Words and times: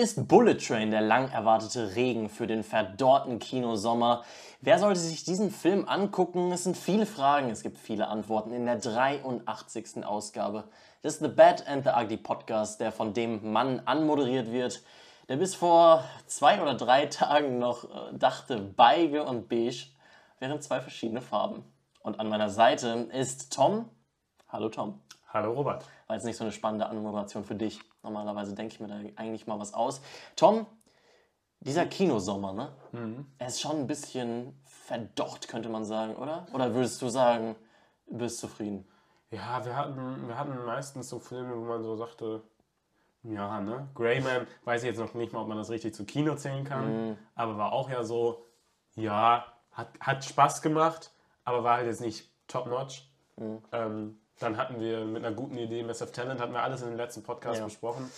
ist 0.00 0.28
Bullet 0.28 0.54
Train 0.54 0.92
der 0.92 1.00
lang 1.00 1.28
erwartete 1.30 1.96
Regen 1.96 2.28
für 2.28 2.46
den 2.46 2.62
verdorrten 2.62 3.40
Kinosommer. 3.40 4.22
Wer 4.60 4.78
sollte 4.78 5.00
sich 5.00 5.24
diesen 5.24 5.50
Film 5.50 5.88
angucken? 5.88 6.52
Es 6.52 6.64
sind 6.64 6.76
viele 6.76 7.04
Fragen, 7.04 7.50
es 7.50 7.62
gibt 7.62 7.78
viele 7.78 8.06
Antworten 8.06 8.52
in 8.52 8.64
der 8.64 8.76
83. 8.76 10.04
Ausgabe 10.04 10.64
des 11.02 11.18
The 11.18 11.26
Bad 11.26 11.66
and 11.66 11.84
the 11.84 11.90
Ugly 11.90 12.18
Podcast, 12.18 12.80
der 12.80 12.92
von 12.92 13.12
dem 13.12 13.52
Mann 13.52 13.82
anmoderiert 13.86 14.52
wird, 14.52 14.82
der 15.28 15.36
bis 15.36 15.56
vor 15.56 16.04
zwei 16.26 16.62
oder 16.62 16.74
drei 16.74 17.06
Tagen 17.06 17.58
noch 17.58 17.84
äh, 17.84 18.16
dachte, 18.16 18.58
Beige 18.58 19.24
und 19.24 19.48
Beige 19.48 19.86
wären 20.38 20.60
zwei 20.60 20.80
verschiedene 20.80 21.22
Farben. 21.22 21.64
Und 22.02 22.20
an 22.20 22.28
meiner 22.28 22.50
Seite 22.50 23.08
ist 23.12 23.52
Tom. 23.52 23.88
Hallo 24.48 24.68
Tom. 24.68 25.00
Hallo 25.32 25.52
Robert. 25.52 25.84
War 26.06 26.14
jetzt 26.16 26.24
nicht 26.24 26.36
so 26.36 26.44
eine 26.44 26.52
spannende 26.52 26.86
Anmoderation 26.86 27.44
für 27.44 27.56
dich. 27.56 27.80
Normalerweise 28.08 28.54
denke 28.54 28.74
ich 28.74 28.80
mir 28.80 28.88
da 28.88 28.96
eigentlich 29.16 29.46
mal 29.46 29.58
was 29.58 29.74
aus. 29.74 30.00
Tom, 30.34 30.66
dieser 31.60 31.86
Kinosommer, 31.86 32.52
ne? 32.52 32.72
Mhm. 32.92 33.26
Er 33.38 33.48
ist 33.48 33.60
schon 33.60 33.76
ein 33.80 33.86
bisschen 33.86 34.58
verdocht, 34.64 35.48
könnte 35.48 35.68
man 35.68 35.84
sagen, 35.84 36.16
oder? 36.16 36.46
Oder 36.54 36.74
würdest 36.74 37.02
du 37.02 37.08
sagen, 37.08 37.56
du 38.06 38.18
bist 38.18 38.38
zufrieden? 38.38 38.86
Ja, 39.30 39.64
wir 39.64 39.76
hatten, 39.76 40.26
wir 40.26 40.38
hatten 40.38 40.64
meistens 40.64 41.08
so 41.08 41.18
Filme, 41.18 41.54
wo 41.54 41.64
man 41.64 41.82
so 41.82 41.96
sagte, 41.96 42.42
ja, 43.24 43.60
ne? 43.60 43.88
Greyman, 43.94 44.46
weiß 44.64 44.82
ich 44.82 44.88
jetzt 44.88 44.98
noch 44.98 45.12
nicht 45.14 45.32
mal, 45.32 45.42
ob 45.42 45.48
man 45.48 45.58
das 45.58 45.70
richtig 45.70 45.94
zu 45.94 46.04
Kino 46.04 46.34
zählen 46.36 46.64
kann, 46.64 47.08
mhm. 47.08 47.18
aber 47.34 47.58
war 47.58 47.72
auch 47.72 47.90
ja 47.90 48.04
so, 48.04 48.46
ja, 48.94 49.44
hat, 49.72 49.88
hat 50.00 50.24
Spaß 50.24 50.62
gemacht, 50.62 51.12
aber 51.44 51.64
war 51.64 51.76
halt 51.76 51.86
jetzt 51.86 52.00
nicht 52.00 52.30
top-notch. 52.46 53.10
Mhm. 53.36 53.62
Ähm, 53.72 54.20
dann 54.38 54.56
hatten 54.56 54.80
wir 54.80 55.04
mit 55.04 55.24
einer 55.24 55.34
guten 55.34 55.56
Idee 55.58 55.82
Massive 55.82 56.12
Talent, 56.12 56.40
hatten 56.40 56.52
wir 56.52 56.62
alles 56.62 56.82
in 56.82 56.88
den 56.88 56.96
letzten 56.96 57.22
Podcast 57.22 57.58
ja. 57.58 57.64
besprochen. 57.64 58.10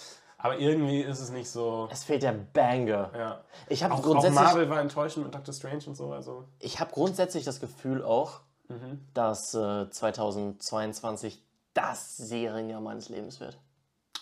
Aber 0.42 0.58
irgendwie 0.58 1.00
ist 1.02 1.20
es 1.20 1.30
nicht 1.30 1.50
so. 1.50 1.88
Es 1.92 2.04
fehlt 2.04 2.22
der 2.22 2.32
Banger. 2.32 3.10
Ja. 3.14 3.40
Ich 3.68 3.84
auch, 3.84 4.02
grundsätzlich, 4.02 4.38
auch 4.38 4.44
Marvel 4.44 4.70
war 4.70 4.80
enttäuschend 4.80 5.26
mit 5.26 5.34
Doctor 5.34 5.52
Strange 5.52 5.82
und 5.86 5.96
so. 5.96 6.12
Also. 6.12 6.44
Ich 6.58 6.80
habe 6.80 6.92
grundsätzlich 6.92 7.44
das 7.44 7.60
Gefühl 7.60 8.02
auch, 8.02 8.40
mhm. 8.68 9.06
dass 9.12 9.54
äh, 9.54 9.90
2022 9.90 11.42
das 11.74 12.16
Serienjahr 12.16 12.80
meines 12.80 13.10
Lebens 13.10 13.38
wird. 13.40 13.58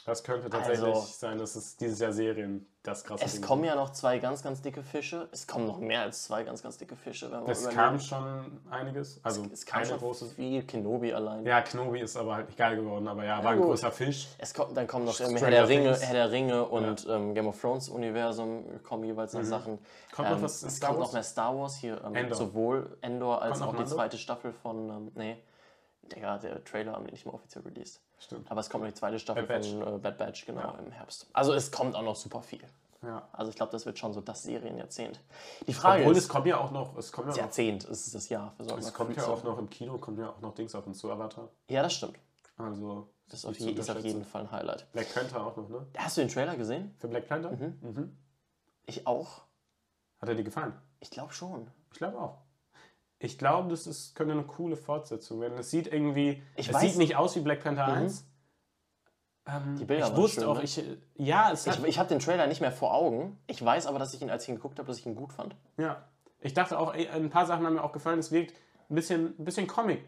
Das 0.04 0.24
könnte 0.24 0.50
tatsächlich 0.50 0.86
also, 0.86 1.06
sein, 1.06 1.38
dass 1.38 1.54
es 1.54 1.76
dieses 1.76 2.00
Jahr 2.00 2.12
Serien 2.12 2.66
das 2.89 3.05
krasse 3.05 3.25
Es 3.25 3.34
Ding 3.34 3.42
kommen 3.42 3.64
ja 3.64 3.75
noch 3.75 3.91
zwei 3.91 4.19
ganz, 4.19 4.42
ganz 4.42 4.62
dicke 4.62 4.83
Fische. 4.83 5.28
Es 5.33 5.47
kommen 5.47 5.67
noch 5.67 5.78
mehr 5.78 6.03
als 6.03 6.25
zwei 6.25 6.42
ganz, 6.42 6.62
ganz 6.62 6.78
dicke 6.78 6.97
Fische. 6.97 7.31
Wenn 7.31 7.48
es 7.50 7.69
kam 7.69 7.98
schon 8.00 8.61
einiges. 8.70 9.20
Also 9.22 9.44
es, 9.44 9.53
es 9.53 9.67
kam 9.67 9.84
schon 9.84 9.98
große 9.98 10.27
viel. 10.27 10.62
Kenobi 10.64 11.12
allein. 11.12 11.44
Ja, 11.47 11.61
Kenobi 11.62 12.00
ist 12.00 12.16
aber 12.16 12.36
halt 12.36 12.47
nicht 12.47 12.59
geil 12.59 12.77
geworden. 12.77 13.06
Aber 13.09 13.25
ja, 13.25 13.42
war 13.42 13.53
ein 13.53 13.59
gut. 13.59 13.69
großer 13.69 13.92
Fisch. 13.92 14.28
Es 14.39 14.55
kommt, 14.55 14.77
dann 14.77 14.86
kommen 14.86 15.05
noch 15.05 15.19
Herr 15.19 15.50
der, 15.50 15.69
Ringe, 15.69 15.97
Herr 15.98 16.14
der 16.14 16.31
Ringe 16.31 16.64
und 16.64 17.06
ähm, 17.09 17.34
Game 17.34 17.47
of 17.47 17.61
Thrones 17.61 17.89
Universum 17.89 18.64
kommen 18.83 19.05
jeweils 19.05 19.33
noch 19.33 19.42
mhm. 19.42 19.47
Sachen. 19.47 19.78
Kommt 20.14 20.28
ähm, 20.28 20.34
noch 20.34 20.42
was 20.42 20.62
Es 20.62 20.81
kommt 20.81 20.98
noch 20.98 21.12
mehr 21.12 21.22
Star 21.22 21.56
Wars 21.56 21.77
hier. 21.77 22.00
Ähm, 22.05 22.14
Endor. 22.14 22.36
Sowohl 22.36 22.97
Endor 23.00 23.42
als 23.42 23.61
auch 23.62 23.77
die 23.77 23.84
zweite 23.84 24.19
Staffel 24.19 24.53
von... 24.53 24.89
Ähm, 24.89 25.12
nee. 25.14 25.36
Digga, 26.14 26.39
der 26.39 26.64
Trailer 26.64 26.92
haben 26.92 27.05
die 27.05 27.12
nicht 27.12 27.27
mal 27.27 27.34
offiziell 27.34 27.62
released. 27.64 28.00
Stimmt. 28.19 28.50
Aber 28.50 28.61
es 28.61 28.70
kommt 28.70 28.84
noch 28.84 28.91
die 28.91 28.97
zweite 28.97 29.19
Staffel 29.19 29.44
Bad 29.44 29.64
von 29.64 29.97
äh, 29.97 29.98
Bad 29.98 30.19
Batch, 30.19 30.47
genau, 30.47 30.61
ja. 30.61 30.78
im 30.84 30.91
Herbst. 30.91 31.28
Also 31.33 31.52
es 31.55 31.70
kommt 31.70 31.94
auch 31.94 32.02
noch 32.02 32.16
super 32.16 32.42
viel. 32.42 32.62
Ja. 33.02 33.28
Also 33.33 33.50
ich 33.50 33.56
glaube, 33.56 33.70
das 33.70 33.86
wird 33.86 33.98
schon 33.98 34.12
so 34.12 34.20
das 34.20 34.42
Serienjahrzehnt. 34.42 35.20
Die 35.66 35.72
Frage 35.72 36.02
Obwohl, 36.02 36.16
ist, 36.16 36.25
es 36.25 36.28
kommt 36.28 36.47
ja 36.47 36.58
auch 36.58 36.72
noch... 36.72 36.97
Es 36.97 37.12
kommt 37.12 37.28
ja 37.28 37.42
Jahrzehnt 37.42 37.84
ist 37.84 38.12
das 38.12 38.28
Jahr. 38.28 38.55
Für 38.56 38.77
es 38.77 38.92
kommt 38.92 39.16
ja 39.16 39.25
auch 39.27 39.44
noch 39.44 39.58
im 39.58 39.70
Kino, 39.70 39.98
kommt 39.98 40.19
ja 40.19 40.30
auch 40.30 40.41
noch 40.41 40.55
Dings 40.55 40.75
auf 40.75 40.86
uns 40.86 40.98
zu, 40.98 41.10
Avatar. 41.10 41.48
Ja, 41.69 41.83
das 41.83 41.94
stimmt. 41.94 42.19
Also... 42.56 43.08
Das 43.30 43.41
ist 43.41 43.44
auf, 43.44 43.58
je, 43.58 43.72
ist 43.72 43.91
auf 43.91 44.02
jeden 44.02 44.25
Fall 44.25 44.42
ein 44.42 44.50
Highlight. 44.50 44.91
Black 44.92 45.12
Panther 45.12 45.47
auch 45.47 45.55
noch, 45.55 45.69
ne? 45.69 45.86
Hast 45.98 46.16
du 46.16 46.22
den 46.22 46.30
Trailer 46.30 46.56
gesehen? 46.56 46.94
Für 46.98 47.08
Black 47.08 47.28
Panther? 47.28 47.50
Mhm. 47.50 47.78
mhm. 47.82 48.16
Ich 48.86 49.06
auch. 49.06 49.42
Hat 50.19 50.30
er 50.30 50.34
dir 50.34 50.44
gefallen? 50.44 50.72
Ich 51.00 51.10
glaube 51.10 51.34
schon. 51.34 51.70
Ich 51.92 51.98
glaube 51.98 52.19
auch. 52.19 52.38
Ich 53.20 53.38
glaube, 53.38 53.69
das 53.70 53.86
ist, 53.86 54.14
könnte 54.14 54.33
eine 54.33 54.44
coole 54.44 54.77
Fortsetzung 54.77 55.41
werden. 55.41 55.59
Es 55.59 55.70
sieht 55.70 55.92
irgendwie, 55.92 56.42
ich 56.56 56.69
es 56.69 56.75
weiß, 56.75 56.82
sieht 56.82 56.98
nicht 56.98 57.16
aus 57.16 57.34
wie 57.37 57.41
Black 57.41 57.62
Panther 57.62 57.87
Mhm. 57.88 57.92
1. 58.04 58.25
Ähm, 59.47 59.76
Die 59.78 59.84
Bilder 59.84 60.04
ich 60.06 60.12
waren 60.12 60.22
wusste 60.22 60.41
schön, 60.42 60.50
auch, 60.50 60.56
ne? 60.59 60.62
ich, 60.65 60.84
ja, 61.15 61.50
es 61.53 61.66
hat, 61.66 61.78
Ich, 61.78 61.84
ich 61.84 61.98
habe 61.98 62.09
den 62.09 62.19
Trailer 62.19 62.47
nicht 62.47 62.60
mehr 62.60 62.70
vor 62.72 62.94
Augen. 62.94 63.38
Ich 63.47 63.65
weiß 63.65 63.87
aber, 63.87 63.98
dass 63.98 64.15
ich 64.15 64.22
ihn, 64.22 64.31
als 64.31 64.42
ich 64.44 64.50
ihn 64.50 64.56
geguckt 64.56 64.78
habe, 64.78 64.87
dass 64.87 64.98
ich 64.98 65.06
ihn 65.06 65.15
gut 65.16 65.32
fand. 65.32 65.56
ja. 65.76 66.04
Ich 66.41 66.54
dachte 66.54 66.78
auch, 66.78 66.94
ey, 66.94 67.09
ein 67.09 67.31
paar 67.31 67.47
Sachen 67.47 67.66
haben 67.66 67.75
mir 67.75 67.82
auch 67.82 67.91
gefallen. 67.91 68.20
Es 68.20 68.31
wirkt 68.31 68.54
ein 68.88 68.94
bisschen, 68.94 69.34
ein 69.41 69.44
bisschen 69.44 69.66
Comic, 69.66 70.04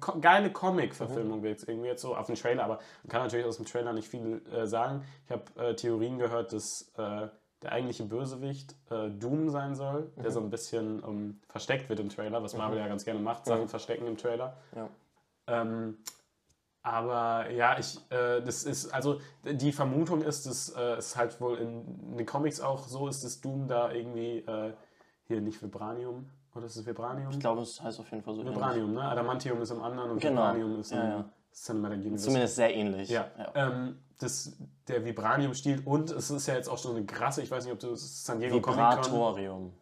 ko 0.00 0.18
geile 0.20 0.50
Comic-Verfilmung 0.50 1.44
wirkt 1.44 1.60
es 1.62 1.68
irgendwie 1.68 1.86
jetzt 1.86 2.02
so 2.02 2.16
auf 2.16 2.26
den 2.26 2.34
Trailer, 2.34 2.64
aber 2.64 2.80
man 3.04 3.10
kann 3.10 3.22
natürlich 3.22 3.46
aus 3.46 3.58
dem 3.58 3.64
Trailer 3.64 3.92
nicht 3.92 4.08
viel 4.08 4.42
äh, 4.52 4.66
sagen. 4.66 5.04
Ich 5.26 5.30
habe 5.30 5.44
äh, 5.68 5.76
Theorien 5.76 6.18
gehört, 6.18 6.52
dass 6.52 6.90
äh, 6.98 7.28
der 7.62 7.72
eigentliche 7.72 8.04
Bösewicht 8.04 8.76
äh, 8.90 9.10
Doom 9.10 9.50
sein 9.50 9.74
soll, 9.74 10.12
der 10.16 10.30
so 10.30 10.40
ein 10.40 10.50
bisschen 10.50 11.02
ähm, 11.04 11.40
versteckt 11.48 11.88
wird 11.88 12.00
im 12.00 12.08
Trailer, 12.08 12.42
was 12.42 12.56
Marvel 12.56 12.78
ja 12.78 12.86
ganz 12.86 13.04
gerne 13.04 13.20
macht, 13.20 13.46
Sachen 13.46 13.68
verstecken 13.68 14.06
im 14.06 14.16
Trailer. 14.16 14.56
Ja. 14.76 14.88
Ähm, 15.48 15.98
aber 16.82 17.50
ja, 17.50 17.78
ich, 17.78 17.98
äh, 18.10 18.40
das 18.40 18.64
ist, 18.64 18.94
also 18.94 19.20
die 19.44 19.72
Vermutung 19.72 20.22
ist, 20.22 20.46
dass 20.46 20.70
äh, 20.70 20.96
es 20.96 21.16
halt 21.16 21.40
wohl 21.40 21.58
in, 21.58 22.16
den 22.16 22.26
Comics 22.26 22.60
auch 22.60 22.86
so 22.86 23.08
ist, 23.08 23.24
dass 23.24 23.40
Doom 23.40 23.66
da 23.66 23.90
irgendwie, 23.92 24.38
äh, 24.38 24.72
hier 25.26 25.40
nicht 25.40 25.60
Vibranium, 25.62 26.30
oder 26.54 26.66
ist 26.66 26.76
es 26.76 26.86
Vibranium? 26.86 27.30
Ich 27.30 27.40
glaube, 27.40 27.62
es 27.62 27.80
heißt 27.82 28.00
auf 28.00 28.10
jeden 28.10 28.22
Fall 28.22 28.34
so. 28.34 28.44
Vibranium, 28.44 28.94
ne? 28.94 29.02
Adamantium 29.02 29.60
ist 29.60 29.70
im 29.70 29.82
anderen 29.82 30.12
und 30.12 30.20
Genau. 30.20 30.40
Vibranium 30.40 30.80
ist 30.80 30.92
im 30.92 30.98
Ja, 30.98 31.08
ja. 31.08 31.24
Cinematic 31.64 31.98
Universe. 32.00 32.24
Zumindest 32.24 32.56
sehr 32.56 32.74
ähnlich. 32.74 33.08
Ja, 33.08 33.30
Ähm, 33.54 33.98
das, 34.18 34.56
der 34.88 35.04
Vibranium 35.04 35.54
stiehlt 35.54 35.86
und 35.86 36.10
es 36.10 36.30
ist 36.30 36.46
ja 36.46 36.54
jetzt 36.54 36.68
auch 36.68 36.78
schon 36.78 36.96
eine 36.96 37.06
krasse, 37.06 37.42
ich 37.42 37.50
weiß 37.50 37.64
nicht, 37.64 37.72
ob 37.72 37.78
du 37.80 37.94
San 37.94 38.40
Diego 38.40 38.60
Comic 38.60 38.78
Con. 38.78 38.94
Vibratorium. 38.96 39.72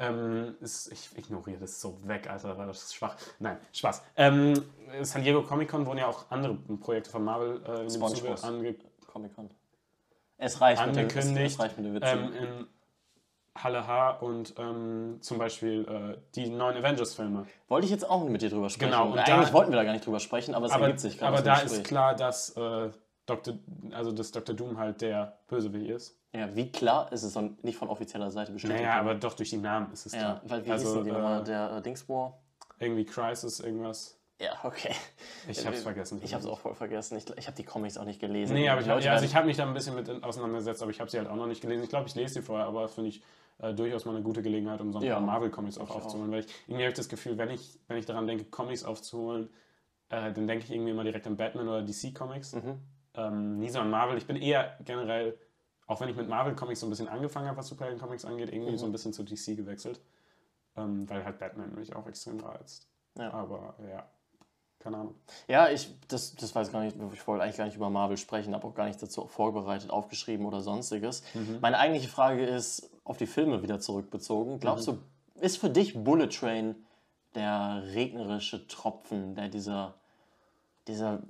Ähm, 0.00 0.54
ist, 0.60 0.92
ich 0.92 1.10
ignoriere 1.18 1.58
das 1.58 1.80
so 1.80 1.98
weg, 2.06 2.30
Alter, 2.30 2.56
weil 2.56 2.68
das 2.68 2.84
ist 2.84 2.94
schwach. 2.94 3.16
Nein, 3.40 3.56
Spaß. 3.72 4.02
Ähm, 4.16 4.54
San 5.02 5.22
Diego 5.24 5.42
Comic 5.42 5.68
Con 5.68 5.86
wurden 5.86 5.98
ja 5.98 6.06
auch 6.06 6.30
andere 6.30 6.54
Projekte 6.54 7.10
von 7.10 7.24
Marvel 7.24 7.60
äh, 7.66 7.82
in 7.82 7.92
dem 7.92 8.06
Zuge 8.08 8.42
ange 8.42 8.76
Comic-Con. 9.06 9.50
Es 10.36 10.60
reicht 10.60 10.86
mit 10.86 10.94
den, 10.94 11.06
es, 11.06 11.16
angekündigt. 11.16 11.54
es 11.54 11.58
reicht 11.58 11.78
mit 11.78 11.94
Witzen. 11.94 12.32
ähm, 12.40 12.66
Halle 13.62 13.86
H 13.86 14.10
und 14.20 14.54
ähm, 14.58 15.18
zum 15.20 15.38
Beispiel 15.38 15.86
äh, 16.16 16.18
die 16.34 16.48
neuen 16.48 16.76
Avengers-Filme. 16.76 17.46
Wollte 17.68 17.84
ich 17.86 17.90
jetzt 17.90 18.08
auch 18.08 18.24
mit 18.24 18.42
dir 18.42 18.50
drüber 18.50 18.70
sprechen. 18.70 18.90
Genau, 18.90 19.10
und 19.10 19.16
da- 19.16 19.22
eigentlich 19.24 19.52
wollten 19.52 19.70
wir 19.72 19.76
da 19.76 19.84
gar 19.84 19.92
nicht 19.92 20.06
drüber 20.06 20.20
sprechen, 20.20 20.54
aber 20.54 20.66
es 20.66 20.72
Aber, 20.72 20.84
ergibt 20.84 21.00
sich 21.00 21.18
gerade. 21.18 21.34
aber 21.36 21.42
da 21.44 21.54
Gespräch. 21.54 21.72
ist 21.78 21.84
klar, 21.86 22.14
dass, 22.14 22.56
äh, 22.56 22.90
Dr., 23.26 23.54
also 23.92 24.12
dass 24.12 24.30
Dr. 24.32 24.54
Doom 24.54 24.78
halt 24.78 25.00
der 25.00 25.36
Bösewicht 25.48 25.90
ist. 25.90 26.16
Ja, 26.34 26.54
wie 26.54 26.70
klar 26.70 27.10
ist 27.12 27.22
es 27.22 27.36
nicht 27.62 27.76
von 27.78 27.88
offizieller 27.88 28.30
Seite 28.30 28.52
bestätigt? 28.52 28.80
Naja, 28.80 29.00
aber 29.00 29.14
doch 29.14 29.34
durch 29.34 29.50
die 29.50 29.56
Namen 29.56 29.92
ist 29.92 30.06
es 30.06 30.12
Ja, 30.12 30.18
klar. 30.20 30.40
weil 30.44 30.64
wie 30.66 30.70
also, 30.70 30.86
hießen 30.88 31.04
die 31.04 31.10
nochmal? 31.12 31.40
äh, 31.40 31.44
Der 31.44 31.72
äh, 31.78 31.82
Dingsbohr? 31.82 32.38
irgendwie 32.78 33.04
Crisis, 33.04 33.60
irgendwas. 33.60 34.14
Ja, 34.40 34.52
okay. 34.62 34.94
Ich 35.48 35.66
hab's 35.66 35.82
vergessen. 35.82 36.20
Ich 36.22 36.32
hab's 36.32 36.46
auch 36.46 36.60
voll 36.60 36.74
vergessen. 36.76 37.18
Ich, 37.18 37.24
ich 37.36 37.46
habe 37.48 37.56
die 37.56 37.64
Comics 37.64 37.98
auch 37.98 38.04
nicht 38.04 38.20
gelesen. 38.20 38.54
Nee, 38.54 38.68
aber 38.68 38.80
ich, 38.82 38.86
Leute 38.86 39.06
ja, 39.06 39.12
also 39.12 39.24
ich 39.24 39.34
habe 39.34 39.46
mich 39.46 39.56
da 39.56 39.66
ein 39.66 39.74
bisschen 39.74 39.96
mit 39.96 40.08
auseinandergesetzt, 40.22 40.80
aber 40.80 40.92
ich 40.92 41.00
habe 41.00 41.10
sie 41.10 41.18
halt 41.18 41.28
auch 41.28 41.34
noch 41.34 41.48
nicht 41.48 41.60
gelesen. 41.60 41.82
Ich 41.82 41.88
glaube, 41.88 42.06
ich 42.06 42.14
lese 42.14 42.34
sie 42.34 42.42
vorher, 42.42 42.66
aber 42.66 42.86
finde 42.88 43.08
ich 43.10 43.22
äh, 43.58 43.74
durchaus 43.74 44.04
mal 44.04 44.14
eine 44.14 44.22
gute 44.22 44.42
Gelegenheit, 44.42 44.80
um 44.80 44.92
so 44.92 44.98
ein 44.98 45.04
Ja. 45.04 45.14
paar 45.14 45.22
Marvel-Comics 45.22 45.78
auch 45.78 45.84
Ich 45.84 45.90
auch. 45.90 45.96
aufzuholen. 46.04 46.30
Weil 46.30 46.40
ich 46.40 46.46
irgendwie 46.66 46.84
habe 46.84 46.90
ich 46.90 46.96
das 46.96 47.08
Gefühl, 47.08 47.36
wenn 47.38 47.50
ich, 47.50 47.78
wenn 47.88 47.96
ich 47.98 48.06
daran 48.06 48.26
denke, 48.26 48.44
Comics 48.44 48.84
aufzuholen, 48.84 49.48
äh, 50.10 50.32
dann 50.32 50.46
denke 50.46 50.64
ich 50.64 50.70
irgendwie 50.70 50.90
immer 50.92 51.04
direkt 51.04 51.26
an 51.26 51.36
Batman 51.36 51.68
oder 51.68 51.82
DC-Comics. 51.82 52.54
Mhm. 52.54 52.80
Ähm, 53.14 53.58
nie 53.58 53.68
so 53.68 53.80
an 53.80 53.90
Marvel. 53.90 54.16
Ich 54.16 54.26
bin 54.26 54.36
eher 54.36 54.76
generell, 54.84 55.38
auch 55.86 56.00
wenn 56.00 56.08
ich 56.08 56.16
mit 56.16 56.28
Marvel-Comics 56.28 56.80
so 56.80 56.86
ein 56.86 56.90
bisschen 56.90 57.08
angefangen 57.08 57.48
habe, 57.48 57.58
was 57.58 57.66
Superhelden-Comics 57.68 58.24
angeht, 58.24 58.52
irgendwie 58.52 58.72
Mhm. 58.72 58.78
so 58.78 58.86
ein 58.86 58.92
bisschen 58.92 59.12
zu 59.12 59.22
DC 59.24 59.56
gewechselt. 59.56 60.00
Ähm, 60.76 61.08
weil 61.10 61.24
halt 61.24 61.38
Batman 61.40 61.74
mich 61.74 61.96
auch 61.96 62.06
extrem 62.06 62.38
reizt. 62.38 62.86
Ja. 63.18 63.32
Aber 63.32 63.74
ja, 63.90 64.08
keine 64.78 64.98
Ahnung. 64.98 65.14
Ja, 65.48 65.68
ich, 65.70 65.92
das, 66.06 66.36
das 66.36 66.54
weiß 66.54 66.70
gar 66.70 66.82
nicht, 66.84 66.96
ich 67.12 67.26
wollte 67.26 67.42
eigentlich 67.42 67.56
gar 67.56 67.64
nicht 67.64 67.74
über 67.74 67.90
Marvel 67.90 68.16
sprechen, 68.16 68.54
habe 68.54 68.64
auch 68.64 68.74
gar 68.74 68.86
nichts 68.86 69.00
dazu 69.00 69.26
vorbereitet, 69.26 69.90
aufgeschrieben 69.90 70.46
oder 70.46 70.60
sonstiges. 70.60 71.24
Mhm. 71.34 71.58
Meine 71.60 71.78
eigentliche 71.78 72.08
Frage 72.08 72.44
ist 72.46 72.88
auf 73.08 73.16
die 73.16 73.26
Filme 73.26 73.62
wieder 73.62 73.80
zurückbezogen. 73.80 74.60
Glaubst 74.60 74.88
Mhm. 74.88 75.00
du, 75.34 75.40
ist 75.40 75.58
für 75.58 75.70
dich 75.70 76.02
Bullet 76.04 76.28
Train 76.28 76.74
der 77.34 77.82
regnerische 77.94 78.66
Tropfen, 78.68 79.34
der 79.34 79.48
dieser, 79.48 79.94
dieser 80.86 81.22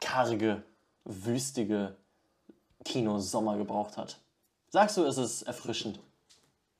karge, 0.00 0.62
wüstige 1.04 1.96
Kinosommer 2.84 3.56
gebraucht 3.56 3.96
hat? 3.96 4.20
Sagst 4.68 4.96
du, 4.96 5.04
ist 5.04 5.16
es 5.18 5.42
erfrischend? 5.42 6.00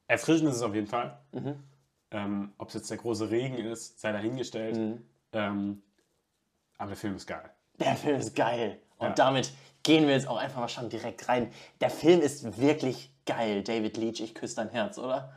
Erfrischend 0.06 0.48
ist 0.50 0.56
es 0.56 0.62
auf 0.62 0.74
jeden 0.74 0.86
Fall. 0.86 1.18
Mhm. 1.32 1.54
Ähm, 2.10 2.52
Ob 2.58 2.68
es 2.68 2.74
jetzt 2.74 2.90
der 2.90 2.98
große 2.98 3.30
Regen 3.30 3.56
ist, 3.56 4.00
sei 4.00 4.12
dahingestellt. 4.12 4.76
Mhm. 4.76 5.06
Ähm, 5.32 5.82
aber 6.78 6.88
der 6.88 6.96
Film 6.96 7.16
ist 7.16 7.26
geil. 7.26 7.50
Der 7.78 7.96
Film 7.96 8.20
ist 8.20 8.34
geil. 8.36 8.80
Und 8.98 9.08
Ja. 9.08 9.14
damit 9.14 9.52
gehen 9.82 10.06
wir 10.06 10.14
jetzt 10.14 10.28
auch 10.28 10.36
einfach 10.36 10.60
mal 10.60 10.68
schon 10.68 10.88
direkt 10.88 11.28
rein. 11.28 11.50
Der 11.80 11.90
Film 11.90 12.20
ist 12.20 12.60
wirklich 12.60 13.12
geil. 13.26 13.62
David 13.62 13.96
Leach, 13.96 14.20
ich 14.20 14.34
küsse 14.34 14.56
dein 14.56 14.68
Herz, 14.70 14.98
oder? 14.98 15.32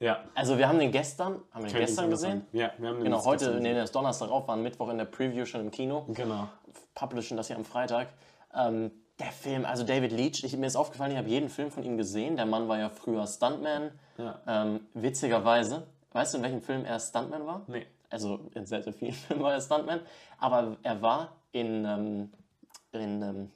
Ja. 0.00 0.24
Also 0.34 0.58
wir 0.58 0.68
haben 0.68 0.78
den 0.78 0.90
gestern, 0.90 1.40
haben 1.52 1.64
wir 1.64 1.70
den 1.70 1.78
gestern 1.80 2.10
gesehen? 2.10 2.46
Ja, 2.52 2.72
wir 2.78 2.88
haben 2.88 2.96
den 2.96 3.04
Genau, 3.04 3.24
heute, 3.24 3.46
gestern 3.46 3.62
nee, 3.62 3.74
das 3.74 3.84
ist 3.84 3.94
Donnerstag 3.94 4.30
auf, 4.30 4.46
waren 4.48 4.62
Mittwoch 4.62 4.88
in 4.90 4.98
der 4.98 5.04
Preview 5.06 5.46
schon 5.46 5.60
im 5.62 5.70
Kino. 5.70 6.04
Genau. 6.08 6.48
Publishen 6.94 7.36
das 7.36 7.46
hier 7.46 7.56
am 7.56 7.64
Freitag. 7.64 8.08
Ähm, 8.54 8.90
Der 9.20 9.30
Film, 9.30 9.64
also 9.64 9.84
David 9.84 10.10
Leach, 10.10 10.42
ich, 10.42 10.56
mir 10.56 10.66
ist 10.66 10.74
aufgefallen, 10.76 11.12
ich 11.12 11.18
habe 11.18 11.28
jeden 11.28 11.48
Film 11.48 11.70
von 11.70 11.84
ihm 11.84 11.96
gesehen. 11.96 12.34
Der 12.36 12.46
Mann 12.46 12.66
war 12.68 12.78
ja 12.78 12.88
früher 12.88 13.24
Stuntman. 13.26 13.92
Ja. 14.18 14.40
Ähm, 14.46 14.80
witzigerweise, 14.92 15.86
weißt 16.12 16.34
du, 16.34 16.38
in 16.38 16.44
welchem 16.44 16.62
Film 16.62 16.84
er 16.84 16.98
Stuntman 16.98 17.46
war? 17.46 17.62
Nee. 17.68 17.86
Also 18.10 18.40
in 18.54 18.66
sehr, 18.66 18.82
sehr 18.82 18.92
vielen 18.92 19.12
Filmen 19.14 19.42
war 19.42 19.52
er 19.52 19.60
Stuntman. 19.60 20.00
Aber 20.38 20.76
er 20.82 21.00
war 21.00 21.36
in, 21.52 21.84
ähm, 21.84 22.32
in 22.94 23.22
ähm, 23.22 23.50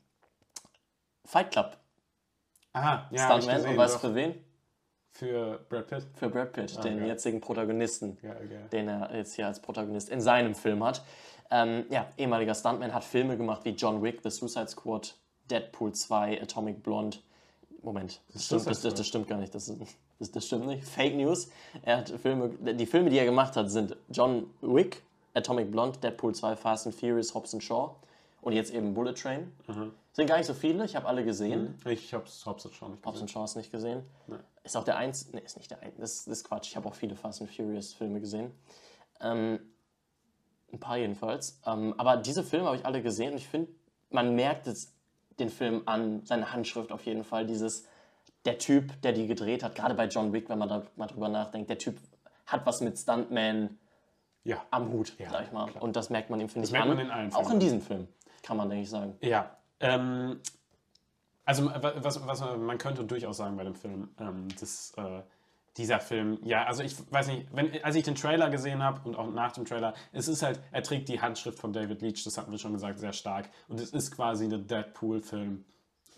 Fight 1.25 1.51
Club 1.51 1.77
Aha, 2.73 3.09
ja, 3.11 3.27
Stuntman. 3.27 3.57
gesehen, 3.57 3.71
Und 3.73 3.77
weißt 3.79 3.95
du 3.95 3.99
für 3.99 4.15
wen? 4.15 4.35
Für 5.13 5.59
Brad 5.69 5.87
Pitt. 5.89 6.07
Für 6.15 6.29
Brad 6.29 6.53
Pitt, 6.53 6.85
den 6.85 6.99
geil. 6.99 7.09
jetzigen 7.09 7.41
Protagonisten, 7.41 8.19
Ja, 8.23 8.35
geil. 8.35 8.69
den 8.71 8.89
er 8.89 9.15
jetzt 9.17 9.35
hier 9.35 9.47
als 9.47 9.61
Protagonist 9.61 10.11
in 10.11 10.21
seinem 10.21 10.55
Film 10.55 10.85
hat. 10.85 11.03
Ähm, 11.51 11.87
ja, 11.91 12.07
ehemaliger 12.17 12.55
Stuntman, 12.55 12.93
hat 12.95 13.05
Filme 13.05 13.37
gemacht 13.37 13.65
wie 13.65 13.71
John 13.71 14.03
Wick, 14.03 14.21
The 14.23 14.31
Suicide 14.31 14.69
Squad, 14.69 15.17
Deadpool 15.51 15.93
2, 15.93 16.41
Atomic 16.43 16.83
Blonde. 16.83 17.17
Moment, 17.83 18.21
das 18.33 18.45
stimmt, 18.47 18.67
das, 18.67 18.83
das, 18.83 18.95
das 18.95 19.07
stimmt 19.07 19.29
gar 19.29 19.39
nicht. 19.39 19.55
Das, 19.55 19.73
das, 20.19 20.31
das 20.33 20.47
stimmt 20.47 20.67
nicht. 20.67 20.85
Fake 20.85 21.15
News. 21.15 21.49
Er 21.83 21.99
hat 21.99 22.11
Filme, 22.11 22.51
die 22.75 22.87
Filme, 22.87 23.09
die 23.09 23.19
er 23.19 23.25
gemacht 23.25 23.57
hat, 23.57 23.71
sind 23.71 23.97
John 24.11 24.51
Wick, 24.61 25.03
Atomic 25.35 25.71
Blonde, 25.71 25.99
Deadpool 25.99 26.35
2, 26.35 26.55
Fast 26.57 26.87
and 26.87 26.95
Furious, 26.95 27.35
Hobbs 27.35 27.55
and 27.55 27.63
Shaw 27.63 27.95
und 28.41 28.53
jetzt 28.53 28.73
eben 28.73 28.95
Bullet 28.95 29.15
Train. 29.15 29.53
Sind 30.13 30.27
gar 30.27 30.37
nicht 30.39 30.47
so 30.47 30.55
viele, 30.55 30.85
ich 30.85 30.97
habe 30.97 31.07
alle 31.07 31.25
gesehen. 31.25 31.75
Ich 31.87 32.13
hab's, 32.15 32.45
hab's 32.47 32.65
jetzt 32.65 32.77
schon 32.77 32.93
nicht 32.93 33.05
Hobbs 33.07 33.21
gesehen. 33.21 33.37
and 33.39 33.51
Shaw 33.51 33.59
nicht 33.59 33.71
gesehen. 33.73 34.03
Ist 34.65 34.77
auch 34.77 34.85
der 34.85 34.97
eins. 34.97 35.33
Ne, 35.33 35.41
ist 35.41 35.57
nicht 35.57 35.71
der 35.71 35.81
eins. 35.83 35.95
Das, 35.99 36.25
das 36.25 36.39
ist 36.39 36.45
Quatsch. 36.45 36.69
Ich 36.69 36.77
habe 36.77 36.89
auch 36.89 36.95
viele 36.95 37.15
Fast 37.17 37.41
and 37.41 37.51
Furious 37.51 37.93
Filme 37.95 38.21
gesehen. 38.21 38.53
Ähm, 39.21 39.61
ein 40.73 40.81
paar 40.81 40.99
jedenfalls. 40.99 41.61
Ähm, 41.67 41.95
aber 41.99 42.17
diese 42.17 42.43
Filme 42.45 42.67
habe 42.67 42.77
ich 42.77 42.85
alle 42.87 43.03
gesehen 43.03 43.33
und 43.33 43.39
ich 43.39 43.49
finde, 43.49 43.71
man 44.11 44.35
merkt 44.35 44.67
es 44.67 44.93
den 45.39 45.49
Film 45.51 45.83
an, 45.87 46.25
seine 46.27 46.53
Handschrift 46.53 46.93
auf 46.93 47.07
jeden 47.07 47.25
Fall. 47.25 47.47
Dieses, 47.47 47.87
der 48.45 48.59
Typ, 48.59 49.01
der 49.03 49.13
die 49.13 49.27
gedreht 49.27 49.63
hat, 49.63 49.75
gerade 49.75 49.95
bei 49.95 50.07
John 50.07 50.33
Wick, 50.33 50.49
wenn 50.49 50.59
man 50.59 50.69
da 50.69 50.83
mal 50.97 51.07
drüber 51.07 51.29
nachdenkt, 51.29 51.71
der 51.71 51.79
Typ 51.79 51.97
hat 52.47 52.67
was 52.67 52.81
mit 52.81 52.99
Stuntman 52.99 53.79
Ja. 54.45 54.65
am 54.71 54.91
Hut, 54.93 55.15
Ja, 55.19 55.31
sag 55.31 55.45
ich 55.47 55.53
mal. 55.53 55.71
klar. 55.71 55.83
Und 55.83 55.97
das 55.97 56.11
merkt 56.11 56.29
man 56.31 56.41
ihm, 56.41 56.49
finde 56.49 56.67
ich, 56.67 56.73
merkt 56.73 56.89
an. 56.89 56.97
man 56.97 57.05
in 57.07 57.11
allen 57.11 57.33
auch 57.33 57.41
Filmen. 57.41 57.53
in 57.55 57.61
diesem 57.61 57.81
Film, 57.83 58.09
kann 58.49 58.57
man, 58.57 58.71
denke 58.71 58.85
ich, 58.85 58.91
sagen. 58.91 59.15
Ja. 59.21 59.57
Ähm, 59.79 60.41
also 61.45 61.67
wa- 61.67 61.93
was, 61.97 62.27
was 62.27 62.41
man 62.41 62.79
könnte 62.79 63.05
durchaus 63.05 63.37
sagen 63.37 63.59
bei 63.59 63.65
dem 63.65 63.75
Film, 63.75 64.09
ähm, 64.19 64.49
dass 64.59 64.95
äh, 64.97 65.21
dieser 65.77 66.01
Film, 66.01 66.39
ja, 66.45 66.65
also 66.65 66.83
ich 66.83 66.97
weiß 67.13 67.29
nicht, 67.29 67.47
wenn, 67.53 67.85
als 67.85 67.95
ich 67.95 68.05
den 68.05 68.15
Trailer 68.15 68.49
gesehen 68.49 68.83
habe 68.83 69.07
und 69.07 69.17
auch 69.17 69.31
nach 69.31 69.53
dem 69.53 69.67
Trailer, 69.67 69.93
es 70.13 70.29
ist 70.29 70.43
halt, 70.43 70.61
er 70.73 70.83
trägt 70.83 71.11
die 71.11 71.21
Handschrift 71.21 71.59
von 71.59 71.75
David 71.75 72.01
Leach, 72.01 72.25
das 72.25 72.39
hatten 72.39 72.51
wir 72.51 72.59
schon 72.59 72.73
gesagt, 72.73 72.99
sehr 72.99 73.13
stark. 73.13 73.51
Und 73.69 73.81
es 73.81 73.91
ist 73.91 74.17
quasi 74.17 74.47
ein 74.47 74.67
Deadpool-Film 74.67 75.65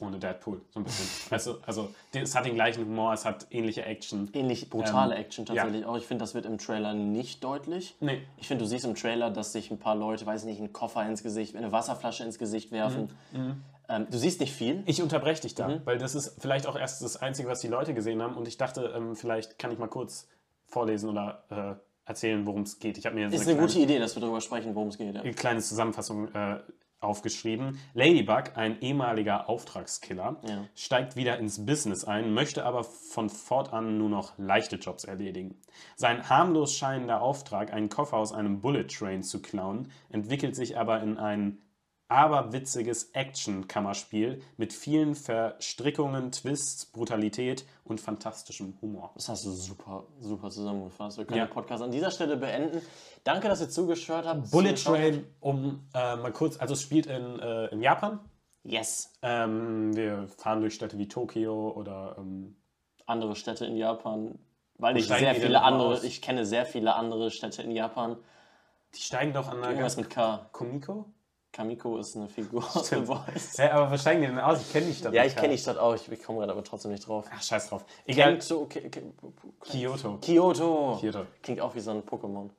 ohne 0.00 0.19
Deadpool, 0.19 0.61
so 0.70 0.81
ein 0.81 0.85
bisschen. 0.85 1.06
also, 1.31 1.58
also 1.67 1.94
es 2.12 2.35
hat 2.35 2.47
den 2.47 2.55
gleichen 2.55 2.85
Humor, 2.85 3.12
es 3.12 3.25
hat 3.25 3.47
ähnliche 3.50 3.85
Action. 3.85 4.31
Ähnlich 4.32 4.70
brutale 4.70 5.14
Ähm, 5.14 5.20
Action 5.20 5.47
tatsächlich 5.47 5.85
auch. 5.85 5.97
Ich 5.97 6.06
finde, 6.06 6.23
das 6.23 6.35
wird 6.35 6.47
im 6.47 6.58
Trailer 6.58 6.94
nicht 6.94 7.44
deutlich. 7.44 7.97
Nee. 8.00 8.23
Ich 8.38 8.49
finde, 8.49 8.64
du 8.64 8.69
siehst 8.69 8.85
im 8.85 8.94
Trailer, 8.94 9.31
dass 9.31 9.52
sich 9.52 9.70
ein 9.70 9.79
paar 9.79 9.94
Leute, 9.94 10.26
weiß 10.26 10.43
ich 10.43 10.49
nicht, 10.49 10.58
einen 10.58 10.73
Koffer 10.73 11.06
ins 11.06 11.23
Gesicht, 11.23 11.56
eine 11.56 11.73
Wasserflasche 11.73 12.25
ins 12.25 12.38
Gesicht 12.38 12.73
werfen. 12.73 13.11
Mhm. 13.32 13.62
Ähm, 13.88 14.06
du 14.11 14.19
siehst 14.19 14.41
nicht 14.41 14.52
viel. 14.52 14.82
Ich 14.87 15.02
unterbreche 15.02 15.43
dich 15.43 15.55
da, 15.55 15.81
weil 15.85 15.99
das 15.99 16.14
ist 16.14 16.41
vielleicht 16.41 16.67
auch 16.67 16.76
erst 16.76 17.02
das 17.02 17.17
Einzige, 17.17 17.49
was 17.49 17.61
die 17.61 17.69
Leute 17.69 17.93
gesehen 17.93 18.23
haben. 18.23 18.37
Und 18.37 18.47
ich 18.49 18.56
dachte, 18.56 18.93
ähm, 18.97 19.17
vielleicht 19.17 19.58
kann 19.58 19.73
ich 19.73 19.79
mal 19.79 19.88
kurz 19.88 20.29
vorlesen 20.67 21.11
oder 21.11 21.44
äh, 21.50 22.08
erzählen, 22.08 22.47
worum 22.47 22.62
es 22.62 22.79
geht. 22.79 22.99
Ich 22.99 23.06
habe 23.06 23.17
mir 23.17 23.26
Ist 23.26 23.32
eine 23.32 23.43
eine 23.43 23.52
kleine, 23.55 23.67
gute 23.67 23.79
Idee, 23.81 23.99
dass 23.99 24.14
wir 24.14 24.20
darüber 24.20 24.41
sprechen, 24.41 24.75
worum 24.75 24.88
es 24.88 24.99
geht. 24.99 25.14
Ja. 25.14 25.20
eine 25.23 25.32
kleine 25.35 25.61
Zusammenfassung 25.61 26.32
äh, 26.35 26.61
aufgeschrieben. 27.00 27.79
Ladybug, 27.94 28.56
ein 28.56 28.81
ehemaliger 28.81 29.49
Auftragskiller, 29.49 30.37
Ja. 30.47 30.64
steigt 30.75 31.17
wieder 31.17 31.38
ins 31.38 31.64
Business 31.64 32.05
ein, 32.05 32.35
möchte 32.35 32.64
aber 32.64 32.85
von 32.85 33.31
fortan 33.31 33.99
nur 33.99 34.08
noch 34.11 34.35
leichte 34.38 34.76
Jobs 34.76 35.05
erledigen. 35.05 35.58
Sein 35.97 36.29
harmlos 36.29 36.75
scheinender 36.75 37.23
Auftrag, 37.23 37.73
einen 37.73 37.88
Koffer 37.88 38.19
aus 38.19 38.32
einem 38.32 38.61
Bullet 38.61 38.85
Train 38.85 39.23
zu 39.23 39.41
klauen, 39.41 39.91
entwickelt 40.11 40.55
sich 40.55 40.76
aber 40.79 41.02
in 41.02 41.17
ein 41.17 41.58
aberwitziges 42.10 43.10
Action-Kammerspiel 43.12 44.42
mit 44.56 44.72
vielen 44.72 45.14
Verstrickungen, 45.14 46.32
Twists, 46.32 46.86
Brutalität 46.86 47.64
und 47.84 48.00
fantastischem 48.00 48.74
Humor. 48.80 49.12
Das 49.14 49.28
hast 49.28 49.44
du 49.44 49.50
super, 49.50 50.04
super 50.20 50.50
zusammengefasst. 50.50 51.18
Wir 51.18 51.24
können 51.24 51.38
Ja. 51.38 51.46
den 51.46 51.52
Podcast 51.52 51.82
an 51.82 51.90
dieser 51.92 52.10
Stelle 52.10 52.36
beenden. 52.36 52.82
Danke, 53.24 53.48
dass 53.48 53.60
ihr 53.60 53.68
zugeschaut 53.68 54.24
habt. 54.26 54.50
Bullet. 54.50 54.74
Train, 54.74 55.26
um 55.40 55.86
äh, 55.94 56.16
mal 56.16 56.32
kurz, 56.32 56.58
also 56.58 56.74
es 56.74 56.82
spielt 56.82 57.06
in, 57.06 57.38
äh, 57.38 57.66
in 57.66 57.80
Japan. 57.80 58.20
Yes. 58.62 59.12
Ähm, 59.22 59.96
wir 59.96 60.28
fahren 60.28 60.60
durch 60.60 60.74
Städte 60.74 60.98
wie 60.98 61.08
Tokio 61.08 61.70
oder 61.70 62.16
ähm, 62.18 62.56
Andere 63.06 63.34
Städte 63.34 63.64
in 63.66 63.76
Japan. 63.76 64.38
Weil 64.78 64.96
ich 64.96 65.08
sehr 65.08 65.34
viele 65.34 65.62
andere, 65.62 65.94
aus? 65.94 66.04
ich 66.04 66.22
kenne 66.22 66.46
sehr 66.46 66.64
viele 66.64 66.94
andere 66.94 67.30
Städte 67.30 67.62
in 67.62 67.70
Japan. 67.72 68.16
die 68.94 69.00
steigen 69.00 69.32
doch 69.32 69.48
an 69.48 69.60
der 69.60 69.70
Irgendwas 69.70 69.96
mit 69.96 70.08
K. 70.10 70.48
Komiko? 70.52 71.06
Kamiko 71.52 71.99
ist 71.99 72.17
eine 72.17 72.29
Figur 72.29 72.64
aus 72.75 72.88
The 72.88 72.97
Voice. 73.05 73.56
Ja, 73.56 73.73
aber 73.73 73.91
was 73.91 74.00
steigen 74.02 74.20
die 74.23 74.29
denn 74.29 74.38
aus? 74.38 74.61
Ich 74.61 74.73
kenne 74.73 74.87
die 74.87 74.94
Stadt. 74.94 75.12
Ja, 75.12 75.25
ich 75.25 75.35
kenne 75.35 75.49
die 75.55 75.58
Stadt 75.58 75.79
auch. 75.79 75.94
Ich, 75.94 76.11
ich 76.11 76.23
komme 76.23 76.38
gerade 76.38 76.52
aber 76.52 76.62
trotzdem 76.62 76.93
nicht 76.93 77.06
drauf. 77.06 77.26
Ach, 77.35 77.43
scheiß 77.43 77.69
drauf. 77.69 77.85
Egal. 78.06 78.38
Kento, 78.38 78.69
Kyoto. 79.61 80.19
Kyoto. 80.19 80.99
Kyoto. 81.00 81.26
Klingt 81.43 81.61
auch 81.61 81.75
wie 81.75 81.81
so 81.81 81.91
ein 81.91 82.02
Pokémon. 82.02 82.50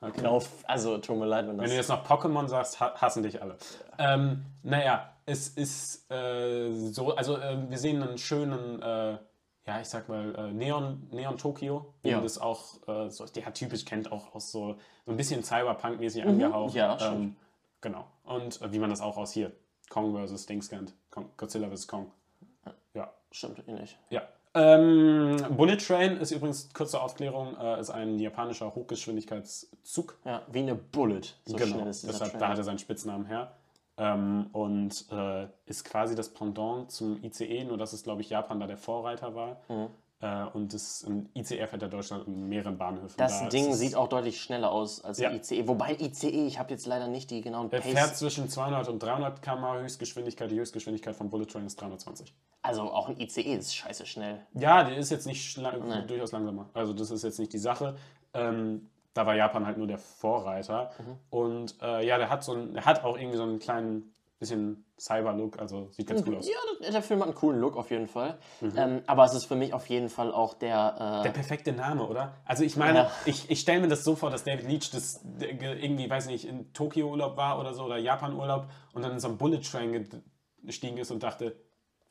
Okay. 0.00 0.12
Genau, 0.16 0.40
also 0.64 0.98
tut 0.98 1.18
mir 1.18 1.26
leid, 1.26 1.46
wenn 1.48 1.58
Wenn 1.58 1.64
du 1.64 1.76
das. 1.76 1.76
jetzt 1.76 1.88
noch 1.88 2.06
Pokémon 2.06 2.46
sagst, 2.46 2.78
ha 2.78 2.94
hassen 2.94 3.24
dich 3.24 3.42
alle. 3.42 3.56
Ähm, 3.98 4.44
naja, 4.62 5.12
es 5.26 5.48
ist 5.48 6.10
äh, 6.10 6.70
so, 6.92 7.16
also 7.16 7.36
äh, 7.36 7.58
wir 7.68 7.78
sehen 7.78 8.00
einen 8.02 8.16
schönen, 8.16 8.80
äh, 8.80 9.18
ja, 9.66 9.80
ich 9.80 9.88
sag 9.88 10.08
mal, 10.08 10.34
äh, 10.36 10.52
Neon, 10.52 11.08
Neon 11.10 11.36
Tokio. 11.36 11.94
Ja. 12.04 12.16
man 12.16 12.22
das 12.22 12.38
auch, 12.38 12.76
äh, 12.86 13.10
so, 13.10 13.24
ja, 13.34 13.50
typisch 13.50 13.84
kennt, 13.84 14.12
auch 14.12 14.34
aus 14.36 14.52
so, 14.52 14.76
so 15.04 15.10
ein 15.10 15.16
bisschen 15.16 15.42
Cyberpunk-mäßig 15.42 16.24
angehaucht. 16.24 16.74
Mhm. 16.74 16.78
ja, 16.78 16.98
stimmt. 16.98 17.14
ähm, 17.16 17.36
Genau. 17.80 18.06
Und 18.24 18.60
äh, 18.60 18.72
wie 18.72 18.78
man 18.78 18.90
das 18.90 19.00
auch 19.00 19.16
aus 19.16 19.32
hier, 19.32 19.52
Kong 19.88 20.14
vs. 20.26 20.46
Dings 20.46 20.68
kennt. 20.68 20.94
Kong, 21.10 21.30
Godzilla 21.36 21.70
vs. 21.70 21.86
Kong. 21.86 22.10
Ja. 22.94 23.12
Stimmt 23.30 23.66
nicht. 23.68 23.98
Ja. 24.10 24.22
Ähm, 24.54 25.36
Bullet 25.56 25.76
Train 25.76 26.16
ist 26.16 26.30
übrigens, 26.30 26.72
kurze 26.72 27.00
Aufklärung, 27.00 27.56
äh, 27.56 27.80
ist 27.80 27.90
ein 27.90 28.18
japanischer 28.18 28.74
Hochgeschwindigkeitszug. 28.74 30.18
Ja, 30.24 30.42
wie 30.50 30.60
eine 30.60 30.74
Bullet. 30.74 31.20
So 31.44 31.56
genau, 31.56 31.76
schnell 31.76 31.86
ist 31.88 32.02
dieser 32.02 32.12
deshalb, 32.12 32.30
Train. 32.32 32.40
da 32.40 32.48
hat 32.48 32.58
er 32.58 32.64
seinen 32.64 32.78
Spitznamen 32.78 33.26
her. 33.26 33.52
Ähm, 33.98 34.46
und 34.52 35.06
äh, 35.10 35.46
ist 35.66 35.84
quasi 35.84 36.14
das 36.14 36.32
Pendant 36.32 36.90
zum 36.90 37.22
ICE, 37.22 37.64
nur 37.64 37.76
dass 37.76 37.92
es, 37.92 38.02
glaube 38.02 38.22
ich, 38.22 38.30
Japan 38.30 38.60
da 38.60 38.66
der 38.66 38.78
Vorreiter 38.78 39.34
war. 39.34 39.60
Mhm. 39.68 39.88
Äh, 40.20 40.44
und 40.52 40.74
das 40.74 41.04
ein 41.04 41.28
ICE 41.36 41.66
fährt 41.68 41.80
ja 41.82 41.86
Deutschland 41.88 42.26
in 42.26 42.48
mehreren 42.48 42.76
Bahnhöfen. 42.76 43.14
Das 43.18 43.40
Da 43.40 43.48
Ding 43.48 43.72
sieht 43.74 43.94
auch 43.94 44.08
deutlich 44.08 44.40
schneller 44.40 44.72
aus 44.72 45.04
als 45.04 45.18
Ja. 45.18 45.30
ICE. 45.30 45.68
Wobei 45.68 45.92
ICE, 46.00 46.46
ich 46.46 46.58
habe 46.58 46.70
jetzt 46.72 46.86
leider 46.86 47.06
nicht 47.06 47.30
die 47.30 47.40
genauen 47.40 47.70
Er 47.70 47.80
Pace. 47.80 47.92
fährt 47.92 48.16
zwischen 48.16 48.48
200 48.48 48.88
und 48.88 49.00
300 49.00 49.40
km/h 49.40 49.78
Höchstgeschwindigkeit. 49.80 50.50
Die 50.50 50.58
Höchstgeschwindigkeit 50.58 51.14
von 51.14 51.30
Bullet 51.30 51.46
Train 51.46 51.66
ist 51.66 51.80
320. 51.80 52.34
Also 52.62 52.82
auch 52.82 53.08
ein 53.08 53.20
ICE 53.20 53.42
ist 53.54 53.76
scheiße 53.76 54.06
schnell. 54.06 54.44
Ja, 54.54 54.82
der 54.82 54.96
ist 54.96 55.10
jetzt 55.10 55.26
nicht 55.26 55.56
schla- 55.56 56.02
durchaus 56.06 56.32
langsamer. 56.32 56.68
Also 56.74 56.92
das 56.92 57.12
ist 57.12 57.22
jetzt 57.22 57.38
nicht 57.38 57.52
die 57.52 57.58
Sache. 57.58 57.94
Ähm, 58.34 58.90
da 59.14 59.24
war 59.24 59.36
Japan 59.36 59.66
halt 59.66 59.78
nur 59.78 59.86
der 59.86 59.98
Vorreiter. 59.98 60.90
Mhm. 60.98 61.16
Und 61.30 61.76
äh, 61.80 62.04
ja, 62.04 62.18
der 62.18 62.28
hat 62.28 62.42
so 62.42 62.54
ein, 62.54 62.74
der 62.74 62.84
hat 62.84 63.04
auch 63.04 63.16
irgendwie 63.16 63.36
so 63.36 63.44
einen 63.44 63.58
kleinen 63.60 64.12
bisschen 64.38 64.84
Cyber-Look, 65.00 65.58
also 65.58 65.88
sieht 65.90 66.06
ganz 66.06 66.22
cool 66.26 66.36
aus. 66.36 66.46
Ja, 66.46 66.54
der, 66.80 66.92
der 66.92 67.02
Film 67.02 67.20
hat 67.20 67.26
einen 67.26 67.34
coolen 67.34 67.60
Look 67.60 67.76
auf 67.76 67.90
jeden 67.90 68.06
Fall. 68.06 68.38
Mhm. 68.60 68.72
Ähm, 68.76 69.02
aber 69.06 69.24
es 69.24 69.34
ist 69.34 69.46
für 69.46 69.56
mich 69.56 69.72
auf 69.74 69.86
jeden 69.88 70.08
Fall 70.08 70.32
auch 70.32 70.54
der. 70.54 71.22
Der 71.24 71.30
Äh, 71.30 71.34
perfekte 71.34 71.72
Name, 71.72 72.04
oder? 72.06 72.34
Also 72.44 72.62
ich 72.62 72.76
meine, 72.76 72.98
Ja. 73.00 73.10
ich, 73.24 73.50
ich 73.50 73.60
stelle 73.60 73.80
mir 73.80 73.88
das 73.88 74.04
so 74.04 74.14
vor, 74.14 74.30
dass 74.30 74.44
David 74.44 74.68
Leach 74.68 74.90
das 74.92 75.20
der 75.24 75.54
ge- 75.54 75.78
irgendwie, 75.84 76.08
weiß 76.08 76.26
nicht, 76.26 76.44
in 76.46 76.72
Tokio-Urlaub 76.72 77.36
war 77.36 77.58
oder 77.58 77.74
so 77.74 77.84
oder 77.84 77.98
Japan-Urlaub 77.98 78.68
und 78.92 79.02
dann 79.02 79.12
in 79.12 79.20
so 79.20 79.28
einen 79.28 79.38
Bullet 79.38 79.60
Train 79.60 80.08
gestiegen 80.62 80.98
ist 80.98 81.10
und 81.10 81.22
dachte, 81.22 81.56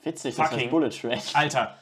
witzig, 0.04 0.36
das 0.36 0.46
fucking- 0.48 0.64
heißt 0.64 0.72
Bullet 0.72 0.90
Train. 0.90 1.20
Alter, 1.34 1.76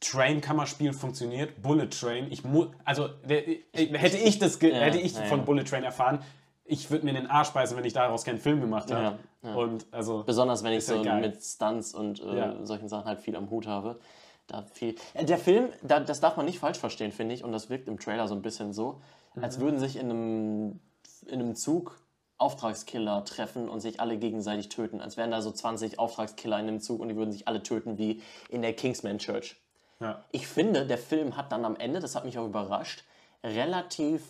Train-Kammerspiel 0.00 0.92
funktioniert, 0.92 1.60
Bullet 1.62 1.88
Train. 1.88 2.30
Ich 2.30 2.44
muss, 2.44 2.68
also 2.84 3.08
der, 3.08 3.46
ich, 3.48 3.66
hätte 3.92 4.16
ich 4.18 4.38
das, 4.38 4.60
Ja, 4.60 4.68
hätte 4.68 4.98
ich 4.98 5.14
ja, 5.14 5.24
von. 5.24 5.44
Bullet 5.44 5.64
Train 5.64 5.82
erfahren, 5.82 6.20
ich 6.68 6.90
würde 6.90 7.04
mir 7.04 7.10
in 7.10 7.16
den 7.16 7.26
Arsch 7.26 7.50
beißen, 7.50 7.76
wenn 7.76 7.84
ich 7.84 7.92
daraus 7.94 8.24
keinen 8.24 8.38
Film 8.38 8.60
gemacht 8.60 8.90
habe. 8.92 9.18
Ja, 9.42 9.50
ja. 9.50 9.54
Und 9.56 9.86
also 9.90 10.22
Besonders 10.24 10.62
wenn 10.62 10.72
ich 10.72 10.86
ja 10.86 10.96
so 10.96 11.02
geil. 11.02 11.20
mit 11.20 11.42
Stunts 11.42 11.94
und 11.94 12.20
äh, 12.22 12.36
Ja. 12.38 12.64
solchen 12.66 12.88
Sachen 12.88 13.06
halt 13.06 13.20
viel 13.20 13.34
am 13.36 13.50
Hut 13.50 13.66
habe. 13.66 13.98
Da 14.46 14.62
viel. 14.62 14.94
Ja, 15.14 15.22
Der 15.24 15.38
Film, 15.38 15.68
da, 15.82 16.00
das 16.00 16.20
darf 16.20 16.36
man 16.36 16.46
nicht 16.46 16.58
falsch 16.58 16.78
verstehen, 16.78 17.12
finde 17.12 17.34
ich, 17.34 17.44
und 17.44 17.52
das 17.52 17.68
wirkt 17.70 17.88
im 17.88 17.98
Trailer 17.98 18.28
so 18.28 18.34
ein 18.34 18.42
bisschen 18.42 18.72
so, 18.72 19.00
Mhm. 19.34 19.44
als 19.44 19.60
würden 19.60 19.78
sich 19.78 19.96
in 19.96 20.10
einem, 20.10 20.80
in 21.26 21.40
einem 21.40 21.54
Zug 21.54 22.00
Auftragskiller 22.38 23.24
treffen 23.24 23.68
und 23.68 23.80
sich 23.80 24.00
alle 24.00 24.16
gegenseitig 24.16 24.68
töten. 24.68 25.00
Als 25.00 25.16
wären 25.16 25.30
da 25.32 25.42
so 25.42 25.50
20 25.50 25.98
Auftragskiller 25.98 26.58
in 26.60 26.68
einem 26.68 26.80
Zug 26.80 27.00
und 27.00 27.08
die 27.08 27.16
würden 27.16 27.32
sich 27.32 27.48
alle 27.48 27.62
töten 27.62 27.98
wie 27.98 28.22
in 28.48 28.62
der 28.62 28.72
Kingsman 28.74 29.18
Church. 29.18 29.56
ja. 30.00 30.22
Ich 30.30 30.46
finde, 30.46 30.86
der 30.86 30.98
Film 30.98 31.36
hat 31.36 31.50
dann 31.52 31.64
am 31.64 31.74
Ende, 31.76 31.98
das 32.00 32.14
hat 32.14 32.24
mich 32.24 32.38
auch 32.38 32.46
überrascht, 32.46 33.02
relativ 33.44 34.22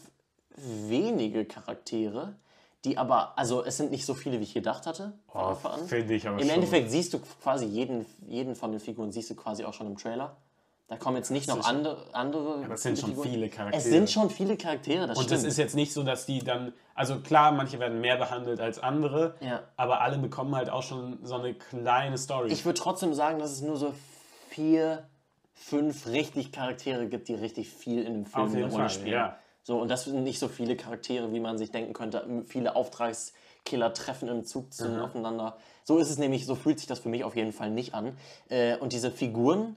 wenige 0.88 1.44
Charaktere, 1.44 2.34
die 2.84 2.96
aber, 2.98 3.36
also 3.38 3.64
es 3.64 3.76
sind 3.76 3.90
nicht 3.90 4.06
so 4.06 4.14
viele, 4.14 4.38
wie 4.38 4.44
ich 4.44 4.54
gedacht 4.54 4.86
hatte. 4.86 5.12
Oh, 5.34 5.54
finde 5.86 6.14
ich 6.14 6.26
aber 6.28 6.38
Im 6.40 6.46
schon. 6.46 6.54
Endeffekt 6.56 6.90
siehst 6.90 7.12
du 7.14 7.18
quasi 7.42 7.66
jeden, 7.66 8.06
jeden 8.26 8.54
von 8.54 8.70
den 8.70 8.80
Figuren 8.80 9.10
siehst 9.12 9.30
du 9.30 9.34
quasi 9.34 9.64
auch 9.64 9.74
schon 9.74 9.86
im 9.88 9.96
Trailer. 9.96 10.36
Da 10.86 10.96
kommen 10.96 11.16
jetzt 11.18 11.30
nicht 11.30 11.48
noch 11.48 11.66
andere, 11.66 12.02
andere 12.14 12.64
das 12.66 12.82
sind 12.82 12.98
schon 12.98 13.10
Figuren. 13.10 13.28
viele 13.28 13.48
Charaktere. 13.50 13.82
Es 13.82 13.88
sind 13.90 14.08
schon 14.10 14.30
viele 14.30 14.56
Charaktere, 14.56 15.06
das 15.06 15.18
Und 15.18 15.24
stimmt. 15.24 15.40
es 15.40 15.44
ist 15.46 15.58
jetzt 15.58 15.74
nicht 15.74 15.92
so, 15.92 16.02
dass 16.02 16.24
die 16.24 16.38
dann, 16.38 16.72
also 16.94 17.18
klar, 17.20 17.52
manche 17.52 17.78
werden 17.78 18.00
mehr 18.00 18.16
behandelt 18.16 18.58
als 18.58 18.78
andere, 18.78 19.34
Ja. 19.40 19.60
aber 19.76 20.00
alle 20.00 20.16
bekommen 20.16 20.56
halt 20.56 20.70
auch 20.70 20.82
schon 20.82 21.18
so 21.24 21.34
eine 21.34 21.52
kleine 21.52 22.16
Story. 22.16 22.50
ich 22.50 22.64
würde 22.64 22.78
trotzdem 22.80 23.12
sagen, 23.12 23.38
dass 23.38 23.50
es 23.52 23.60
nur 23.60 23.76
so 23.76 23.92
vier, 24.48 25.06
fünf 25.52 26.06
richtig 26.06 26.52
Charaktere 26.52 27.06
gibt, 27.06 27.28
die 27.28 27.34
richtig 27.34 27.68
viel 27.68 28.04
in 28.04 28.14
dem 28.14 28.24
Film 28.26 28.46
eine 28.54 28.70
Rolle 28.70 28.88
spielen. 28.88 29.08
ja. 29.12 29.36
So, 29.68 29.78
und 29.78 29.88
das 29.90 30.04
sind 30.04 30.24
nicht 30.24 30.38
so 30.38 30.48
viele 30.48 30.76
Charaktere, 30.76 31.30
wie 31.30 31.40
man 31.40 31.58
sich 31.58 31.70
denken 31.70 31.92
könnte. 31.92 32.26
Viele 32.46 32.74
Auftragskiller 32.74 33.92
treffen 33.92 34.26
im 34.30 34.42
Zug 34.44 34.72
zu 34.72 34.88
Mhm. 34.88 35.02
aufeinander. 35.02 35.58
So 35.84 35.98
ist 35.98 36.08
es 36.08 36.16
nämlich, 36.16 36.46
so 36.46 36.54
fühlt 36.54 36.78
sich 36.78 36.88
das 36.88 37.00
für 37.00 37.10
mich 37.10 37.22
auf 37.22 37.36
jeden 37.36 37.52
Fall 37.52 37.70
nicht 37.70 37.92
an. 37.92 38.16
Äh, 38.48 38.78
und 38.78 38.94
diese 38.94 39.10
Figuren, 39.10 39.76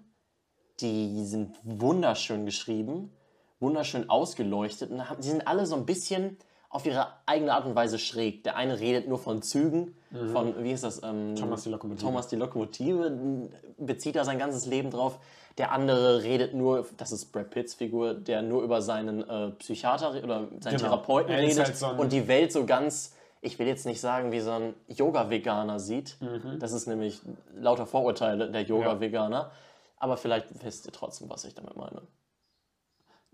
die 0.79 1.25
sind 1.25 1.57
wunderschön 1.63 2.45
geschrieben, 2.45 3.11
wunderschön 3.59 4.09
ausgeleuchtet 4.09 4.91
und 4.91 5.09
haben- 5.09 5.19
die 5.19 5.27
sind 5.27 5.45
alle 5.45 5.65
so 5.65 5.75
ein 5.75 5.85
bisschen 5.85 6.37
auf 6.71 6.85
ihre 6.85 7.07
eigene 7.25 7.53
Art 7.53 7.65
und 7.65 7.75
Weise 7.75 7.99
schräg. 7.99 8.43
Der 8.45 8.55
eine 8.55 8.79
redet 8.79 9.07
nur 9.07 9.19
von 9.19 9.41
Zügen, 9.41 9.95
von, 10.31 10.63
wie 10.63 10.71
ist 10.71 10.83
das? 10.83 11.03
Ähm, 11.03 11.31
Mhm. 11.31 11.35
Thomas 11.35 11.63
die 11.63 11.69
Lokomotive. 11.69 12.05
Thomas 12.05 12.27
die 12.27 12.35
Lokomotive 12.37 13.49
bezieht 13.77 14.15
da 14.15 14.23
sein 14.25 14.39
ganzes 14.39 14.65
Leben 14.65 14.89
drauf. 14.89 15.19
Der 15.57 15.71
andere 15.73 16.23
redet 16.23 16.53
nur, 16.53 16.85
das 16.97 17.11
ist 17.11 17.31
Brad 17.33 17.49
Pitts 17.49 17.73
Figur, 17.73 18.13
der 18.13 18.41
nur 18.41 18.63
über 18.63 18.81
seinen 18.81 19.27
äh, 19.29 19.49
Psychiater 19.51 20.11
oder 20.23 20.47
seinen 20.61 20.77
Genau. 20.77 20.77
Therapeuten 20.77 21.31
Er 21.31 21.39
redet 21.39 21.59
halt 21.65 21.75
so 21.77 21.87
und 21.87 22.11
die 22.13 22.27
Welt 22.29 22.51
so 22.53 22.65
ganz, 22.65 23.15
ich 23.41 23.59
will 23.59 23.67
jetzt 23.67 23.85
nicht 23.85 23.99
sagen, 23.99 24.31
wie 24.31 24.39
so 24.39 24.51
ein 24.51 24.73
Yoga-Veganer 24.87 25.79
sieht. 25.79 26.17
Das 26.59 26.71
ist 26.71 26.87
nämlich 26.87 27.19
lauter 27.53 27.85
Vorurteile 27.85 28.49
der 28.49 28.61
Yoga-Veganer. 28.63 29.51
Aber 29.97 30.15
vielleicht 30.17 30.63
wisst 30.63 30.85
ihr 30.85 30.93
trotzdem, 30.93 31.29
was 31.29 31.43
ich 31.45 31.53
damit 31.53 31.75
meine. 31.75 32.01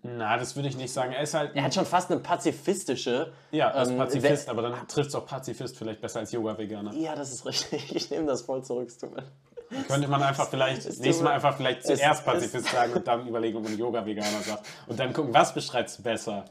Na, 0.03 0.37
das 0.37 0.55
würde 0.55 0.69
ich 0.69 0.77
nicht 0.77 0.93
sagen. 0.93 1.11
Er 1.11 1.21
ist 1.21 1.33
halt, 1.33 1.55
Er 1.55 1.63
hat 1.63 1.73
schon 1.73 1.85
fast 1.85 2.11
eine 2.11 2.19
pazifistische. 2.19 3.33
ja, 3.51 3.69
ist 3.81 3.89
ähm, 3.89 3.97
Pazifist, 3.97 4.47
aber 4.47 4.61
dann 4.61 4.87
trifft 4.87 5.09
es 5.09 5.15
auch 5.15 5.25
Pazifist 5.25 5.77
vielleicht 5.77 6.01
besser 6.01 6.19
als 6.19 6.31
Yoga-Veganer. 6.31 6.93
Ja, 6.93 7.15
das 7.15 7.31
ist 7.33 7.45
richtig. 7.45 7.91
Ich 7.95 8.09
nehme 8.11 8.25
das 8.27 8.41
voll 8.43 8.63
zurück. 8.63 8.87
es 8.89 8.97
tut 8.97 9.15
mir- 9.15 9.23
Könnte 9.87 10.07
man 10.07 10.21
einfach 10.23 10.47
vielleicht, 10.49 10.85
nächstes 10.85 11.21
Mal 11.21 11.33
einfach 11.33 11.57
vielleicht 11.57 11.79
es- 11.79 11.99
zuerst 11.99 12.19
es- 12.21 12.25
Pazifist 12.25 12.67
sagen 12.69 12.93
und 12.93 13.07
dann 13.07 13.27
überlegen, 13.27 13.57
ob 13.57 13.63
man 13.63 13.77
Yoga-Veganer 13.77 14.41
sagt. 14.41 14.65
Und 14.87 14.99
dann 14.99 15.11
gucken, 15.13 15.33
was 15.33 15.53
beschreibst 15.53 15.99
du 15.99 16.03
besser? 16.03 16.45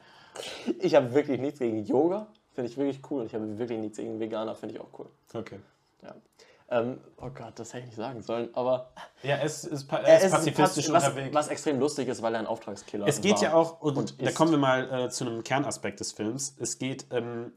Ich 0.80 0.94
habe 0.94 1.14
wirklich 1.14 1.40
nichts 1.40 1.60
gegen 1.60 1.84
Yoga. 1.86 2.26
Finde 2.54 2.70
ich 2.70 2.76
wirklich 2.76 3.00
cool. 3.10 3.20
Und 3.20 3.26
ich 3.28 3.34
habe 3.34 3.58
wirklich 3.58 3.78
nichts 3.78 3.96
gegen 3.96 4.18
Veganer. 4.20 4.54
Finde 4.54 4.74
ich 4.74 4.80
auch 4.80 4.88
cool. 4.98 5.06
Okay. 5.32 5.60
Ja. 6.02 6.14
Ähm, 6.68 7.00
oh 7.18 7.30
Gott, 7.30 7.52
das 7.58 7.73
hätte 7.73 7.85
ich 7.85 7.87
nicht 7.90 7.96
sagen 7.96 8.23
sollen. 8.23 8.49
Aber 8.54 8.90
Ja, 9.23 9.37
es 9.37 9.64
ist, 9.64 9.87
pa- 9.87 9.99
er 9.99 10.20
ist 10.20 10.32
pazifistisch 10.32 10.90
was, 10.90 11.04
unterwegs. 11.08 11.35
was 11.35 11.49
extrem 11.49 11.78
lustig 11.78 12.08
ist, 12.08 12.23
weil 12.23 12.35
er 12.35 12.40
ein 12.40 12.46
Auftragskiller 12.46 13.06
Es 13.06 13.20
geht 13.20 13.40
ja 13.40 13.54
auch, 13.54 13.80
und, 13.80 13.96
und 13.96 14.20
da 14.20 14.28
ist. 14.30 14.35
kommen 14.37 14.50
wir 14.50 14.58
mal 14.58 15.04
äh, 15.06 15.11
zu 15.11 15.25
einem 15.26 15.44
Kernaspekt 15.44 16.00
des 16.00 16.11
Films. 16.12 16.56
Es 16.58 16.78
geht, 16.78 17.06
ähm, 17.12 17.52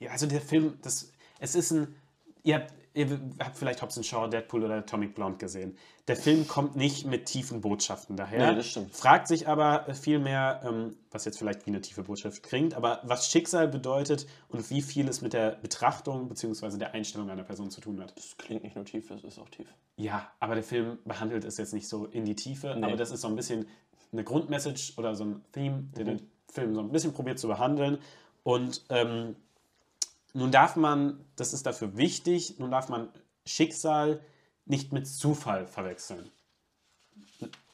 ja, 0.00 0.10
also 0.10 0.26
der 0.26 0.40
Film, 0.40 0.78
das, 0.82 1.12
es 1.38 1.54
ist 1.54 1.70
ein, 1.70 1.94
ihr 2.42 2.56
habt, 2.56 2.74
ihr 2.94 3.20
habt 3.38 3.56
vielleicht 3.56 3.82
Hobbs 3.82 4.04
Shaw, 4.04 4.28
Deadpool 4.28 4.64
oder 4.64 4.76
Atomic 4.76 5.14
Blonde 5.14 5.38
gesehen. 5.38 5.76
Der 6.08 6.16
Film 6.16 6.48
kommt 6.48 6.76
nicht 6.76 7.06
mit 7.06 7.26
tiefen 7.26 7.60
Botschaften 7.60 8.16
daher. 8.16 8.50
Nee, 8.50 8.56
das 8.56 8.66
stimmt. 8.66 8.94
Fragt 8.94 9.28
sich 9.28 9.46
aber 9.46 9.86
vielmehr, 9.94 10.60
ähm, 10.64 10.96
was 11.10 11.24
jetzt 11.24 11.38
vielleicht 11.38 11.66
wie 11.66 11.70
eine 11.70 11.80
tiefe 11.80 12.02
Botschaft 12.02 12.42
klingt, 12.42 12.74
aber 12.74 13.00
was 13.04 13.30
Schicksal 13.30 13.68
bedeutet 13.68 14.26
und 14.48 14.70
wie 14.70 14.82
viel 14.82 15.08
es 15.08 15.20
mit 15.20 15.32
der 15.32 15.52
Betrachtung 15.52 16.28
bzw. 16.28 16.78
der 16.78 16.94
Einstellung 16.94 17.30
einer 17.30 17.44
Person 17.44 17.70
zu 17.70 17.80
tun 17.80 18.00
hat. 18.00 18.16
Das 18.16 18.36
klingt 18.36 18.64
nicht 18.64 18.74
nur 18.74 18.84
tief, 18.84 19.08
das 19.08 19.22
ist 19.22 19.38
auch 19.38 19.48
tief. 19.48 19.68
Ja, 19.96 20.30
aber 20.40 20.54
der 20.54 20.64
Film 20.64 20.98
behandelt 21.04 21.44
es 21.44 21.58
jetzt 21.58 21.74
nicht 21.74 21.88
so 21.88 22.06
in 22.06 22.24
die 22.24 22.34
Tiefe, 22.34 22.74
aber 22.74 22.96
das 22.96 23.10
ist 23.10 23.20
so 23.20 23.28
ein 23.28 23.36
bisschen 23.36 23.66
eine 24.12 24.24
Grundmessage 24.24 24.94
oder 24.96 25.14
so 25.14 25.24
ein 25.24 25.44
Theme, 25.52 25.84
der 25.96 26.04
den 26.04 26.30
Film 26.50 26.74
so 26.74 26.80
ein 26.80 26.90
bisschen 26.90 27.12
probiert 27.12 27.38
zu 27.38 27.48
behandeln. 27.48 27.98
Und 28.42 28.84
ähm, 28.88 29.36
nun 30.32 30.52
darf 30.52 30.76
man, 30.76 31.24
das 31.36 31.52
ist 31.52 31.66
dafür 31.66 31.96
wichtig, 31.96 32.58
nun 32.58 32.70
darf 32.70 32.88
man 32.88 33.08
Schicksal 33.44 34.20
nicht 34.64 34.92
mit 34.92 35.06
Zufall 35.06 35.66
verwechseln. 35.66 36.30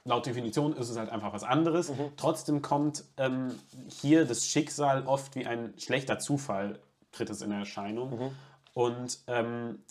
Laut 0.04 0.24
Definition 0.24 0.72
ist 0.76 0.88
es 0.88 0.96
halt 0.96 1.10
einfach 1.10 1.32
was 1.32 1.42
anderes. 1.42 1.92
Trotzdem 2.16 2.62
kommt 2.62 3.04
ähm, 3.16 3.58
hier 3.88 4.24
das 4.24 4.46
Schicksal 4.46 5.06
oft 5.06 5.34
wie 5.34 5.46
ein 5.46 5.74
schlechter 5.78 6.18
Zufall, 6.18 6.78
tritt 7.10 7.28
es 7.28 7.42
in 7.42 7.50
Erscheinung. 7.50 8.32
Und 8.72 9.18
ähm, 9.26 9.82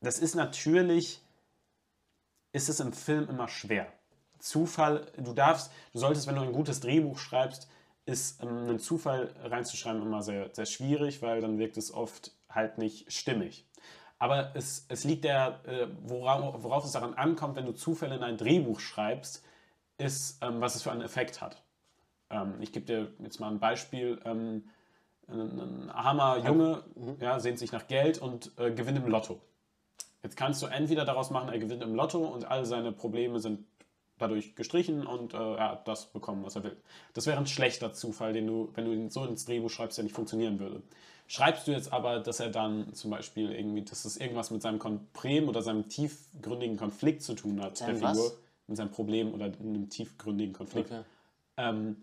das 0.00 0.18
ist 0.18 0.34
natürlich, 0.34 1.20
ist 2.52 2.68
es 2.68 2.80
im 2.80 2.92
Film 2.92 3.28
immer 3.28 3.48
schwer. 3.48 3.86
Zufall, 4.40 5.06
du 5.16 5.32
darfst, 5.32 5.70
du 5.92 6.00
solltest, 6.00 6.26
wenn 6.26 6.34
du 6.34 6.42
ein 6.42 6.52
gutes 6.52 6.80
Drehbuch 6.80 7.18
schreibst, 7.18 7.68
ist 8.04 8.42
ähm, 8.42 8.48
einen 8.68 8.78
Zufall 8.78 9.34
reinzuschreiben 9.42 10.02
immer 10.02 10.22
sehr, 10.22 10.50
sehr 10.52 10.66
schwierig, 10.66 11.22
weil 11.22 11.40
dann 11.40 11.58
wirkt 11.58 11.76
es 11.76 11.92
oft 11.92 12.32
halt 12.48 12.78
nicht 12.78 13.12
stimmig. 13.12 13.66
Aber 14.18 14.54
es, 14.54 14.86
es 14.88 15.04
liegt 15.04 15.24
der, 15.24 15.60
äh, 15.66 15.88
worauf, 16.02 16.62
worauf 16.62 16.84
es 16.84 16.92
daran 16.92 17.14
ankommt, 17.14 17.56
wenn 17.56 17.66
du 17.66 17.72
Zufälle 17.72 18.14
in 18.14 18.22
ein 18.22 18.36
Drehbuch 18.36 18.78
schreibst, 18.78 19.44
ist, 19.98 20.42
ähm, 20.42 20.60
was 20.60 20.74
es 20.74 20.82
für 20.82 20.92
einen 20.92 21.02
Effekt 21.02 21.40
hat. 21.40 21.62
Ähm, 22.30 22.54
ich 22.60 22.72
gebe 22.72 22.86
dir 22.86 23.12
jetzt 23.18 23.40
mal 23.40 23.50
ein 23.50 23.58
Beispiel. 23.58 24.20
Ähm, 24.24 24.68
ein, 25.28 25.60
ein 25.60 25.90
armer 25.90 26.38
Junge 26.38 26.84
ja, 27.20 27.40
sehnt 27.40 27.58
sich 27.58 27.72
nach 27.72 27.86
Geld 27.86 28.18
und 28.18 28.52
äh, 28.58 28.70
gewinnt 28.72 28.98
im 28.98 29.08
Lotto. 29.08 29.40
Jetzt 30.22 30.36
kannst 30.36 30.62
du 30.62 30.66
entweder 30.66 31.04
daraus 31.04 31.30
machen, 31.30 31.48
er 31.48 31.58
gewinnt 31.58 31.82
im 31.82 31.94
Lotto 31.94 32.24
und 32.24 32.44
all 32.44 32.64
seine 32.64 32.92
Probleme 32.92 33.40
sind 33.40 33.66
dadurch 34.22 34.54
gestrichen 34.54 35.06
und 35.06 35.34
äh, 35.34 35.36
er 35.36 35.70
hat 35.72 35.88
das 35.88 36.06
bekommen, 36.06 36.44
was 36.44 36.56
er 36.56 36.64
will. 36.64 36.76
Das 37.14 37.26
wäre 37.26 37.38
ein 37.38 37.46
schlechter 37.46 37.92
Zufall, 37.92 38.32
den 38.32 38.46
du, 38.46 38.70
wenn 38.74 38.84
du 38.84 38.92
ihn 38.92 39.10
so 39.10 39.24
ins 39.24 39.44
Drehbuch 39.44 39.70
schreibst, 39.70 39.98
der 39.98 40.04
nicht 40.04 40.14
funktionieren 40.14 40.58
würde. 40.58 40.82
Schreibst 41.26 41.66
du 41.66 41.72
jetzt 41.72 41.92
aber, 41.92 42.20
dass 42.20 42.40
er 42.40 42.50
dann 42.50 42.92
zum 42.94 43.10
Beispiel 43.10 43.52
irgendwie, 43.52 43.82
dass 43.82 44.04
es 44.04 44.16
irgendwas 44.16 44.50
mit 44.50 44.62
seinem 44.62 44.78
Problem 45.12 45.48
oder 45.48 45.62
seinem 45.62 45.88
tiefgründigen 45.88 46.76
Konflikt 46.76 47.22
zu 47.22 47.34
tun 47.34 47.62
hat, 47.62 47.78
Seinem 47.78 48.00
der 48.00 48.08
Figur, 48.10 48.24
was? 48.26 48.38
mit 48.66 48.76
seinem 48.76 48.90
Problem 48.90 49.32
oder 49.34 49.46
einem 49.46 49.88
tiefgründigen 49.88 50.52
Konflikt, 50.54 50.90
Okay. 50.90 51.02
ähm, 51.56 51.96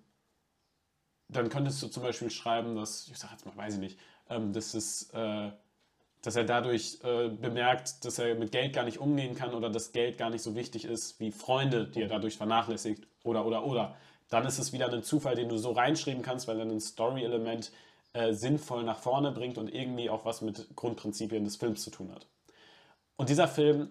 dann 1.28 1.50
könntest 1.50 1.82
du 1.84 1.88
zum 1.88 2.04
Beispiel 2.04 2.30
schreiben, 2.32 2.76
dass, 2.76 3.08
ich 3.08 3.18
sag 3.18 3.32
jetzt 3.32 3.46
mal, 3.46 3.56
weiß 3.56 3.76
ich 3.76 3.80
nicht, 3.80 4.00
ähm, 4.30 4.52
dass, 4.52 4.74
es, 4.74 5.12
äh, 5.14 5.52
dass 6.22 6.36
er 6.36 6.44
dadurch 6.44 7.00
äh, 7.04 7.30
bemerkt, 7.30 8.04
dass 8.04 8.20
er 8.20 8.36
mit 8.36 8.52
Geld 8.52 8.74
gar 8.74 8.84
nicht 8.84 9.00
umgehen 9.00 9.36
kann 9.36 9.54
oder 9.54 9.70
dass 9.70 9.92
Geld 9.92 10.18
gar 10.18 10.30
nicht 10.30 10.42
so 10.42 10.56
wichtig 10.56 10.86
ist 10.86 11.20
wie 11.20 11.32
Freunde, 11.32 11.88
die 11.88 12.02
er 12.02 12.08
dadurch 12.10 12.38
vernachlässigt 12.38 13.08
oder, 13.24 13.46
oder, 13.46 13.66
oder. 13.66 13.96
Dann 14.30 14.46
ist 14.46 14.60
es 14.60 14.74
wieder 14.74 14.92
ein 14.92 15.02
Zufall, 15.04 15.36
den 15.36 15.50
du 15.50 15.58
so 15.58 15.72
reinschreiben 15.72 16.22
kannst, 16.22 16.48
weil 16.48 16.60
er 16.60 16.66
ein 16.66 16.80
Story-Element 16.80 17.72
äh, 18.14 18.34
sinnvoll 18.34 18.84
nach 18.84 19.00
vorne 19.00 19.32
bringt 19.32 19.58
und 19.58 19.74
irgendwie 19.74 20.10
auch 20.10 20.26
was 20.26 20.42
mit 20.42 20.68
Grundprinzipien 20.76 21.44
des 21.46 21.56
Films 21.56 21.84
zu 21.84 21.90
tun 21.90 22.12
hat. 22.14 22.28
Und 23.16 23.30
dieser 23.30 23.48
Film 23.48 23.90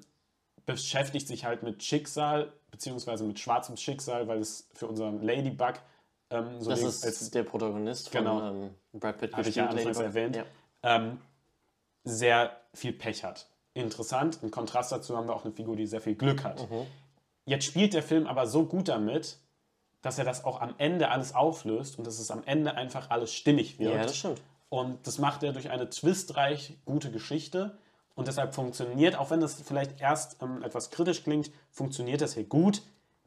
beschäftigt 0.67 1.27
sich 1.29 1.45
halt 1.45 1.63
mit 1.63 1.83
Schicksal, 1.83 2.53
beziehungsweise 2.71 3.25
mit 3.25 3.39
schwarzem 3.39 3.77
Schicksal, 3.77 4.29
weil 4.29 4.39
es 4.41 4.69
für 4.75 4.87
unseren 4.87 5.23
Ladybug 5.23 5.75
ähm, 6.31 6.61
so 6.61 6.71
Das 6.71 6.83
ist 6.83 7.35
der 7.35 7.43
Protagonist 7.43 8.11
von 8.11 8.19
Genau. 8.25 8.51
ähm, 8.51 8.71
Brad 8.93 9.19
Pitt 9.19 9.35
Hatte 9.35 9.49
ich 9.49 9.55
ja 9.57 9.65
anfangs 9.67 9.85
Ladybug. 9.99 10.03
erwähnt. 10.05 10.37
Ja. 10.37 10.45
ähm, 10.83 11.19
sehr 12.05 12.57
viel 12.75 12.93
Pech 12.93 13.25
hat. 13.25 13.49
Interessant, 13.75 14.41
im 14.43 14.51
Kontrast 14.51 14.93
dazu 14.93 15.17
haben 15.17 15.29
wir 15.29 15.35
auch 15.35 15.45
eine 15.45 15.55
Figur, 15.55 15.77
die 15.77 15.87
sehr 15.87 16.01
viel 16.01 16.15
Glück 16.15 16.45
hat. 16.45 16.69
Mhm. 16.71 16.87
Jetzt 17.45 17.65
spielt 17.65 17.95
der 17.95 18.03
Film 18.03 18.27
aber 18.27 18.47
so 18.47 18.67
gut 18.67 18.89
damit, 18.89 19.39
dass 20.03 20.19
er 20.19 20.25
das 20.25 20.45
auch 20.45 20.61
am 20.61 20.75
Ende 20.79 21.11
alles 21.11 21.35
auflöst 21.35 21.99
und 21.99 22.07
dass 22.07 22.19
es 22.19 22.31
am 22.31 22.43
Ende 22.45 22.75
einfach 22.75 23.11
alles 23.11 23.33
stimmig 23.33 23.79
wird. 23.79 23.95
ja, 23.95 24.03
das 24.03 24.17
stimmt. 24.17 24.41
Und 24.69 25.07
das 25.07 25.19
macht 25.19 25.43
er 25.43 25.53
durch 25.53 25.71
eine 25.71 25.89
twistreich 25.89 26.77
gute 26.85 27.11
Geschichte. 27.11 27.79
Und 28.15 28.29
deshalb 28.29 28.55
funktioniert, 28.55 29.17
auch 29.17 29.31
wenn 29.31 29.41
das 29.41 29.55
vielleicht 29.63 30.01
erst 30.01 30.43
ähm, 30.43 30.63
etwas 30.63 30.91
kritisch 30.91 31.23
klingt, 31.23 31.51
funktioniert 31.71 32.21
das 32.21 32.35
hier 32.35 32.45
gut. 32.45 32.83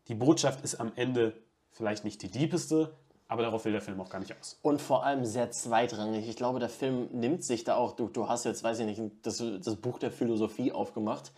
Die 0.08 0.16
Botschaft 0.16 0.64
ist 0.64 0.76
am 0.76 0.92
Ende 0.96 1.34
vielleicht 1.72 2.04
nicht 2.04 2.22
die 2.22 2.30
diepeste, 2.30 2.94
aber 3.32 3.44
darauf 3.44 3.64
will 3.64 3.72
der 3.72 3.80
Film 3.80 4.02
auch 4.02 4.10
gar 4.10 4.20
nicht 4.20 4.36
aus. 4.38 4.60
Und 4.62 4.82
vor 4.82 5.06
allem 5.06 5.24
sehr 5.24 5.50
zweitrangig. 5.52 6.28
Ich 6.28 6.36
glaube, 6.36 6.60
der 6.60 6.68
Film 6.68 7.08
nimmt 7.14 7.46
sich 7.46 7.64
da 7.64 7.76
auch, 7.76 7.94
du, 7.94 8.10
du 8.10 8.28
hast 8.28 8.44
jetzt, 8.44 8.62
weiß 8.62 8.80
ich 8.80 8.86
nicht, 8.86 9.02
das, 9.22 9.42
das 9.64 9.78
Buch 9.78 10.00
der 10.00 10.12
Philosophie 10.12 10.74
aufgemacht. 10.74 11.32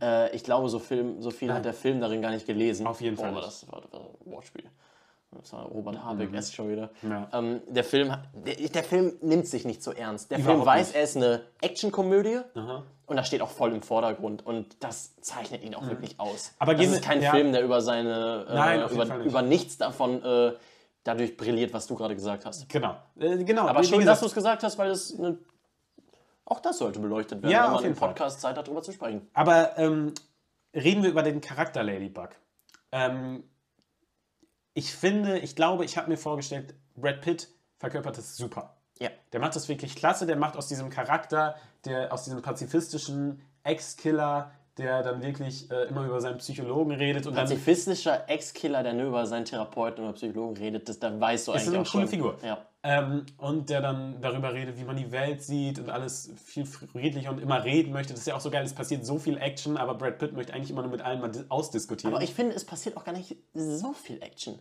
Äh, 0.00 0.34
ich 0.34 0.42
glaube, 0.42 0.70
so, 0.70 0.78
Film, 0.78 1.20
so 1.20 1.30
viel 1.30 1.52
hat 1.52 1.66
der 1.66 1.74
Film 1.74 2.00
darin 2.00 2.22
gar 2.22 2.30
nicht 2.30 2.46
gelesen. 2.46 2.84
Mhm. 2.84 2.88
Auf 2.88 3.02
jeden 3.02 3.18
Fall 3.18 3.32
Boah, 3.32 3.42
war 3.42 3.46
nicht. 3.46 3.62
das 3.62 3.70
war, 3.70 3.82
war 3.92 4.00
ein 4.00 4.32
Wortspiel. 4.32 4.64
Das 5.32 5.52
war 5.52 5.66
Robert 5.66 6.02
Habeck 6.02 6.32
erst 6.32 6.54
schon 6.54 6.70
wieder. 6.70 6.88
Mhm. 7.02 7.10
Ja. 7.10 7.28
Ähm, 7.34 7.60
der, 7.68 7.84
Film, 7.84 8.16
der, 8.46 8.54
der 8.54 8.84
Film 8.84 9.12
nimmt 9.20 9.46
sich 9.46 9.66
nicht 9.66 9.82
so 9.82 9.92
ernst. 9.92 10.30
Der 10.30 10.38
Überhaupt 10.38 10.60
Film 10.60 10.66
weiß, 10.66 10.86
nicht. 10.86 10.96
er 10.96 11.02
ist 11.02 11.16
eine 11.18 11.42
Actionkomödie 11.60 12.38
und 13.04 13.16
das 13.16 13.26
steht 13.26 13.42
auch 13.42 13.50
voll 13.50 13.74
im 13.74 13.82
Vordergrund 13.82 14.46
und 14.46 14.82
das 14.82 15.14
zeichnet 15.20 15.62
ihn 15.62 15.74
auch 15.74 15.86
wirklich 15.88 16.18
aus. 16.18 16.52
Mhm. 16.52 16.56
Aber 16.60 16.74
das 16.74 16.86
ist 16.86 17.02
kein 17.02 17.20
ja. 17.20 17.32
Film, 17.32 17.52
der 17.52 17.62
über 17.62 17.82
seine 17.82 18.46
äh, 18.48 18.54
Nein, 18.54 18.88
über, 18.88 19.04
nicht. 19.04 19.26
über 19.26 19.42
nichts 19.42 19.76
davon 19.76 20.22
äh, 20.22 20.52
dadurch 21.04 21.36
brilliert, 21.36 21.72
was 21.72 21.86
du 21.86 21.94
gerade 21.94 22.14
gesagt 22.14 22.44
hast. 22.44 22.68
Genau. 22.68 22.96
Äh, 23.18 23.44
genau. 23.44 23.68
Aber 23.68 23.84
schön, 23.84 24.04
dass 24.04 24.20
du 24.20 24.26
es 24.26 24.34
gesagt 24.34 24.62
hast, 24.62 24.76
weil 24.78 24.88
das 24.88 25.14
eine, 25.16 25.38
auch 26.44 26.60
das 26.60 26.78
sollte 26.78 26.98
beleuchtet 26.98 27.42
werden, 27.42 27.52
Ja, 27.52 27.64
wenn 27.64 27.70
man 27.72 27.78
im 27.80 27.84
jeden 27.84 27.96
Fall. 27.96 28.08
Podcast 28.08 28.40
Zeit 28.40 28.56
hat, 28.56 28.66
darüber 28.66 28.82
zu 28.82 28.92
sprechen. 28.92 29.28
Aber 29.32 29.78
ähm, 29.78 30.12
reden 30.74 31.02
wir 31.02 31.10
über 31.10 31.22
den 31.22 31.40
Charakter 31.40 31.82
Ladybug. 31.82 32.30
Ähm, 32.92 33.44
ich 34.72 34.92
finde, 34.92 35.38
ich 35.38 35.54
glaube, 35.54 35.84
ich 35.84 35.96
habe 35.96 36.10
mir 36.10 36.16
vorgestellt, 36.16 36.74
Brad 36.96 37.20
Pitt 37.20 37.48
verkörpert 37.78 38.18
es 38.18 38.36
super. 38.36 38.76
Ja. 38.98 39.10
Der 39.32 39.40
macht 39.40 39.56
das 39.56 39.68
wirklich 39.68 39.94
klasse, 39.96 40.26
der 40.26 40.36
macht 40.36 40.56
aus 40.56 40.68
diesem 40.68 40.90
Charakter, 40.90 41.56
der 41.84 42.12
aus 42.12 42.24
diesem 42.24 42.42
pazifistischen 42.42 43.42
Ex-Killer, 43.62 44.52
der 44.78 45.02
dann 45.02 45.22
wirklich 45.22 45.70
äh, 45.70 45.84
immer 45.84 46.04
über 46.04 46.20
seinen 46.20 46.38
Psychologen 46.38 46.90
redet 46.92 47.26
und 47.26 47.34
dann 47.36 47.44
Pazifistischer 47.44 48.28
Ex-Killer, 48.28 48.82
der 48.82 48.92
nur 48.92 49.06
über 49.06 49.24
seinen 49.26 49.44
Therapeuten 49.44 50.02
oder 50.04 50.14
Psychologen 50.14 50.56
redet, 50.56 50.88
das, 50.88 50.98
dann 50.98 51.20
weißt 51.20 51.46
du 51.48 51.52
Ist 51.52 51.58
eigentlich 51.62 51.68
eine 51.74 51.82
auch 51.86 51.90
coole 51.90 52.02
schon. 52.02 52.08
Figur. 52.08 52.38
Ja. 52.42 52.58
Ähm, 52.82 53.24
und 53.38 53.70
der 53.70 53.80
dann 53.80 54.20
darüber 54.20 54.52
redet, 54.52 54.76
wie 54.78 54.84
man 54.84 54.96
die 54.96 55.10
Welt 55.10 55.42
sieht 55.42 55.78
und 55.78 55.88
alles 55.90 56.32
viel 56.44 56.66
friedlicher 56.66 57.30
und 57.30 57.40
immer 57.40 57.64
reden 57.64 57.92
möchte. 57.92 58.12
Das 58.12 58.20
ist 58.20 58.26
ja 58.26 58.34
auch 58.34 58.40
so 58.40 58.50
geil, 58.50 58.64
es 58.64 58.74
passiert 58.74 59.06
so 59.06 59.18
viel 59.18 59.38
Action, 59.38 59.76
aber 59.76 59.94
Brad 59.94 60.18
Pitt 60.18 60.32
möchte 60.34 60.52
eigentlich 60.52 60.70
immer 60.70 60.82
nur 60.82 60.90
mit 60.90 61.00
allen 61.00 61.20
mal 61.20 61.30
dis- 61.30 61.46
ausdiskutieren. 61.48 62.14
Aber 62.14 62.22
ich 62.22 62.34
finde, 62.34 62.54
es 62.54 62.64
passiert 62.64 62.96
auch 62.96 63.04
gar 63.04 63.12
nicht 63.12 63.36
so 63.54 63.92
viel 63.92 64.20
Action. 64.22 64.58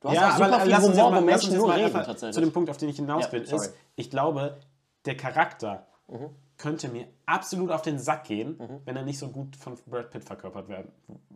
Du 0.00 0.08
hast 0.08 0.16
ja, 0.16 0.28
auch 0.28 0.32
super 0.36 0.52
aber 0.52 0.60
viel 0.64 0.76
Humor, 0.76 0.96
wo 1.06 1.10
mal, 1.10 1.16
uns 1.18 1.26
Menschen 1.26 1.56
nur 1.56 1.74
reden 1.74 1.92
tatsächlich. 1.92 2.34
zu 2.34 2.40
dem 2.40 2.52
Punkt, 2.52 2.68
auf 2.68 2.76
den 2.76 2.88
ich 2.88 2.96
hinaus 2.96 3.24
Ja, 3.26 3.32
will, 3.32 3.46
sorry. 3.46 3.66
ist, 3.66 3.74
ich 3.94 4.10
glaube, 4.10 4.58
der 5.06 5.16
Charakter 5.16 5.86
Mhm. 6.08 6.28
Könnte 6.58 6.88
mir 6.88 7.06
absolut 7.26 7.70
auf 7.70 7.82
den 7.82 7.98
Sack 7.98 8.24
gehen, 8.24 8.80
wenn 8.84 8.96
er 8.96 9.02
nicht 9.02 9.18
so 9.18 9.28
gut 9.28 9.56
von 9.56 9.76
Brad 9.86 10.10
Pitt 10.10 10.24
verkörpert 10.24 10.68
werden, 10.68 10.92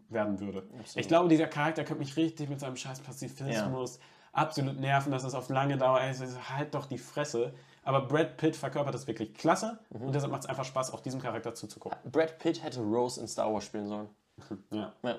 werden 0.08 0.38
würde. 0.40 0.62
Ich 0.94 1.08
glaube, 1.08 1.28
dieser 1.28 1.46
Charakter 1.49 1.82
könnte 1.85 2.00
mich 2.00 2.16
richtig 2.16 2.49
mit 2.49 2.61
seinem 2.61 2.76
scheiß 2.76 3.00
Pazifismus 3.00 3.99
absolut 4.32 4.78
nerven, 4.78 5.11
dass 5.12 5.25
es 5.25 5.35
auf 5.35 5.49
lange 5.49 5.78
Dauer 5.78 6.02
ist. 6.02 6.23
Halt 6.50 6.75
doch 6.75 6.87
die 6.87 6.99
Fresse. 6.99 7.54
Aber 7.85 8.02
Brad 8.02 8.37
Pitt 8.37 8.54
verkörpert 8.56 8.94
das 8.94 9.06
wirklich 9.06 9.32
klasse 9.35 9.78
Mhm. 9.90 10.06
und 10.06 10.14
deshalb 10.14 10.30
macht 10.32 10.42
es 10.42 10.49
einfach 10.49 10.64
Spaß, 10.64 10.92
auch 10.92 11.00
diesem 11.00 11.20
Charakter 11.23 11.54
zuzugucken. 11.54 11.99
Brad 12.11 12.38
Pitt 12.38 12.62
hätte 12.62 12.80
Rose 12.80 13.20
in 13.20 13.28
Star 13.28 13.52
Wars 13.52 13.64
spielen 13.64 13.87
sollen. 13.88 14.08
Ja. 14.70 14.92
Ja. 15.02 15.18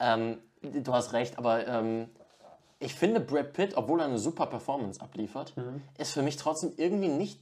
ähm, 0.00 0.38
du 0.62 0.92
hast 0.92 1.12
recht, 1.12 1.38
aber 1.38 1.66
ähm, 1.66 2.08
ich 2.80 2.94
finde 2.94 3.20
Brad 3.20 3.52
Pitt, 3.52 3.76
obwohl 3.76 4.00
er 4.00 4.06
eine 4.06 4.18
super 4.18 4.46
Performance 4.46 5.00
abliefert, 5.00 5.56
Mhm. 5.56 5.82
ist 5.98 6.12
für 6.12 6.22
mich 6.22 6.36
trotzdem 6.36 6.72
irgendwie 6.76 7.08
nicht. 7.08 7.40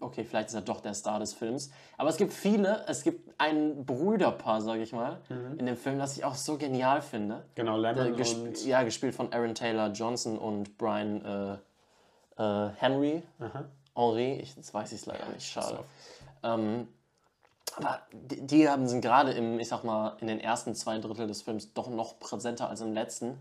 Okay, 0.00 0.24
vielleicht 0.24 0.48
ist 0.48 0.54
er 0.54 0.60
doch 0.60 0.80
der 0.80 0.94
Star 0.94 1.18
des 1.18 1.32
Films. 1.32 1.70
Aber 1.96 2.08
es 2.08 2.16
gibt 2.16 2.32
viele, 2.32 2.84
es 2.88 3.02
gibt 3.02 3.32
ein 3.38 3.84
Brüderpaar, 3.84 4.60
sage 4.60 4.82
ich 4.82 4.92
mal, 4.92 5.18
in 5.58 5.66
dem 5.66 5.76
Film, 5.76 5.98
das 5.98 6.16
ich 6.16 6.24
auch 6.24 6.34
so 6.34 6.58
genial 6.58 7.00
finde. 7.00 7.44
Genau, 7.54 7.76
Lemon 7.76 8.16
gesp 8.16 8.42
und... 8.42 8.66
ja, 8.66 8.82
gespielt 8.82 9.14
von 9.14 9.32
Aaron 9.32 9.54
Taylor 9.54 9.88
Johnson 9.92 10.38
und 10.38 10.76
Brian 10.76 11.24
äh, 11.24 12.42
äh, 12.42 12.70
Henry. 12.76 13.22
Henri, 13.94 14.34
ich, 14.34 14.56
jetzt 14.56 14.74
weiß 14.74 14.92
ich 14.92 15.00
es 15.00 15.06
leider 15.06 15.28
nicht, 15.28 15.46
schade. 15.46 15.78
Ähm, 16.42 16.88
aber 17.76 18.00
die, 18.12 18.46
die 18.46 18.68
haben, 18.68 18.86
sind 18.86 19.00
gerade 19.00 19.32
im, 19.32 19.58
ich 19.58 19.68
sag 19.68 19.84
mal, 19.84 20.16
in 20.20 20.26
den 20.26 20.40
ersten 20.40 20.74
zwei 20.74 20.98
Drittel 20.98 21.26
des 21.26 21.42
Films 21.42 21.72
doch 21.72 21.88
noch 21.88 22.18
präsenter 22.18 22.68
als 22.68 22.80
im 22.80 22.92
letzten. 22.92 23.38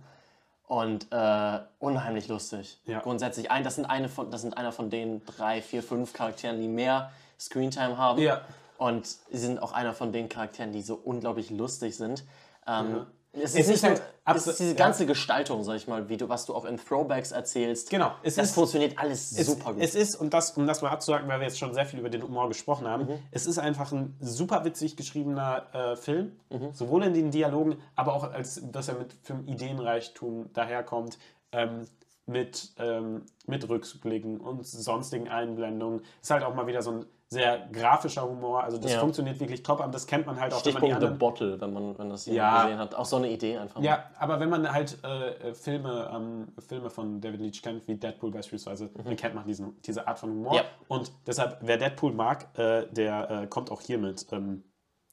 Und 0.67 1.07
äh, 1.11 1.59
unheimlich 1.79 2.27
lustig. 2.27 2.79
Ja. 2.85 2.99
Grundsätzlich, 2.99 3.51
ein, 3.51 3.63
das, 3.63 3.75
sind 3.75 3.85
eine 3.85 4.09
von, 4.09 4.31
das 4.31 4.41
sind 4.41 4.57
einer 4.57 4.71
von 4.71 4.89
den 4.89 5.23
drei, 5.25 5.61
vier, 5.61 5.83
fünf 5.83 6.13
Charakteren, 6.13 6.59
die 6.59 6.67
mehr 6.67 7.11
Screentime 7.39 7.97
haben. 7.97 8.21
Ja. 8.21 8.41
Und 8.77 9.05
sie 9.05 9.37
sind 9.37 9.61
auch 9.61 9.73
einer 9.73 9.93
von 9.93 10.11
den 10.11 10.29
Charakteren, 10.29 10.71
die 10.71 10.81
so 10.81 10.95
unglaublich 10.95 11.49
lustig 11.49 11.95
sind. 11.95 12.23
Ähm, 12.65 12.95
es, 12.95 13.05
Es 13.35 13.55
ist 13.55 13.61
ist 13.61 13.67
nicht 13.69 13.83
halt 13.83 14.01
nur, 14.27 14.35
es 14.35 14.45
ist 14.47 14.59
diese 14.59 14.69
ja. 14.71 14.75
ganze 14.75 15.07
Gestaltung, 15.07 15.63
sag 15.63 15.75
ich 15.77 15.87
mal, 15.87 16.07
wie 16.07 16.17
du, 16.17 16.29
was 16.29 16.45
du 16.45 16.53
auch 16.53 16.65
in 16.65 16.77
Throwbacks 16.77 17.31
erzählst. 17.31 17.89
Genau, 17.89 18.11
es 18.21 18.35
das 18.35 18.49
ist- 18.49 18.53
funktioniert 18.55 18.99
alles 18.99 19.31
Es, 19.35 19.47
super 19.47 19.73
gut. 19.73 19.81
es 19.81 19.95
ist, 19.95 20.15
und 20.15 20.33
das, 20.35 20.51
um 20.55 20.67
das 20.67 20.83
mal 20.83 20.89
abzusagen, 20.91 21.27
weil 21.27 21.39
wir 21.39 21.47
jetzt 21.47 21.57
schon 21.57 21.73
sehr 21.73 21.87
viel 21.87 21.99
über 21.99 22.09
den 22.09 22.21
Humor 22.21 22.47
gesprochen 22.47 22.87
haben, 22.87 23.05
Mhm. 23.05 23.19
es 23.31 23.47
ist 23.47 23.57
einfach 23.57 23.91
ein 23.91 24.15
super 24.19 24.63
witzig 24.65 24.95
geschriebener 24.97 25.65
äh, 25.73 25.95
Film, 25.95 26.33
Mhm. 26.51 26.73
sowohl 26.73 27.03
in 27.05 27.15
den 27.15 27.31
Dialogen, 27.31 27.77
aber 27.95 28.13
auch 28.13 28.31
als 28.31 28.61
dass 28.71 28.87
er 28.87 28.95
mit 28.99 29.15
für 29.23 29.33
Ideenreichtum 29.47 30.53
daherkommt, 30.53 31.17
ähm, 31.51 31.87
mit, 32.25 32.69
ähm, 32.77 33.23
mit 33.47 33.67
Rückblicken 33.67 34.39
und 34.39 34.65
sonstigen 34.65 35.27
Einblendungen. 35.27 36.03
Ist 36.21 36.31
halt 36.31 36.43
auch 36.43 36.53
mal 36.55 36.67
wieder 36.67 36.81
so 36.81 36.91
ein 36.91 37.05
sehr 37.33 37.67
grafischer 37.71 38.23
Humor, 38.27 38.63
also 38.63 38.77
das 38.77 38.93
Ja. 38.93 38.99
funktioniert 38.99 39.39
wirklich 39.39 39.61
top, 39.63 39.81
aber 39.81 39.91
das 39.91 40.07
kennt 40.07 40.25
man 40.25 40.39
halt 40.39 40.53
auch, 40.53 40.65
wenn 40.65 40.73
man 40.73 40.81
die 40.83 40.87
Stichpunkt 40.87 41.01
The 41.01 41.05
anderen... 41.05 41.17
Bottle, 41.17 41.59
wenn 41.61 41.73
man, 41.73 41.97
wenn 41.97 42.09
das 42.09 42.25
Ja. 42.25 42.63
gesehen 42.63 42.77
hat. 42.79 42.95
Auch 42.95 43.05
so 43.05 43.17
eine 43.17 43.29
Idee 43.29 43.57
einfach. 43.57 43.81
mal. 43.81 43.85
Ja, 43.85 44.09
aber 44.17 44.39
wenn 44.39 44.49
man 44.49 44.71
halt 44.71 45.03
äh, 45.03 45.53
Filme, 45.53 46.09
ähm, 46.13 46.47
Filme 46.65 46.89
von 46.89 47.19
David 47.19 47.41
Leitch 47.41 47.61
kennt, 47.61 47.87
wie 47.87 47.95
Deadpool 47.95 48.31
beispielsweise, 48.31 48.89
dann 49.03 49.15
kennt 49.15 49.35
man 49.35 49.45
diesen, 49.45 49.81
diese 49.81 50.07
Art 50.07 50.19
von 50.19 50.29
Humor. 50.29 50.53
Mhm. 50.53 50.57
Ja. 50.57 50.63
Und 50.87 51.11
deshalb, 51.27 51.57
wer 51.61 51.77
Deadpool 51.77 52.13
mag, 52.13 52.57
äh, 52.57 52.87
der 52.91 53.29
äh, 53.29 53.47
kommt 53.47 53.71
auch 53.71 53.81
hier 53.81 53.97
mit. 53.97 54.25
Ähm, 54.31 54.63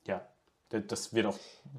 ja, 0.07 0.21
das 0.71 1.13
wird 1.13 1.27
auch, 1.27 1.37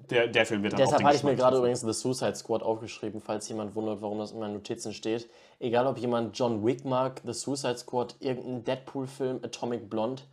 der, 0.10 0.28
der 0.28 0.46
Film 0.46 0.64
wird 0.64 0.74
dann 0.74 0.80
Deshalb 0.80 1.04
hatte 1.04 1.16
ich 1.16 1.24
mir 1.24 1.36
gerade 1.36 1.58
übrigens 1.58 1.82
The 1.82 1.94
Suicide 1.94 2.36
Squad 2.36 2.62
aufgeschrieben, 2.62 3.22
falls 3.22 3.48
jemand 3.48 3.74
wundert, 3.76 4.02
warum 4.02 4.20
das 4.20 4.32
in 4.32 4.40
meinen 4.40 4.54
Notizen 4.54 4.94
steht. 4.94 5.30
Egal, 5.60 5.88
ob 5.88 5.98
jemand 5.98 6.38
John 6.38 6.66
Wick 6.66 6.84
mag, 6.84 7.22
The 7.26 7.34
Suicide 7.34 7.78
Squad, 7.78 8.16
irgendein 8.20 8.64
Deadpool-Film, 8.66 9.40
Atomic 9.44 9.90
Blonde, 9.90 10.24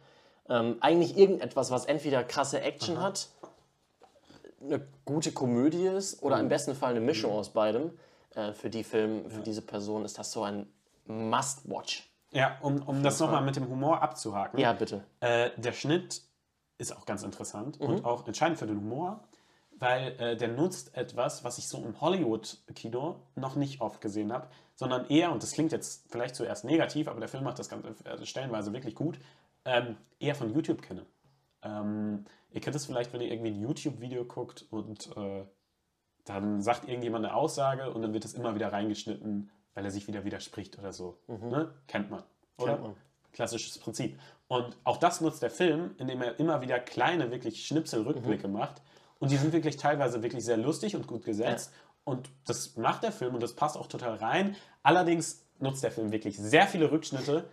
ähm, 0.49 0.77
eigentlich 0.81 1.16
irgendetwas, 1.16 1.71
was 1.71 1.85
entweder 1.85 2.25
krasse 2.25 2.61
Action 2.61 3.01
hat, 3.01 3.29
eine 4.61 4.81
gute 5.05 5.31
Komödie 5.33 5.87
ist 5.87 6.23
oder 6.23 6.37
Mhm. 6.37 6.42
im 6.42 6.49
besten 6.49 6.75
Fall 6.75 6.90
eine 6.90 7.01
Mischung 7.01 7.33
aus 7.33 7.51
beidem. 7.51 7.92
Äh, 8.35 8.53
für 8.53 8.71
die 8.71 8.83
Film, 8.83 9.31
für 9.31 9.40
diese 9.42 9.62
Person 9.62 10.05
ist 10.05 10.18
das 10.18 10.33
so 10.33 10.42
ein 10.42 10.66
Must-Watch. 11.07 12.11
Ja, 12.33 12.59
um, 12.61 12.83
um 12.83 13.03
das 13.03 13.21
nochmal 13.21 13.42
mit 13.42 13.57
dem 13.57 13.68
Humor 13.68 14.03
abzuhaken. 14.03 14.59
Ja, 14.59 14.73
bitte. 14.73 15.05
Äh, 15.21 15.51
der 15.57 15.73
Schnitt 15.73 16.23
ist 16.79 16.97
auch 16.97 17.07
ganz 17.07 17.23
interessant 17.23 17.79
Mhm. 17.81 17.87
und 17.87 18.05
auch 18.05 18.27
entscheidend 18.27 18.59
für 18.59 18.67
den 18.67 18.79
Humor, 18.79 19.25
weil 19.79 20.12
äh, 20.21 20.37
der 20.37 20.49
nutzt 20.49 20.97
etwas, 20.97 21.45
was 21.45 21.59
ich 21.59 21.69
so 21.69 21.79
im 21.85 22.01
Hollywood-Kino 22.01 23.17
noch 23.37 23.55
nicht 23.57 23.81
oft 23.81 24.01
gesehen 24.01 24.33
habe, 24.33 24.49
sondern 24.75 25.07
eher, 25.09 25.31
und 25.33 25.43
das 25.43 25.53
klingt 25.53 25.73
jetzt 25.73 26.11
vielleicht 26.11 26.35
zuerst 26.35 26.64
negativ, 26.64 27.09
aber 27.09 27.21
der 27.21 27.29
Film 27.29 27.45
macht 27.45 27.59
das 27.59 27.69
Ganze 27.69 27.95
also 28.05 28.25
stellenweise 28.25 28.73
wirklich 28.73 28.95
gut, 28.95 29.19
ähm, 29.64 29.97
eher 30.19 30.35
von 30.35 30.53
YouTube 30.55 30.83
kenne. 30.83 31.05
Ähm, 31.62 32.25
ihr 32.53 32.61
kennt 32.61 32.77
es 32.77 32.87
vielleicht, 32.87 33.12
wenn 33.12 33.21
ihr 33.21 33.31
irgendwie 33.31 33.51
ein 33.51 33.61
YouTube-Video 33.61 34.25
guckt 34.25 34.67
und 34.71 35.14
äh, 35.17 35.45
dann 36.25 36.61
sagt 36.61 36.88
irgendjemand 36.88 37.25
eine 37.25 37.35
Aussage 37.35 37.91
und 37.93 38.03
dann 38.03 38.12
wird 38.12 38.25
es 38.25 38.35
immer 38.35 38.55
wieder 38.55 38.73
reingeschnitten, 38.73 39.51
weil 39.75 39.85
er 39.85 39.91
sich 39.91 40.07
wieder 40.09 40.25
widerspricht 40.25 40.79
oder 40.79 40.93
so. 40.93 41.19
Ne? 41.27 41.73
Kennt 41.87 42.11
man. 42.11 42.23
Oder? 42.59 42.73
Mhm. 42.79 42.83
Kennt 42.83 42.83
man. 42.83 42.97
Klassisches 43.33 43.79
Prinzip. 43.79 44.19
Und 44.49 44.77
auch 44.85 44.97
das 44.97 45.21
nutzt 45.21 45.43
der 45.43 45.51
Film, 45.51 45.95
indem 45.99 46.23
er 46.23 46.39
immer 46.41 46.61
wieder 46.63 46.79
kleine, 46.81 47.31
wirklich 47.31 47.67
Schnipsel-Rückblicke 47.67 48.49
Mhm. 48.49 48.55
macht. 48.55 48.81
Und 49.19 49.31
die 49.31 49.37
sind 49.37 49.53
wirklich 49.53 49.77
teilweise 49.77 50.23
wirklich 50.23 50.45
sehr 50.45 50.57
lustig 50.57 50.97
und 50.97 51.07
gut 51.07 51.25
gesetzt. 51.25 51.73
Und 52.05 52.31
das 52.47 52.77
macht 52.77 53.03
der 53.03 53.13
Film 53.13 53.35
und 53.35 53.43
das 53.43 53.55
passt 53.55 53.77
auch 53.77 53.87
total 53.89 54.15
rein. 54.15 54.57
Allerdings 54.83 55.45
nutzt 55.59 55.83
der 55.83 55.91
Film 55.91 56.13
wirklich 56.13 56.39
sehr 56.39 56.67
viele 56.67 56.91
Rückschnitte 56.91 57.45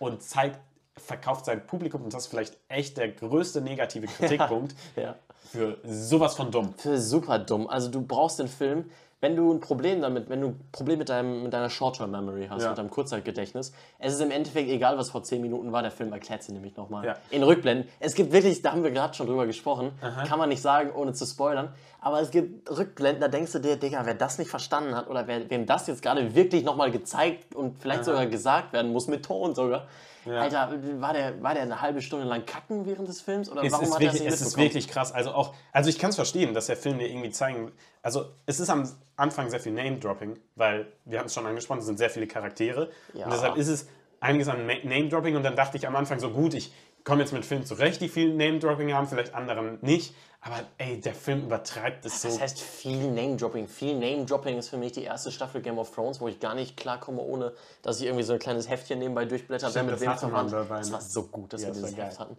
und 0.00 0.22
zeigt, 0.22 0.58
verkauft 0.96 1.44
sein 1.44 1.66
Publikum, 1.66 2.02
und 2.02 2.12
das 2.12 2.24
ist 2.24 2.28
vielleicht 2.30 2.58
echt 2.68 2.96
der 2.96 3.08
größte 3.12 3.60
negative 3.60 4.06
Kritikpunkt, 4.18 4.74
Ja. 4.96 5.14
für 5.52 5.78
sowas 5.84 6.34
von 6.34 6.50
dumm. 6.50 6.74
Für 6.76 6.98
super 6.98 7.38
dumm. 7.38 7.68
Also 7.68 7.88
du 7.88 8.02
brauchst 8.02 8.38
den 8.40 8.48
Film, 8.48 8.90
wenn 9.22 9.36
du 9.36 9.52
ein 9.52 9.60
Problem 9.60 10.02
damit, 10.02 10.28
wenn 10.28 10.40
du 10.40 10.48
ein 10.48 10.60
Problem 10.72 10.98
mit, 10.98 11.08
deinem, 11.08 11.44
mit 11.44 11.52
deiner 11.52 11.70
Short-Term-Memory 11.70 12.48
hast, 12.50 12.62
Ja. 12.64 12.70
mit 12.70 12.78
deinem 12.78 12.90
Kurzzeitgedächtnis, 12.90 13.72
es 14.00 14.14
ist 14.14 14.20
im 14.20 14.32
Endeffekt 14.32 14.68
egal, 14.68 14.98
was 14.98 15.10
vor 15.10 15.22
10 15.22 15.40
Minuten 15.40 15.70
war, 15.70 15.80
der 15.80 15.92
Film 15.92 16.12
erklärt 16.12 16.42
sie 16.42 16.52
nämlich 16.52 16.76
nochmal. 16.76 17.06
Ja. 17.06 17.16
In 17.30 17.44
Rückblenden. 17.44 17.88
Es 18.00 18.16
gibt 18.16 18.32
wirklich, 18.32 18.60
da 18.62 18.72
haben 18.72 18.82
wir 18.82 18.90
gerade 18.90 19.14
schon 19.14 19.28
drüber 19.28 19.46
gesprochen, 19.46 19.92
kann 20.26 20.40
man 20.40 20.48
nicht 20.48 20.60
sagen, 20.60 20.90
ohne 20.92 21.12
zu 21.12 21.24
spoilern, 21.24 21.72
aber 22.00 22.20
es 22.20 22.32
gibt 22.32 22.68
Rückblenden, 22.68 23.20
da 23.20 23.28
denkst 23.28 23.52
du 23.52 23.60
dir, 23.60 23.76
Digga, 23.76 24.04
wer 24.04 24.14
das 24.14 24.38
nicht 24.38 24.50
verstanden 24.50 24.96
hat 24.96 25.08
oder 25.08 25.28
wer, 25.28 25.48
wem 25.48 25.66
das 25.66 25.86
jetzt 25.86 26.02
gerade 26.02 26.34
wirklich 26.34 26.64
nochmal 26.64 26.90
gezeigt 26.90 27.54
und 27.54 27.80
vielleicht 27.80 28.04
sogar 28.04 28.26
gesagt 28.26 28.72
werden 28.72 28.92
muss, 28.92 29.06
mit 29.06 29.24
Ton 29.24 29.54
sogar. 29.54 29.86
Alter, 30.26 30.78
war 31.00 31.12
der, 31.12 31.42
war 31.42 31.54
der 31.54 31.64
eine 31.64 31.80
halbe 31.80 32.00
Stunde 32.00 32.26
lang 32.26 32.46
kacken 32.46 32.86
während 32.86 33.08
des 33.08 33.20
Films? 33.20 33.50
Oder 33.50 33.64
Es, 33.64 33.72
warum 33.72 33.84
ist 33.84 33.90
hat 33.92 33.96
es 33.96 34.00
wirklich, 34.00 34.22
nicht 34.22 34.32
es 34.32 34.40
ist 34.40 34.56
wirklich 34.56 34.88
krass. 34.88 35.12
Also 35.12 35.32
auch, 35.32 35.54
also 35.72 35.90
ich 35.90 35.98
kann 35.98 36.10
es 36.10 36.16
verstehen, 36.16 36.54
dass 36.54 36.66
der 36.66 36.76
Film 36.76 36.98
dir 36.98 37.08
irgendwie 37.08 37.30
zeigen. 37.30 37.72
Also 38.02 38.26
es 38.46 38.60
ist 38.60 38.70
am 38.70 38.88
Anfang 39.16 39.50
sehr 39.50 39.60
viel 39.60 39.72
Name-Dropping, 39.72 40.38
weil 40.54 40.92
wir 41.04 41.18
haben 41.18 41.26
es 41.26 41.34
schon 41.34 41.46
angesprochen, 41.46 41.80
es 41.80 41.86
sind 41.86 41.98
sehr 41.98 42.10
viele 42.10 42.26
Charaktere. 42.26 42.90
Ja. 43.14 43.24
Und 43.24 43.32
deshalb 43.32 43.56
ist 43.56 43.68
es 43.68 43.88
einiges 44.20 44.48
an 44.48 44.66
Name-Dropping 44.66 45.36
und 45.36 45.42
dann 45.42 45.56
dachte 45.56 45.76
ich 45.76 45.86
am 45.86 45.96
Anfang 45.96 46.20
so, 46.20 46.30
gut, 46.30 46.54
ich 46.54 46.72
komme 47.04 47.22
jetzt 47.22 47.32
mit 47.32 47.44
Filmen 47.44 47.66
zurecht, 47.66 48.00
die 48.00 48.08
viel 48.08 48.34
Name-Dropping 48.34 48.92
haben, 48.92 49.06
vielleicht 49.06 49.34
anderen 49.34 49.78
nicht. 49.80 50.14
Aber 50.44 50.56
ey, 50.78 51.00
der 51.00 51.14
Film 51.14 51.44
übertreibt 51.44 52.04
es 52.04 52.20
so. 52.22 52.28
Das 52.28 52.40
heißt 52.40 52.60
viel 52.60 53.10
Name-Dropping. 53.12 53.68
Viel 53.68 53.94
Name-Dropping 53.94 54.58
ist 54.58 54.70
für 54.70 54.76
mich 54.76 54.90
die 54.92 55.04
erste 55.04 55.30
Staffel 55.30 55.60
Game 55.62 55.78
of 55.78 55.94
Thrones, 55.94 56.20
wo 56.20 56.26
ich 56.26 56.40
gar 56.40 56.54
nicht 56.56 56.76
klarkomme, 56.76 57.20
ohne 57.22 57.52
dass 57.82 58.00
ich 58.00 58.06
irgendwie 58.06 58.24
so 58.24 58.32
ein 58.32 58.40
kleines 58.40 58.68
Heftchen 58.68 58.98
nebenbei 58.98 59.24
durchblätter, 59.24 59.66
wer 59.66 59.70
Stimmt, 59.70 59.86
mit 59.86 59.94
das 59.94 60.00
wem 60.00 60.18
verwandt. 60.18 60.52
Das 60.52 60.92
war 60.92 61.00
so 61.00 61.22
gut, 61.24 61.52
dass 61.52 61.62
Ja, 61.62 61.68
wir 61.68 61.74
dieses. 61.74 61.96
Heft 61.96 62.18
hatten. 62.18 62.36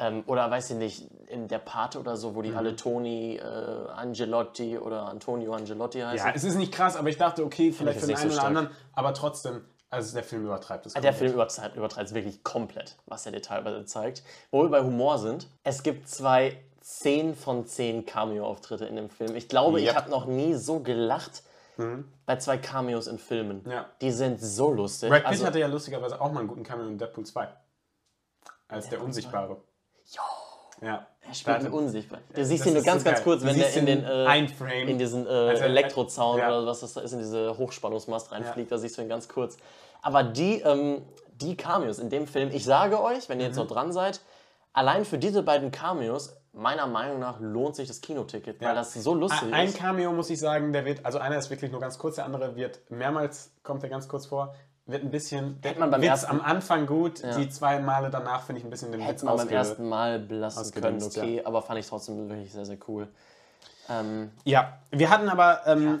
Ähm, 0.00 0.24
oder 0.26 0.50
weiß 0.50 0.70
ich 0.70 0.76
nicht, 0.76 1.06
in 1.28 1.48
der 1.48 1.58
Pate 1.58 1.98
oder 1.98 2.16
so, 2.16 2.34
wo 2.34 2.40
Mhm. 2.40 2.44
die 2.44 2.54
alle 2.54 2.76
Toni 2.76 3.36
äh, 3.36 3.42
Angelotti 3.42 4.78
oder 4.78 5.06
Antonio 5.08 5.54
Angelotti 5.54 6.00
heißen. 6.00 6.28
Ja, 6.28 6.32
es 6.34 6.44
ist 6.44 6.54
nicht 6.56 6.72
krass, 6.72 6.96
aber 6.96 7.08
ich 7.08 7.16
dachte, 7.16 7.44
okay, 7.44 7.72
vielleicht 7.72 7.96
ich 7.96 8.00
für 8.02 8.06
den 8.08 8.16
einen 8.16 8.30
so 8.30 8.36
oder 8.36 8.46
anderen, 8.46 8.70
aber 8.92 9.14
trotzdem, 9.14 9.62
also 9.90 10.14
der 10.14 10.24
Film 10.24 10.44
übertreibt 10.44 10.86
es. 10.86 10.92
Der 10.92 11.00
komplett. 11.02 11.16
Film 11.18 11.32
übertreibt, 11.34 11.76
übertreibt 11.76 12.08
es 12.08 12.14
wirklich 12.14 12.42
komplett, 12.44 12.96
was 13.06 13.24
er 13.26 13.32
dir 13.32 13.42
teilweise 13.42 13.84
zeigt. 13.84 14.22
Wo 14.50 14.62
wir 14.62 14.68
bei 14.70 14.82
Humor 14.82 15.18
sind, 15.18 15.48
es 15.64 15.82
gibt 15.82 16.08
zwei 16.08 16.56
10 16.80 17.34
von 17.34 17.66
10 17.66 18.06
Cameo-Auftritte 18.06 18.86
in 18.86 18.96
dem 18.96 19.10
Film. 19.10 19.34
Ich 19.36 19.48
glaube, 19.48 19.80
ich 19.80 19.86
Yep. 19.88 19.96
habe 19.96 20.10
noch 20.10 20.26
nie 20.26 20.54
so 20.54 20.80
gelacht 20.80 21.42
bei 22.26 22.36
zwei 22.36 22.58
Cameos 22.58 23.06
in 23.06 23.18
Filmen. 23.20 23.62
Ja. 23.70 23.86
Die 24.00 24.10
sind 24.10 24.40
so 24.40 24.72
lustig. 24.72 25.10
Brad 25.10 25.20
Pitt 25.20 25.26
Also- 25.28 25.46
hatte 25.46 25.60
ja 25.60 25.68
lustigerweise 25.68 26.20
auch 26.20 26.32
mal 26.32 26.40
einen 26.40 26.48
guten 26.48 26.64
Cameo 26.64 26.86
in 26.88 26.98
Deadpool 26.98 27.24
2. 27.24 27.48
Als 28.66 28.88
der 28.88 29.00
Unsichtbare. 29.02 29.58
Ja. 30.80 31.06
Er 31.28 31.34
spielt 31.34 31.62
mir 31.62 31.70
unsichtbar. 31.72 32.20
Du 32.34 32.44
siehst 32.44 32.64
ihn 32.66 32.74
nur 32.74 32.82
ganz, 32.82 33.02
so 33.02 33.10
ganz 33.10 33.22
kurz, 33.22 33.42
wenn 33.44 33.56
der 33.56 33.66
siehst 33.66 33.76
in 33.76 33.86
den 33.86 34.04
äh, 34.04 34.26
ein 34.26 34.48
Frame. 34.48 34.88
in 34.88 34.98
diesen 34.98 35.26
äh, 35.26 35.30
Also, 35.30 35.62
Elektrozaun 35.64 36.38
ja. 36.38 36.48
oder 36.48 36.66
was 36.66 36.80
das 36.80 36.94
da 36.94 37.02
ist, 37.02 37.12
in 37.12 37.18
diese 37.18 37.56
Hochspannungsmast 37.58 38.32
reinfliegt, 38.32 38.72
da 38.72 38.78
siehst 38.78 38.96
du 38.98 39.02
ihn 39.02 39.08
ganz 39.08 39.28
kurz. 39.28 39.56
Aber 40.02 40.22
die, 40.22 40.60
ähm, 40.60 41.02
die 41.34 41.56
Cameos 41.56 41.98
in 41.98 42.08
dem 42.10 42.26
Film, 42.26 42.50
ich 42.52 42.64
sage 42.64 43.02
euch, 43.02 43.28
wenn 43.28 43.40
ihr 43.40 43.46
jetzt 43.46 43.56
Mhm. 43.56 43.62
noch 43.64 43.68
dran 43.70 43.92
seid, 43.92 44.20
allein 44.72 45.04
für 45.04 45.18
diese 45.18 45.42
beiden 45.42 45.70
Cameos, 45.70 46.34
meiner 46.52 46.86
Meinung 46.86 47.18
nach, 47.20 47.38
lohnt 47.40 47.76
sich 47.76 47.86
das 47.88 48.00
Kinoticket, 48.00 48.60
weil 48.60 48.68
Ja. 48.68 48.74
das 48.74 48.94
so 48.94 49.14
lustig 49.14 49.52
Ein 49.52 49.68
ist. 49.68 49.76
Cameo 49.76 50.12
muss 50.12 50.30
ich 50.30 50.40
sagen, 50.40 50.72
der 50.72 50.84
wird, 50.84 51.04
also 51.04 51.18
einer 51.18 51.36
ist 51.38 51.50
wirklich 51.50 51.70
nur 51.70 51.80
ganz 51.80 51.98
kurz, 51.98 52.16
der 52.16 52.24
andere 52.24 52.56
wird 52.56 52.80
mehrmals, 52.90 53.52
kommt 53.62 53.82
er 53.82 53.88
ganz 53.90 54.08
kurz 54.08 54.26
vor, 54.26 54.54
wird 54.88 55.04
ein 55.04 55.10
bisschen, 55.10 55.58
Hätte 55.62 55.78
man 55.80 55.90
beim 55.90 56.00
wird's 56.00 56.22
ersten- 56.24 56.30
am 56.30 56.40
Anfang 56.40 56.86
gut, 56.86 57.22
die 57.36 57.48
zwei 57.50 57.78
Male 57.78 58.10
danach 58.10 58.42
finde 58.42 58.60
ich 58.60 58.66
ein 58.66 58.70
bisschen 58.70 58.90
den 58.90 59.00
Hätte 59.00 59.14
Witz 59.16 59.22
man 59.22 59.36
beim 59.36 59.48
ersten 59.48 59.88
Mal 59.88 60.18
belassen 60.18 60.72
können, 60.80 61.02
okay, 61.02 61.42
aber 61.44 61.62
fand 61.62 61.78
ich 61.78 61.86
trotzdem 61.86 62.28
wirklich 62.28 62.52
sehr, 62.52 62.64
sehr 62.64 62.78
cool. 62.88 63.06
Ähm, 63.90 64.30
Ja, 64.44 64.78
wir 64.90 65.10
hatten 65.10 65.28
aber, 65.28 65.60
ähm, 65.66 66.00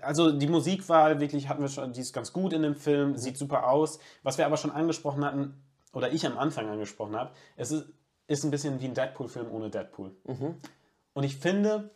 also 0.00 0.32
die 0.32 0.46
Musikwahl 0.46 1.20
wirklich 1.20 1.48
hatten 1.48 1.62
wir 1.62 1.68
schon, 1.68 1.92
die 1.92 2.00
ist 2.00 2.12
ganz 2.12 2.32
gut 2.32 2.52
in 2.52 2.62
dem 2.62 2.74
Film, 2.76 3.10
Mhm. 3.10 3.16
sieht 3.16 3.36
super 3.38 3.68
aus. 3.68 3.98
Was 4.22 4.38
wir 4.38 4.46
aber 4.46 4.56
schon 4.56 4.70
angesprochen 4.70 5.24
hatten, 5.24 5.60
oder 5.92 6.12
ich 6.12 6.26
am 6.26 6.36
Anfang 6.38 6.68
angesprochen 6.68 7.16
habe, 7.16 7.30
es 7.56 7.70
ist, 7.72 7.86
ist 8.26 8.44
ein 8.44 8.50
bisschen 8.50 8.80
wie 8.80 8.84
ein 8.86 8.94
Deadpool-Film 8.94 9.50
ohne 9.50 9.70
Deadpool. 9.70 10.12
Und 11.14 11.24
ich 11.24 11.36
finde, 11.38 11.90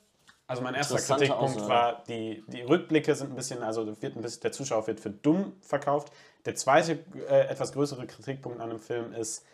also 0.46 0.62
mein 0.62 0.74
erster 0.74 0.94
Mhm. 0.96 0.98
Kritikpunkt 0.98 1.56
Aussage. 1.56 1.68
war, 1.68 2.04
die, 2.04 2.44
die 2.48 2.62
Rückblicke 2.62 3.14
sind 3.14 3.30
ein 3.30 3.36
bisschen, 3.36 3.62
also 3.62 3.86
wird 3.86 4.16
ein 4.16 4.22
bisschen, 4.22 4.42
der 4.42 4.52
Zuschauer 4.52 4.86
wird 4.86 5.00
für 5.00 5.10
dumm 5.10 5.54
verkauft. 5.60 6.12
Der 6.44 6.54
zweite, 6.54 7.04
äh, 7.28 7.46
etwas 7.48 7.72
größere 7.72 8.06
Kritikpunkt 8.06 8.60
an 8.60 8.70
dem 8.70 8.80
Film 8.80 9.12
ist, 9.12 9.44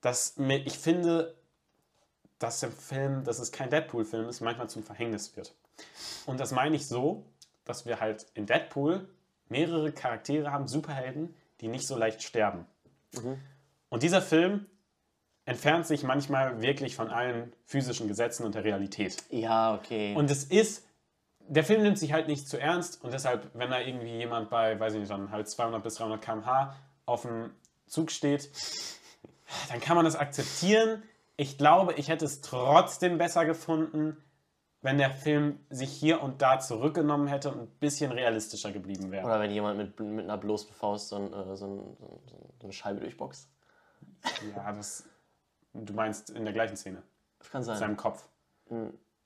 dass 0.00 0.36
mir, 0.36 0.58
ich 0.66 0.78
finde, 0.78 1.34
dass 2.38 2.60
der 2.60 2.70
Film, 2.70 3.24
dass 3.24 3.38
es 3.38 3.50
kein 3.52 3.70
Deadpool-Film 3.70 4.28
ist, 4.28 4.40
manchmal 4.40 4.68
zum 4.68 4.82
Verhängnis 4.82 5.36
wird. 5.36 5.54
Und 6.26 6.40
das 6.40 6.52
meine 6.52 6.76
ich 6.76 6.86
so, 6.86 7.24
dass 7.64 7.86
wir 7.86 8.00
halt 8.00 8.26
in 8.34 8.46
Deadpool 8.46 9.08
mehrere 9.48 9.92
Charaktere 9.92 10.50
haben, 10.52 10.68
Superhelden, 10.68 11.34
die 11.60 11.68
nicht 11.68 11.86
so 11.86 11.96
leicht 11.96 12.22
sterben. 12.22 12.66
Und 13.88 14.02
dieser 14.02 14.20
Film 14.20 14.66
entfernt 15.46 15.86
sich 15.86 16.02
manchmal 16.02 16.60
wirklich 16.60 16.94
von 16.96 17.08
allen 17.08 17.52
physischen 17.64 18.08
Gesetzen 18.08 18.44
und 18.44 18.54
der 18.54 18.64
Realität. 18.64 19.16
ja, 19.30 19.74
okay. 19.74 20.14
Und 20.14 20.30
es 20.30 20.44
ist, 20.44 20.84
der 21.48 21.64
Film 21.64 21.82
nimmt 21.82 21.98
sich 21.98 22.12
halt 22.12 22.26
nicht 22.28 22.46
zu 22.48 22.58
ernst 22.60 23.02
und 23.04 23.12
deshalb, 23.14 23.50
wenn 23.54 23.70
da 23.70 23.80
irgendwie 23.80 24.10
jemand 24.18 24.50
bei, 24.50 24.78
weiß 24.78 24.92
ich 24.94 25.00
nicht, 25.00 25.10
dann 25.10 25.30
halt 25.30 25.48
200 25.48 25.82
bis 25.82 25.94
300 25.94 26.20
km/h 26.20 26.74
auf 27.06 27.22
dem 27.22 27.50
Zug 27.86 28.10
steht, 28.10 28.50
dann 29.70 29.80
kann 29.80 29.94
man 29.96 30.04
das 30.04 30.16
akzeptieren. 30.16 31.02
Ich 31.36 31.56
glaube, 31.56 31.94
ich 31.94 32.08
hätte 32.08 32.24
es 32.24 32.40
trotzdem 32.40 33.16
besser 33.18 33.44
gefunden, 33.44 34.16
wenn 34.82 34.98
der 34.98 35.10
Film 35.10 35.60
sich 35.70 35.90
hier 35.92 36.22
und 36.22 36.42
da 36.42 36.58
zurückgenommen 36.58 37.28
hätte 37.28 37.50
und 37.52 37.58
ein 37.60 37.68
bisschen 37.78 38.10
realistischer 38.10 38.72
geblieben 38.72 39.12
wäre. 39.12 39.24
Oder 39.24 39.38
wenn 39.40 39.50
jemand 39.52 39.78
mit, 39.78 40.00
mit 40.00 40.24
einer 40.24 40.38
bloßen 40.38 40.72
Faust 40.74 41.08
so, 41.10 41.16
ein, 41.16 41.32
äh, 41.32 41.56
so, 41.56 41.66
ein, 41.66 41.96
so, 41.98 42.06
ein- 42.06 42.52
so 42.60 42.64
eine 42.66 42.72
Scheibe 42.72 43.00
durchboxt. 43.00 43.48
Ja, 44.56 44.72
das. 44.72 45.04
Du 45.84 45.92
meinst 45.92 46.30
in 46.30 46.44
der 46.44 46.52
gleichen 46.54 46.76
Szene, 46.76 47.02
Das 47.38 47.50
kann 47.50 47.60
in 47.62 47.66
sein. 47.66 47.76
seinem 47.78 47.96
Kopf. 47.96 48.28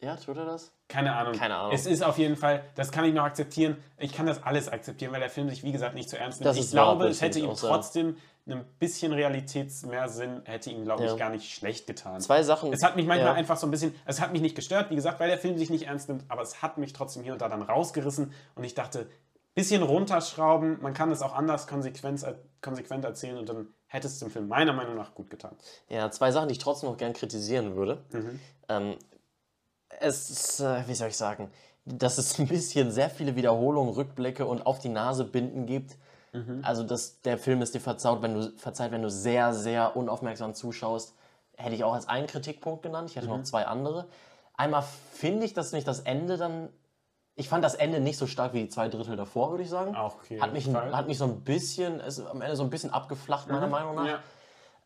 Ja, 0.01 0.17
tut 0.17 0.37
er 0.39 0.47
das? 0.47 0.73
Keine 0.89 1.15
Ahnung. 1.15 1.35
Keine 1.35 1.57
Ahnung. 1.57 1.73
Es 1.73 1.87
ist 1.87 2.03
auf 2.03 2.17
jeden 2.19 2.37
Fall, 2.37 2.65
das 2.75 2.91
kann 2.91 3.05
ich 3.05 3.13
noch 3.15 3.25
akzeptieren. 3.25 3.77
Ich 3.99 4.13
kann 4.13 4.27
das 4.27 4.43
alles 4.43 4.69
akzeptieren, 4.69 5.13
weil 5.13 5.21
der 5.21 5.29
Film 5.31 5.49
sich, 5.51 5.63
wie 5.63 5.73
gesagt, 5.73 5.95
nicht 5.95 6.09
zu 6.09 6.19
ernst 6.19 6.41
nimmt. 6.41 6.49
Das 6.49 6.57
ich 6.57 6.71
glaube, 6.71 7.07
es 7.07 7.21
hätte 7.21 7.39
ihm 7.39 7.55
trotzdem 7.55 8.17
ein 8.49 8.65
bisschen 8.79 9.13
Realitäts 9.13 9.85
mehr 9.85 10.09
Sinn, 10.09 10.41
hätte 10.45 10.71
ihm, 10.71 10.85
glaube 10.85 11.05
Ja. 11.05 11.13
ich, 11.13 11.19
gar 11.19 11.29
nicht 11.31 11.55
schlecht 11.55 11.87
getan. 11.87 12.21
Zwei 12.21 12.43
Sachen. 12.43 12.73
Es 12.73 12.83
hat 12.83 12.97
mich 12.97 13.07
manchmal 13.07 13.33
ja. 13.33 13.35
einfach 13.35 13.57
so 13.59 13.67
ein 13.67 13.71
bisschen, 13.71 13.95
es 14.07 14.21
hat 14.21 14.33
mich 14.33 14.41
nicht 14.41 14.57
gestört, 14.57 14.91
wie 14.91 14.97
gesagt, 14.97 15.21
weil 15.21 15.29
der 15.29 15.39
Film 15.39 15.59
sich 15.59 15.71
nicht 15.71 15.87
ernst 15.87 16.09
nimmt, 16.09 16.25
aber 16.29 16.43
es 16.43 16.63
hat 16.63 16.79
mich 16.79 16.93
trotzdem 16.95 17.23
hier 17.23 17.33
und 17.35 17.43
da 17.43 17.49
dann 17.49 17.63
rausgerissen 17.63 18.33
und 18.55 18.65
ich 18.65 18.75
dachte, 18.75 19.07
bisschen 19.55 19.83
runterschrauben, 19.83 20.81
man 20.81 20.95
kann 20.95 21.11
es 21.13 21.23
auch 21.23 21.35
anders 21.35 21.67
konsequent, 21.67 22.25
konsequent 22.63 23.05
erzählen 23.05 23.37
und 23.37 23.49
dann 23.49 23.69
hätte 23.91 24.07
es 24.07 24.19
dem 24.21 24.31
Film 24.31 24.49
meiner 24.49 24.73
Meinung 24.73 24.95
nach 24.95 25.15
gut 25.15 25.31
getan. 25.31 25.57
Ja, 25.89 26.11
zwei 26.11 26.31
Sachen, 26.31 26.49
die 26.49 26.53
ich 26.53 26.59
trotzdem 26.59 26.89
noch 26.89 26.97
gern 26.97 27.13
kritisieren 27.13 27.75
würde. 27.75 28.03
Mhm. 28.13 28.41
Ähm, 28.69 28.97
es 29.99 30.31
ist, 30.31 30.61
äh, 30.61 30.87
wie 30.87 30.95
soll 30.95 31.09
ich 31.09 31.17
sagen, 31.17 31.51
dass 31.85 32.17
es 32.19 32.39
ein 32.39 32.47
bisschen 32.47 32.93
sehr 32.93 33.11
viele 33.11 33.35
Wiederholungen, 33.35 33.93
Rückblicke 33.93 34.47
und 34.47 34.65
auf 34.65 34.79
die 34.79 34.89
Nase 34.89 35.25
binden 35.25 35.67
gibt. 35.67 35.97
Mhm. 36.33 36.61
Also, 36.63 36.85
dass 36.85 37.21
der 37.23 37.37
Film 37.37 37.61
ist 37.63 37.75
dir 37.75 37.81
verzaut, 37.81 38.23
wenn 38.23 38.35
du, 38.35 38.57
verzeiht, 38.57 38.93
wenn 38.93 39.03
du 39.03 39.11
sehr, 39.11 39.53
sehr 39.53 39.97
unaufmerksam 39.97 40.55
zuschaust. 40.55 41.15
Hätte 41.57 41.75
ich 41.75 41.83
auch 41.83 41.93
als 41.93 42.09
einen 42.09 42.29
Kritikpunkt 42.29 42.83
genannt. 42.83 43.11
Ich 43.11 43.17
hätte 43.17 43.27
Mhm. 43.27 43.33
noch 43.39 43.43
zwei 43.43 43.67
andere. 43.67 44.07
Einmal 44.55 44.85
finde 45.13 45.45
ich, 45.45 45.53
dass 45.53 45.73
nicht 45.73 45.89
das 45.89 46.01
Ende 46.01 46.37
dann. 46.37 46.69
Ich 47.37 47.49
fand 47.49 47.65
das 47.65 47.75
Ende 47.75 48.01
nicht 48.01 48.19
so 48.19 48.27
stark 48.27 48.53
wie 48.53 48.63
die 48.63 48.69
zwei 48.69 48.89
Drittel 48.89 49.17
davor, 49.17 49.51
würde 49.51 49.63
ich 49.63 49.71
sagen. 49.71 49.95
Auch 49.95 50.17
okay, 50.17 50.41
Hat 50.41 50.53
mich, 50.53 50.67
Fall. 50.69 50.95
hat 50.95 51.07
mich 51.07 51.17
so 51.19 51.25
ein 51.25 51.41
bisschen, 51.43 52.01
ist 52.01 52.21
am 52.21 52.43
Ende 52.43 52.57
so 52.57 52.63
ein 52.65 52.71
bisschen 52.71 52.91
abgeflacht, 52.91 53.49
meiner 53.49 53.67
Meinung 53.69 53.95
nach. 53.95 54.07
Ja, 54.07 54.19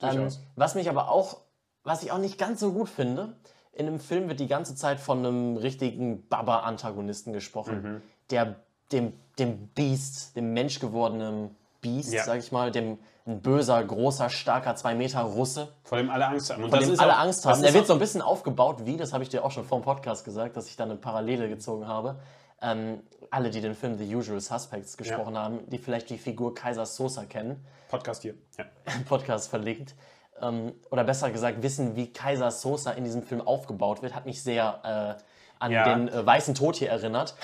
Ähm, 0.03 0.29
was 0.57 0.75
mich 0.75 0.89
aber 0.89 1.09
auch, 1.11 1.39
was 1.83 2.03
ich 2.03 2.13
auch 2.13 2.19
nicht 2.19 2.39
ganz 2.39 2.61
so 2.61 2.73
gut 2.73 2.89
finde, 2.89 3.35
in 3.73 3.87
dem 3.87 3.99
Film 3.99 4.29
wird 4.29 4.39
die 4.41 4.47
ganze 4.47 4.75
Zeit 4.77 5.01
von 5.01 5.19
einem 5.19 5.57
richtigen 5.57 6.29
Baba-Antagonisten 6.29 7.33
gesprochen, 7.33 7.83
Mhm. 7.83 8.03
der 8.31 8.57
dem, 8.93 9.13
dem 9.39 9.69
Beast, 9.69 10.37
dem 10.37 10.53
menschgewordenen 10.53 11.57
Beast, 11.81 12.13
Ja. 12.13 12.23
sag 12.25 12.39
ich 12.39 12.53
mal, 12.53 12.71
dem 12.71 12.99
ein 13.27 13.41
böser, 13.41 13.83
großer, 13.83 14.29
starker, 14.29 14.77
zwei 14.77 14.95
Meter 14.95 15.21
Russe, 15.23 15.73
Vor 15.85 15.99
dem 15.99 16.11
alle 16.11 16.27
Angst 16.27 16.51
haben. 16.53 16.63
Und 16.65 16.71
von 16.71 16.81
dem 16.81 16.93
ist 16.93 16.99
alle 17.01 17.15
auch- 17.15 17.21
Angst 17.21 17.47
haben. 17.47 17.65
Ist 17.65 17.73
wird 17.75 17.87
so 17.87 17.95
ein 17.95 17.99
bisschen 17.99 18.21
aufgebaut, 18.21 18.85
wie, 18.85 18.97
das 18.99 19.13
habe 19.15 19.23
ich 19.23 19.31
dir 19.31 19.45
auch 19.45 19.51
schon 19.51 19.65
vor 19.65 19.79
dem 19.81 19.85
Podcast 19.85 20.25
gesagt, 20.25 20.57
dass 20.57 20.69
ich 20.69 20.77
da 20.77 20.85
eine 20.85 20.97
Parallele 20.97 21.49
gezogen 21.49 21.89
habe. 21.89 22.21
Ähm, 22.61 23.03
alle, 23.31 23.51
die 23.51 23.61
den 23.61 23.75
Film 23.75 23.97
The 23.99 24.15
Usual 24.15 24.41
Suspects 24.41 24.97
gesprochen 24.97 25.37
haben, 25.39 25.61
die 25.71 25.79
vielleicht 25.79 26.11
die 26.11 26.19
Figur 26.19 26.55
Kaiser 26.55 26.87
Sosa 26.87 27.25
kennen, 27.25 27.65
Podcast 27.89 28.23
hier. 28.23 28.35
Ja. 28.59 28.65
Podcast 29.09 29.49
verlinkt. 29.49 29.95
Ähm, 30.41 30.75
oder 30.91 31.05
besser 31.05 31.31
gesagt, 31.31 31.63
wissen, 31.63 31.97
wie 31.97 32.13
Kaiser 32.13 32.51
Sosa 32.51 32.93
in 32.93 33.05
diesem 33.05 33.23
Film 33.23 33.41
aufgebaut 33.41 34.03
wird, 34.03 34.15
hat 34.15 34.27
mich 34.27 34.43
sehr 34.43 35.19
äh, 35.19 35.23
an 35.63 35.73
Ja. 35.73 35.85
den 35.95 36.09
äh, 36.09 36.27
weißen 36.27 36.55
Tod 36.55 36.77
hier 36.77 36.91
erinnert. 36.91 37.35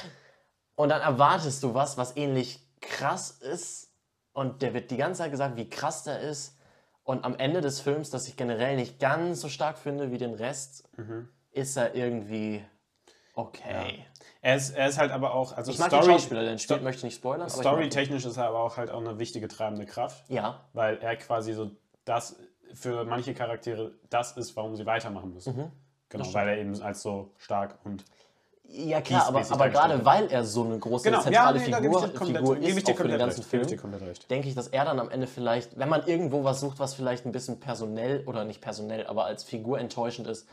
Und 0.74 0.90
dann 0.90 1.00
erwartest 1.00 1.62
du 1.62 1.72
was, 1.74 1.96
was 1.98 2.16
ähnlich 2.16 2.60
krass 2.80 3.30
ist. 3.30 3.89
Und 4.32 4.62
der 4.62 4.74
wird 4.74 4.90
die 4.90 4.96
ganze 4.96 5.18
Zeit 5.22 5.30
gesagt, 5.30 5.56
wie 5.56 5.68
krass 5.68 6.04
der 6.04 6.20
ist. 6.20 6.56
Und 7.02 7.24
am 7.24 7.34
Ende 7.36 7.60
des 7.60 7.80
Films, 7.80 8.10
das 8.10 8.28
ich 8.28 8.36
generell 8.36 8.76
nicht 8.76 8.98
ganz 9.00 9.40
so 9.40 9.48
stark 9.48 9.78
finde 9.78 10.10
wie 10.12 10.18
den 10.18 10.34
Rest, 10.34 10.88
Mhm. 10.96 11.28
ist 11.50 11.76
er 11.76 11.94
irgendwie 11.94 12.64
okay. 13.34 14.04
Er, 14.42 14.56
ist, 14.56 14.70
er 14.70 14.88
ist 14.88 14.98
halt 14.98 15.10
aber 15.10 15.34
auch, 15.34 15.52
also 15.56 15.70
Ich 15.70 15.78
mag 15.78 15.90
den 15.90 16.02
Schauspieler, 16.02 16.42
den 16.44 16.58
spielt, 16.58 16.82
möchte 16.82 16.98
ich 17.00 17.04
nicht 17.04 17.16
spoilern. 17.16 17.48
Storytechnisch 17.50 18.24
ist 18.24 18.36
er 18.36 18.46
aber 18.46 18.60
auch 18.60 18.76
halt 18.76 18.90
auch 18.90 19.00
eine 19.00 19.18
wichtige 19.18 19.48
treibende 19.48 19.86
Kraft, 19.86 20.28
Ja, 20.30 20.64
weil 20.72 20.98
er 20.98 21.16
quasi 21.16 21.52
so 21.52 21.70
das 22.04 22.36
für 22.72 23.04
manche 23.04 23.34
Charaktere 23.34 23.92
das 24.08 24.36
ist, 24.36 24.56
warum 24.56 24.76
sie 24.76 24.86
weitermachen 24.86 25.34
müssen. 25.34 25.56
Mhm. 25.56 25.72
Genau, 26.08 26.32
weil 26.34 26.48
er 26.48 26.58
eben 26.58 26.80
als 26.82 27.02
so 27.02 27.32
stark 27.36 27.78
und 27.84 28.04
Ja, 28.72 29.00
klar, 29.00 29.26
aber, 29.26 29.44
aber 29.50 29.68
gerade 29.68 30.04
weil 30.04 30.28
er 30.28 30.44
so 30.44 30.64
eine 30.64 30.78
große 30.78 31.04
Genau, 31.04 31.18
ja, 31.18 31.22
zentrale 31.24 31.58
nee, 31.58 31.70
da 31.70 31.80
gebe 31.80 31.92
Figur, 31.92 32.08
ich 32.08 32.14
komplett- 32.14 32.38
Figur 32.38 32.56
ich 32.58 32.68
ist 32.76 32.86
dir 32.86 32.92
auch 32.92 32.96
für 32.96 33.08
den 33.08 33.18
ganzen 33.18 33.42
recht, 33.42 33.72
ich 33.72 33.80
Film, 33.80 34.20
denke 34.30 34.48
ich, 34.48 34.54
dass 34.54 34.68
er 34.68 34.84
dann 34.84 35.00
am 35.00 35.10
Ende 35.10 35.26
vielleicht, 35.26 35.76
wenn 35.78 35.88
man 35.88 36.06
irgendwo 36.06 36.44
was 36.44 36.60
sucht, 36.60 36.78
was 36.78 36.94
vielleicht 36.94 37.26
ein 37.26 37.32
bisschen 37.32 37.58
personell 37.58 38.22
oder 38.26 38.44
nicht 38.44 38.60
personell, 38.60 39.06
aber 39.06 39.24
als 39.24 39.42
Figur 39.42 39.80
enttäuschend 39.80 40.28
ist, 40.28 40.48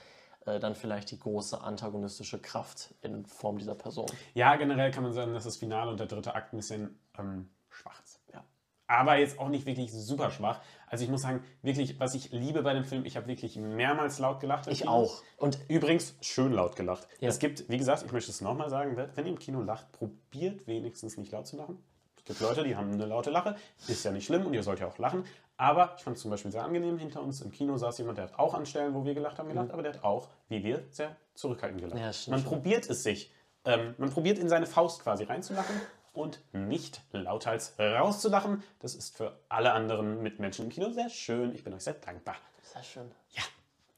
äh, 0.48 0.60
dann 0.60 0.74
vielleicht 0.74 1.12
die 1.12 1.20
große 1.20 1.62
antagonistische 1.62 2.40
Kraft 2.40 2.96
in 3.02 3.26
Form 3.26 3.60
dieser 3.60 3.76
Person. 3.76 4.08
Ja, 4.34 4.56
generell 4.56 4.90
kann 4.92 5.04
man 5.04 5.14
sagen, 5.14 5.34
dass 5.34 5.44
das 5.44 5.58
Finale 5.58 5.92
und 5.92 6.00
der 6.00 6.08
dritte 6.08 6.34
Akt 6.34 6.54
ein 6.54 6.58
bisschen 6.58 7.00
ähm, 7.20 7.50
schwach 7.70 8.02
ist. 8.04 8.20
Ja. 8.34 8.44
Aber 8.88 9.18
jetzt 9.18 9.38
auch 9.40 9.50
nicht 9.50 9.66
wirklich 9.66 9.92
super 9.94 10.32
schwach. 10.32 10.60
Also 10.90 11.04
ich 11.04 11.10
muss 11.10 11.22
sagen, 11.22 11.44
wirklich, 11.62 12.00
was 12.00 12.16
ich 12.16 12.32
liebe 12.32 12.64
bei 12.64 12.74
dem 12.74 12.86
Film, 12.86 13.06
ich 13.06 13.18
habe 13.18 13.28
wirklich 13.28 13.58
mehrmals 13.58 14.20
laut 14.20 14.40
gelacht. 14.40 14.68
Ich 14.68 14.80
Kino. 14.80 14.92
auch. 14.92 15.22
Und 15.36 15.60
Übrigens, 15.68 16.16
schön 16.22 16.54
laut 16.54 16.76
gelacht. 16.76 17.08
Ja. 17.20 17.28
Es 17.28 17.40
gibt, 17.40 17.70
wie 17.70 17.78
gesagt, 17.78 18.04
ich 18.06 18.12
möchte 18.12 18.32
es 18.32 18.40
nochmal 18.42 18.70
sagen, 18.70 18.96
wenn 18.96 19.26
ihr 19.26 19.32
im 19.32 19.40
Kino 19.40 19.62
lacht, 19.62 19.92
probiert 19.92 20.66
wenigstens 20.66 21.18
nicht 21.18 21.32
laut 21.32 21.46
zu 21.46 21.58
lachen. 21.58 21.84
Es 22.18 22.24
gibt 22.24 22.40
Leute, 22.40 22.64
die 22.64 22.76
haben 22.76 22.92
eine 22.92 23.06
laute 23.06 23.30
Lache. 23.30 23.56
Ist 23.88 24.04
ja 24.04 24.12
nicht 24.12 24.26
schlimm 24.26 24.46
und 24.46 24.54
ihr 24.54 24.64
sollt 24.64 24.80
ja 24.80 24.88
auch 24.88 24.98
lachen. 24.98 25.26
Aber 25.58 25.96
ich 25.98 26.04
fand 26.04 26.16
es 26.16 26.22
zum 26.22 26.32
Beispiel 26.32 26.52
sehr 26.52 26.64
angenehm. 26.64 26.98
Hinter 26.98 27.22
uns 27.22 27.42
im 27.42 27.52
Kino 27.52 27.76
saß 27.78 27.98
jemand, 27.98 28.18
der 28.18 28.26
hat 28.26 28.40
auch 28.40 28.54
an 28.54 28.66
Stellen, 28.66 28.94
wo 28.94 29.04
wir 29.04 29.14
gelacht 29.14 29.40
haben, 29.40 29.50
gelacht, 29.50 29.72
aber 29.72 29.82
der 29.82 29.94
hat 29.94 30.04
auch, 30.04 30.30
wie 30.48 30.64
wir, 30.64 30.86
sehr 30.92 31.16
zurückhaltend 31.34 31.82
gelacht. 31.82 31.96
Mhm. 31.96 32.02
Ja, 32.02 32.12
man 32.30 32.40
schon. 32.40 32.44
probiert 32.44 32.90
es 32.90 33.04
sich. 33.04 33.32
Ähm, 33.66 33.96
man 33.98 34.10
probiert 34.10 34.40
in 34.40 34.48
seine 34.48 34.66
Faust 34.66 35.02
quasi 35.02 35.26
reinzulachen 35.26 35.76
und 36.18 36.42
nicht 36.54 37.02
lauthals 37.12 37.74
rauszulachen. 37.80 38.64
Das 38.80 38.96
ist 38.96 39.16
für 39.16 39.38
alle 39.50 39.74
anderen 39.74 40.22
Mitmenschen 40.22 40.66
im 40.66 40.72
Kino 40.72 40.90
sehr 40.92 41.10
schön. 41.10 41.54
Ich 41.54 41.64
bin 41.64 41.74
euch 41.74 41.84
sehr 41.84 41.94
dankbar. 41.94 42.36
Sehr 42.64 42.84
schön. 42.84 43.12
Ja. 43.32 43.44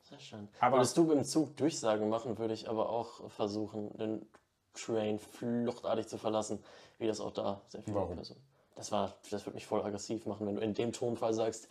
Sehr 0.03 0.19
schön. 0.19 0.47
Aber- 0.59 0.77
Würdest 0.77 0.97
du 0.97 1.11
im 1.11 1.23
Zug 1.23 1.55
Durchsagen 1.57 2.09
machen, 2.09 2.37
würde 2.37 2.53
ich 2.53 2.67
aber 2.69 2.89
auch 2.89 3.29
versuchen, 3.29 3.95
den 3.97 4.25
Train 4.73 5.19
fluchtartig 5.19 6.07
zu 6.07 6.17
verlassen, 6.17 6.63
wie 6.97 7.07
das 7.07 7.19
auch 7.19 7.31
da 7.31 7.61
sehr 7.67 7.81
viele 7.83 7.95
Warum? 7.97 8.15
Personen. 8.15 8.41
Das 8.75 8.91
war, 8.91 9.13
das 9.29 9.45
würde 9.45 9.55
mich 9.55 9.65
voll 9.65 9.81
aggressiv 9.83 10.25
machen, 10.25 10.47
wenn 10.47 10.55
du 10.55 10.61
in 10.61 10.73
dem 10.73 10.93
Tonfall 10.93 11.33
sagst, 11.33 11.67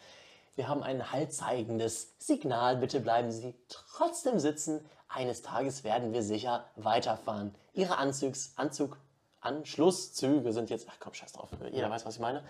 wir 0.57 0.69
haben 0.69 0.83
ein 0.83 1.11
haltzeigendes 1.13 2.15
Signal, 2.19 2.77
bitte 2.77 3.01
bleiben 3.01 3.31
Sie 3.31 3.55
trotzdem 3.69 4.39
sitzen. 4.41 4.85
Eines 5.09 5.41
Tages 5.43 5.85
werden 5.85 6.13
wir 6.13 6.23
sicher 6.23 6.65
weiterfahren. 6.77 7.55
Ihre 7.73 7.97
Anzugs, 7.97 8.53
Anzug, 8.57 8.99
Anschlusszüge 9.41 10.53
sind 10.53 10.71
jetzt, 10.71 10.87
ach 10.91 10.97
komm, 11.01 11.15
scheiß 11.15 11.33
drauf, 11.33 11.51
jeder 11.73 11.91
weiß, 11.91 12.05
was 12.07 12.15
ich 12.17 12.21
meine. 12.21 12.43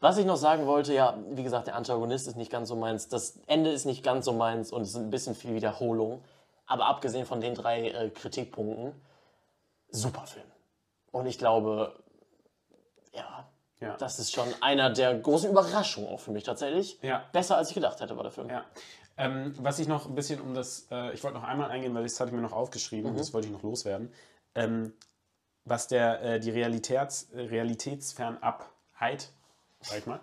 Was 0.00 0.16
ich 0.16 0.24
noch 0.24 0.36
sagen 0.36 0.66
wollte, 0.66 0.94
ja, 0.94 1.18
wie 1.30 1.42
gesagt, 1.42 1.66
der 1.66 1.76
Antagonist 1.76 2.26
ist 2.26 2.36
nicht 2.36 2.50
ganz 2.50 2.68
so 2.68 2.76
meins, 2.76 3.08
das 3.08 3.38
Ende 3.46 3.70
ist 3.70 3.84
nicht 3.84 4.02
ganz 4.02 4.24
so 4.24 4.32
meins 4.32 4.72
und 4.72 4.82
es 4.82 4.92
sind 4.92 5.02
ein 5.06 5.10
bisschen 5.10 5.34
viel 5.34 5.54
Wiederholung. 5.54 6.22
Aber 6.66 6.86
abgesehen 6.86 7.26
von 7.26 7.40
den 7.40 7.54
drei 7.54 7.88
äh, 7.90 8.10
Kritikpunkten, 8.10 8.92
super 9.90 10.26
Film. 10.26 10.46
Und 11.10 11.26
ich 11.26 11.36
glaube, 11.36 11.92
ja, 13.12 13.48
Ja. 13.80 13.96
das 13.96 14.18
ist 14.20 14.32
schon 14.32 14.46
einer 14.60 14.88
der 14.90 15.18
großen 15.18 15.50
Überraschungen 15.50 16.08
auch 16.08 16.20
für 16.20 16.30
mich 16.30 16.44
tatsächlich. 16.44 16.98
Ja. 17.02 17.24
Besser 17.32 17.56
als 17.56 17.68
ich 17.70 17.74
gedacht 17.74 18.00
hätte 18.00 18.16
war 18.16 18.22
der 18.22 18.32
Film. 18.32 18.48
Ja. 18.48 18.64
Ähm, 19.18 19.52
was 19.58 19.78
ich 19.80 19.88
noch 19.88 20.06
ein 20.06 20.14
bisschen 20.14 20.40
um 20.40 20.54
das, 20.54 20.86
äh, 20.90 21.12
ich 21.12 21.22
wollte 21.24 21.36
noch 21.38 21.44
einmal 21.44 21.70
eingehen, 21.70 21.94
weil 21.94 22.04
das 22.04 22.18
hatte 22.20 22.30
ich 22.30 22.36
mir 22.36 22.40
noch 22.42 22.52
aufgeschrieben 22.54 23.10
und 23.10 23.18
das 23.18 23.34
wollte 23.34 23.48
ich 23.48 23.52
noch 23.52 23.62
loswerden. 23.62 24.12
Ähm, 24.54 24.94
was 25.70 25.86
der, 25.86 26.20
äh, 26.22 26.40
die 26.40 26.50
Realitäts, 26.50 27.30
äh, 27.32 27.42
Realitätsfernabheit, 27.42 29.30
sag 29.80 29.98
ich 29.98 30.06
mal, 30.06 30.20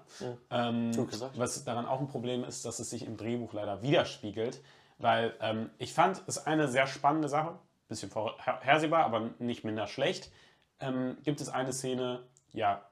ähm, 0.52 0.92
Gut 0.94 1.10
gesagt. 1.10 1.40
was 1.40 1.64
daran 1.64 1.86
auch 1.86 2.02
ein 2.02 2.08
Problem 2.08 2.44
ist, 2.44 2.66
dass 2.66 2.80
es 2.80 2.90
sich 2.90 3.06
im 3.06 3.18
Drehbuch 3.18 3.54
leider 3.54 3.82
widerspiegelt, 3.82 4.62
weil 5.00 5.34
ähm, 5.40 5.70
ich 5.78 5.94
fand, 5.94 6.22
es 6.28 6.38
ist 6.38 6.48
eine 6.48 6.68
sehr 6.68 6.86
spannende 6.86 7.30
Sache, 7.30 7.58
bisschen 7.88 8.10
vorhersehbar, 8.10 9.06
aber 9.06 9.30
nicht 9.40 9.64
minder 9.64 9.88
schlecht. 9.88 10.32
Ähm, 10.80 11.18
gibt 11.24 11.40
es 11.40 11.48
eine 11.48 11.72
Szene, 11.72 12.24
ja, 12.52 12.84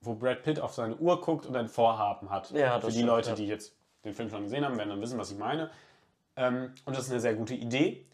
wo 0.00 0.14
Brad 0.14 0.42
Pitt 0.42 0.58
auf 0.58 0.74
seine 0.74 0.96
Uhr 0.96 1.20
guckt 1.20 1.46
und 1.46 1.54
ein 1.56 1.68
Vorhaben 1.68 2.28
hat. 2.28 2.50
Ja, 2.50 2.80
Für 2.80 2.88
die 2.88 2.94
stimmt, 2.94 3.06
Leute, 3.06 3.30
ja. 3.30 3.36
die 3.36 3.46
jetzt 3.46 3.76
den 4.04 4.14
Film 4.14 4.28
schon 4.28 4.42
gesehen 4.42 4.64
haben, 4.64 4.76
werden 4.76 4.90
dann 4.90 5.00
wissen, 5.00 5.18
was 5.18 5.30
ich 5.30 5.38
meine. 5.38 5.70
Ähm, 6.36 6.74
und 6.84 6.96
das 6.96 7.04
ist 7.04 7.12
eine 7.12 7.20
sehr 7.20 7.34
gute 7.34 7.54
Idee. 7.54 8.04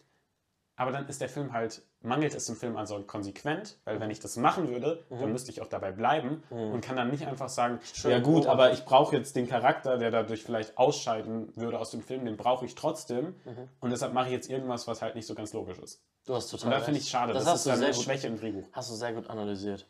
Aber 0.75 0.91
dann 0.91 1.07
ist 1.07 1.19
der 1.19 1.29
Film 1.29 1.51
halt, 1.51 1.81
mangelt 2.01 2.33
es 2.33 2.45
dem 2.47 2.55
Film 2.55 2.77
an 2.77 2.87
so 2.87 2.99
konsequent, 3.03 3.77
weil 3.85 3.99
wenn 3.99 4.09
ich 4.09 4.19
das 4.19 4.35
machen 4.37 4.69
würde, 4.69 5.03
Mhm. 5.09 5.19
dann 5.19 5.31
müsste 5.31 5.51
ich 5.51 5.61
auch 5.61 5.67
dabei 5.67 5.91
bleiben 5.91 6.43
und 6.49 6.81
kann 6.81 6.95
dann 6.95 7.09
nicht 7.11 7.27
einfach 7.27 7.49
sagen, 7.49 7.79
ja 8.03 8.17
gut, 8.19 8.43
beobachtet. 8.43 8.47
aber 8.51 8.71
ich 8.73 8.85
brauche 8.85 9.15
jetzt 9.15 9.35
den 9.35 9.47
Charakter, 9.47 9.97
der 9.97 10.09
dadurch 10.11 10.43
vielleicht 10.43 10.77
ausscheiden 10.77 11.55
würde 11.55 11.79
aus 11.79 11.91
dem 11.91 12.01
Film, 12.01 12.25
den 12.25 12.37
brauche 12.37 12.65
ich 12.65 12.75
trotzdem. 12.75 13.35
Mhm. 13.45 13.69
Und 13.79 13.89
deshalb 13.91 14.13
mache 14.13 14.27
ich 14.27 14.33
jetzt 14.33 14.49
irgendwas, 14.49 14.87
was 14.87 15.01
halt 15.01 15.15
nicht 15.15 15.27
so 15.27 15.35
ganz 15.35 15.53
logisch 15.53 15.77
ist. 15.79 16.01
Du 16.25 16.35
hast 16.35 16.49
total 16.49 16.65
Und 16.67 16.71
da 16.71 16.79
finde 16.81 16.99
ich 16.99 17.09
schade. 17.09 17.33
Das, 17.33 17.45
Das, 17.45 17.55
ist 17.57 17.67
dann 17.67 17.77
sehr 17.77 17.87
eine 17.87 17.95
gut, 17.95 18.03
Schwäche 18.03 18.27
im 18.27 18.39
Drehbuch. 18.39 18.63
hast 18.71 18.89
du 18.91 18.95
sehr 18.95 19.13
gut 19.13 19.29
analysiert. 19.29 19.87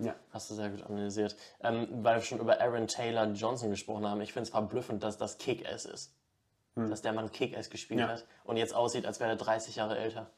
Ja. 0.00 0.14
Hast 0.30 0.50
du 0.50 0.54
sehr 0.54 0.70
gut 0.70 0.82
analysiert. 0.84 1.36
Ähm, 1.62 1.86
weil 2.02 2.16
wir 2.16 2.22
schon 2.22 2.38
über 2.40 2.60
Aaron 2.60 2.86
Taylor 2.86 3.26
Johnson 3.32 3.70
gesprochen 3.70 4.06
haben. 4.06 4.20
Ich 4.22 4.32
finde 4.32 4.44
es 4.44 4.50
verblüffend, 4.50 5.02
dass 5.02 5.18
das 5.18 5.38
Kick-Ass 5.38 5.84
ist. 5.84 6.14
Dass 6.74 7.02
der 7.02 7.12
Mann 7.12 7.30
Kick-Ass 7.30 7.68
gespielt 7.68 8.00
Hm. 8.00 8.06
Ja. 8.08 8.14
hat 8.14 8.24
und 8.44 8.56
jetzt 8.56 8.74
aussieht, 8.74 9.04
als 9.06 9.20
wäre 9.20 9.30
er 9.30 9.36
30 9.36 9.76
Jahre 9.76 9.98
älter. 9.98 10.30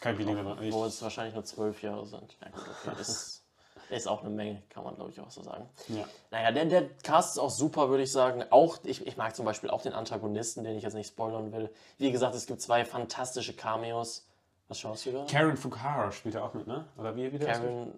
Kein 0.00 0.18
Video 0.18 0.34
mehr. 0.34 0.60
Ich, 0.60 0.72
Wo 0.72 0.84
es 0.84 1.00
wahrscheinlich 1.02 1.34
nur 1.34 1.44
12 1.44 1.82
Jahre 1.82 2.06
sind. 2.06 2.36
Ja, 2.40 2.48
gut, 2.50 2.64
okay. 2.84 3.00
Ist, 3.00 3.44
ist 3.90 4.08
auch 4.08 4.20
eine 4.20 4.30
Menge, 4.30 4.62
kann 4.68 4.84
man 4.84 4.94
glaube 4.94 5.10
ich 5.10 5.20
auch 5.20 5.30
so 5.30 5.42
sagen. 5.42 5.68
ja. 5.88 6.04
Naja, 6.30 6.52
der, 6.52 6.64
der 6.66 6.88
Cast 7.02 7.36
ist 7.36 7.38
auch 7.38 7.50
super, 7.50 7.88
würde 7.88 8.02
ich 8.02 8.12
sagen. 8.12 8.44
Auch, 8.50 8.78
ich, 8.84 9.06
ich 9.06 9.16
mag 9.16 9.34
zum 9.34 9.44
Beispiel 9.44 9.70
auch 9.70 9.82
den 9.82 9.92
Antagonisten, 9.92 10.64
den 10.64 10.76
ich 10.76 10.82
jetzt 10.82 10.94
nicht 10.94 11.08
spoilern 11.08 11.52
will. 11.52 11.70
Wie 11.98 12.12
gesagt, 12.12 12.34
es 12.34 12.46
gibt 12.46 12.60
zwei 12.60 12.84
fantastische 12.84 13.54
Cameos. 13.54 14.26
Was 14.68 14.80
schaust 14.80 15.06
du 15.06 15.12
da? 15.12 15.24
Karen 15.26 15.56
Fukuhara 15.56 16.10
spielt 16.10 16.34
da 16.34 16.44
auch 16.44 16.54
mit, 16.54 16.66
ne? 16.66 16.86
Oder 16.98 17.14
wie 17.16 17.32
wieder? 17.32 17.46
Karen 17.46 17.92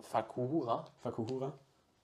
Fakuhura? 0.00 0.84
Fukuhara? 1.02 1.52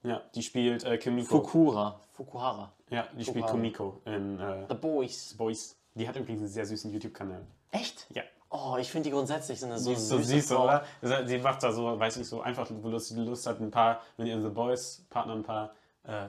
Ja, 0.03 0.23
die 0.35 0.43
spielt 0.43 0.85
äh, 0.85 0.97
Kimiko. 0.97 1.43
Fukura. 1.43 2.01
Fukuhara. 2.13 2.73
ja, 2.89 3.07
die 3.13 3.25
spielt 3.25 3.45
Fukuhara. 3.45 3.53
Kumiko 3.53 4.01
in 4.07 4.41
äh, 4.41 4.67
The 4.69 4.75
Boys. 4.75 5.35
Boys. 5.37 5.77
Die 5.95 6.09
hat 6.09 6.17
übrigens 6.17 6.41
einen 6.41 6.49
sehr 6.49 6.65
süßen 6.65 6.91
YouTube-Kanal. 6.91 7.47
Echt? 7.73 8.07
Ja. 8.15 8.23
Oh, 8.53 8.77
ich 8.81 8.91
finde 8.91 9.09
die 9.09 9.15
grundsätzlich 9.15 9.61
sind 9.61 9.71
eine 9.71 9.79
so 9.79 9.91
Die 9.91 9.97
süß, 10.25 10.49
Frau. 10.49 10.65
oder? 10.65 10.85
Das- 11.01 11.25
Die 11.27 11.39
macht 11.39 11.63
da 11.63 11.73
so, 11.73 11.99
weiß 11.99 12.17
ich 12.17 12.27
so, 12.29 12.41
einfach, 12.41 12.69
wo 12.83 12.89
Lust, 12.89 13.11
die 13.11 13.15
Lust 13.21 13.47
hat, 13.47 13.61
ein 13.61 13.71
paar, 13.71 14.01
mit 14.17 14.27
ihren 14.27 14.43
The 14.43 14.49
Boys-Partnern 14.49 15.39
ein 15.39 15.43
paar 15.45 15.71
äh, 16.05 16.29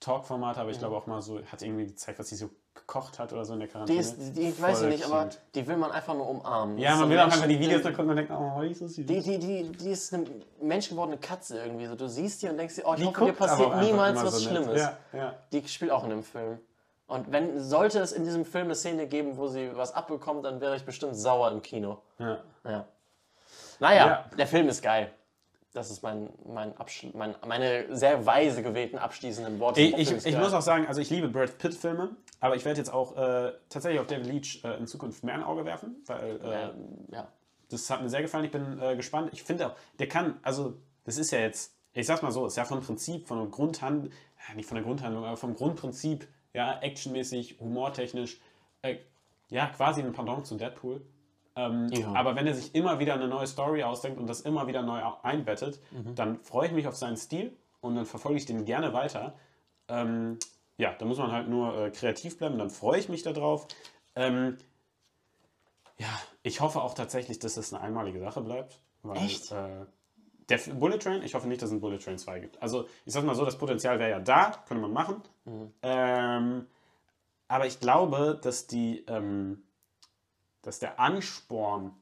Talk-Formate, 0.00 0.60
aber 0.60 0.70
ich 0.70 0.78
glaube 0.78 0.96
auch 0.96 1.06
mal 1.06 1.20
so, 1.22 1.40
hat 1.44 1.62
irgendwie 1.62 1.86
gezeigt, 1.86 2.18
was 2.18 2.28
sie 2.28 2.36
so 2.36 2.50
gekocht 2.74 3.18
hat 3.18 3.32
oder 3.32 3.44
so 3.44 3.52
in 3.52 3.60
der 3.60 3.66
Die 3.68 3.72
Quarantäne. 3.72 4.00
ist, 4.00 4.16
die, 4.18 4.30
die 4.32 4.48
ich 4.48 4.60
weiß 4.60 4.80
Voll 4.80 4.88
nicht, 4.88 5.04
aber 5.04 5.28
die 5.54 5.66
will 5.66 5.76
man 5.76 5.90
einfach 5.92 6.14
nur 6.14 6.28
umarmen. 6.28 6.78
Ja, 6.78 6.90
Das 6.92 7.00
man 7.00 7.10
will 7.10 7.18
auch 7.20 7.24
einfach 7.24 7.46
die 7.46 7.58
Videos 7.60 7.82
gucken 7.82 8.10
und 8.10 8.16
denkt, 8.16 8.32
oh, 8.32 8.60
die 8.62 8.68
ist 8.70 8.78
so 8.80 8.86
süß. 8.88 9.06
Die, 9.06 9.20
die, 9.20 9.38
die, 9.38 9.62
die 9.72 9.90
ist 9.90 10.12
eine 10.14 10.24
menschgewordene 10.60 11.18
Katze 11.18 11.58
irgendwie. 11.58 11.86
So, 11.86 11.94
du 11.94 12.08
siehst 12.08 12.42
die 12.42 12.48
und 12.48 12.56
denkst 12.56 12.76
dir, 12.76 12.82
oh, 12.86 12.94
ich 12.94 13.00
Die 13.00 13.06
hoffe, 13.06 13.24
dir 13.26 13.32
passiert 13.32 13.76
niemals 13.80 14.22
was 14.24 14.34
so. 14.40 14.48
Schlimmes. 14.48 14.80
Ja, 14.80 14.96
ja. 15.12 15.34
Die 15.52 15.68
spielt 15.68 15.90
auch 15.90 16.04
in 16.04 16.10
dem 16.10 16.22
Film. 16.22 16.58
Und 17.12 17.30
wenn 17.30 17.60
sollte 17.60 17.98
es 18.00 18.12
in 18.12 18.24
diesem 18.24 18.44
Film 18.44 18.64
eine 18.64 18.74
Szene 18.74 19.06
geben, 19.06 19.36
wo 19.36 19.46
sie 19.48 19.70
was 19.76 19.94
abbekommt, 19.94 20.44
dann 20.44 20.60
wäre 20.60 20.76
ich 20.76 20.84
bestimmt 20.84 21.14
sauer 21.16 21.50
im 21.50 21.60
Kino. 21.62 21.98
ja. 22.18 22.38
Ja. 22.64 22.86
Naja, 23.80 24.06
Ja. 24.06 24.30
der 24.38 24.46
Film 24.46 24.68
ist 24.68 24.82
geil. 24.82 25.10
Das 25.74 25.90
ist 25.90 26.02
mein, 26.02 26.28
mein, 26.46 26.74
mein 27.14 27.34
meine 27.46 27.96
sehr 27.96 28.24
weise 28.26 28.62
gewählten 28.62 28.98
abschließenden 28.98 29.58
Worte. 29.58 29.80
Ich, 29.80 29.96
ich, 30.12 30.26
ich 30.26 30.36
muss 30.38 30.52
auch 30.52 30.60
sagen, 30.62 30.86
also 30.86 31.00
ich 31.00 31.08
liebe 31.10 31.28
Brad 31.28 31.56
Pitt-Filme, 31.58 32.10
aber 32.40 32.56
ich 32.56 32.64
werde 32.64 32.78
jetzt 32.78 32.92
auch 32.92 33.16
äh, 33.16 33.52
tatsächlich 33.70 33.98
auf 34.00 34.06
David 34.06 34.26
Leach 34.26 34.60
äh, 34.64 34.76
in 34.76 34.86
Zukunft 34.86 35.24
mehr 35.24 35.34
ein 35.34 35.42
Auge 35.42 35.64
werfen, 35.64 35.96
weil 36.06 36.40
äh, 36.44 36.64
Ähm, 36.64 37.06
ja. 37.10 37.26
das 37.70 37.88
hat 37.90 38.02
mir 38.02 38.08
sehr 38.10 38.22
gefallen. 38.22 38.44
Ich 38.44 38.50
bin 38.52 38.78
äh, 38.80 38.96
gespannt. 38.96 39.30
Ich 39.32 39.42
finde 39.42 39.66
auch, 39.68 39.72
der 39.98 40.08
kann, 40.08 40.38
also 40.42 40.74
das 41.04 41.16
ist 41.16 41.30
ja 41.30 41.40
jetzt, 41.40 41.74
ich 41.94 42.06
sag's 42.06 42.20
mal 42.22 42.32
so, 42.32 42.46
ist 42.46 42.56
ja 42.56 42.64
vom 42.66 42.80
Prinzip, 42.82 43.26
von 43.26 43.38
der 43.38 43.48
Grundhandlung, 43.48 44.12
ja, 44.48 44.54
nicht 44.54 44.68
von 44.68 44.76
der 44.76 44.84
Grundhandlung, 44.84 45.24
aber 45.24 45.36
vom 45.38 45.54
Grundprinzip, 45.56 46.28
ja, 46.54 46.78
actionmäßig, 46.80 47.58
humortechnisch, 47.60 48.40
äh, 48.82 48.96
ja, 49.50 49.66
quasi 49.66 50.02
ein 50.02 50.12
Pendant 50.12 50.46
zu 50.46 50.56
Deadpool. 50.56 51.02
Ähm, 51.56 51.88
Ja. 51.92 52.12
Aber 52.14 52.34
wenn 52.36 52.46
er 52.46 52.54
sich 52.54 52.74
immer 52.74 52.98
wieder 52.98 53.14
eine 53.14 53.28
neue 53.28 53.46
Story 53.46 53.82
ausdenkt 53.82 54.18
und 54.18 54.26
das 54.26 54.40
immer 54.40 54.66
wieder 54.66 54.82
neu 54.82 55.02
einbettet, 55.22 55.80
Mhm. 55.90 56.14
dann 56.14 56.40
freue 56.40 56.68
ich 56.68 56.72
mich 56.72 56.86
auf 56.88 56.96
seinen 56.96 57.16
Stil 57.16 57.56
und 57.80 57.94
dann 57.96 58.06
verfolge 58.06 58.38
ich 58.38 58.46
den 58.46 58.64
gerne 58.64 58.92
weiter. 58.94 59.34
Ähm, 59.88 60.38
ja, 60.78 60.94
da 60.98 61.04
muss 61.04 61.18
man 61.18 61.30
halt 61.32 61.48
nur 61.48 61.76
äh, 61.76 61.90
kreativ 61.90 62.38
bleiben, 62.38 62.56
dann 62.58 62.70
freue 62.70 62.98
ich 62.98 63.08
mich 63.10 63.22
darauf. 63.22 63.66
Ähm, 64.16 64.56
ja, 65.98 66.08
ich 66.42 66.60
hoffe 66.60 66.80
auch 66.82 66.94
tatsächlich, 66.94 67.38
dass 67.38 67.54
das 67.54 67.72
eine 67.72 67.82
einmalige 67.82 68.18
Sache 68.20 68.40
bleibt. 68.40 68.80
Weil, 69.02 69.18
Echt? 69.18 69.52
Äh, 69.52 69.84
der 70.48 70.58
Bullet 70.74 70.98
Train, 70.98 71.22
ich 71.22 71.34
hoffe 71.34 71.48
nicht, 71.48 71.62
dass 71.62 71.68
es 71.68 71.72
einen 71.72 71.80
Bullet 71.80 71.98
Train 71.98 72.18
2 72.18 72.40
gibt. 72.40 72.62
Also, 72.62 72.86
ich 73.04 73.12
sag 73.12 73.24
mal 73.24 73.34
so, 73.34 73.44
das 73.44 73.58
Potenzial 73.58 73.98
wäre 73.98 74.10
ja 74.10 74.20
da, 74.20 74.62
könnte 74.66 74.82
man 74.82 74.92
machen. 74.92 75.22
Ähm, 75.82 76.66
aber 77.48 77.66
ich 77.66 77.80
glaube, 77.80 78.38
dass 78.42 78.66
die, 78.66 79.04
ähm, 79.08 79.62
dass 80.62 80.78
der 80.78 80.98
Ansporn, 81.00 81.92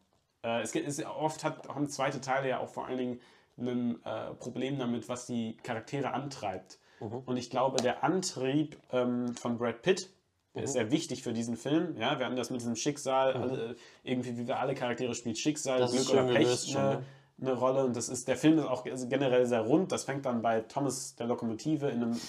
äh, 0.42 0.62
es 0.62 0.72
gibt, 0.72 0.86
es, 0.86 1.04
oft 1.04 1.44
hat, 1.44 1.68
haben 1.68 1.88
zweite 1.88 2.20
Teile 2.20 2.48
ja 2.48 2.60
auch 2.60 2.68
vor 2.68 2.86
allen 2.86 2.98
Dingen 2.98 3.20
ein 3.58 4.04
äh, 4.04 4.34
Problem 4.34 4.78
damit, 4.78 5.08
was 5.08 5.26
die 5.26 5.56
Charaktere 5.62 6.12
antreibt. 6.12 6.78
Und 7.00 7.38
ich 7.38 7.48
glaube, 7.48 7.82
der 7.82 8.04
Antrieb 8.04 8.76
ähm, 8.92 9.34
von 9.34 9.56
Brad 9.56 9.80
Pitt, 9.80 10.10
der 10.54 10.64
ist 10.64 10.74
sehr 10.74 10.90
wichtig 10.90 11.22
für 11.22 11.32
diesen 11.32 11.56
Film. 11.56 11.96
Ja, 11.96 12.18
wir 12.18 12.26
hatten 12.26 12.36
das 12.36 12.50
mit 12.50 12.60
diesem 12.60 12.76
Schicksal, 12.76 13.32
alle, 13.32 13.76
irgendwie 14.02 14.36
wie 14.36 14.46
wir 14.46 14.58
alle 14.58 14.74
Charaktere 14.74 15.14
spielt 15.14 15.38
Schicksal, 15.38 15.78
Das 15.78 15.92
Glück 15.92 16.10
oder 16.10 16.24
Pech 16.24 16.44
gelöst 16.44 16.76
eine, 16.76 16.88
ne? 16.96 17.04
Eine 17.40 17.52
Rolle. 17.52 17.84
Und 17.84 17.96
das 17.96 18.08
ist, 18.08 18.28
der 18.28 18.36
Film 18.36 18.58
ist 18.58 18.66
auch 18.66 18.84
generell 18.84 19.46
sehr 19.46 19.62
rund. 19.62 19.92
Das 19.92 20.04
fängt 20.04 20.26
dann 20.26 20.42
bei 20.42 20.60
Thomas 20.60 21.14
der 21.16 21.26
Lokomotive 21.26 21.88
in 21.88 22.02
einem 22.02 22.20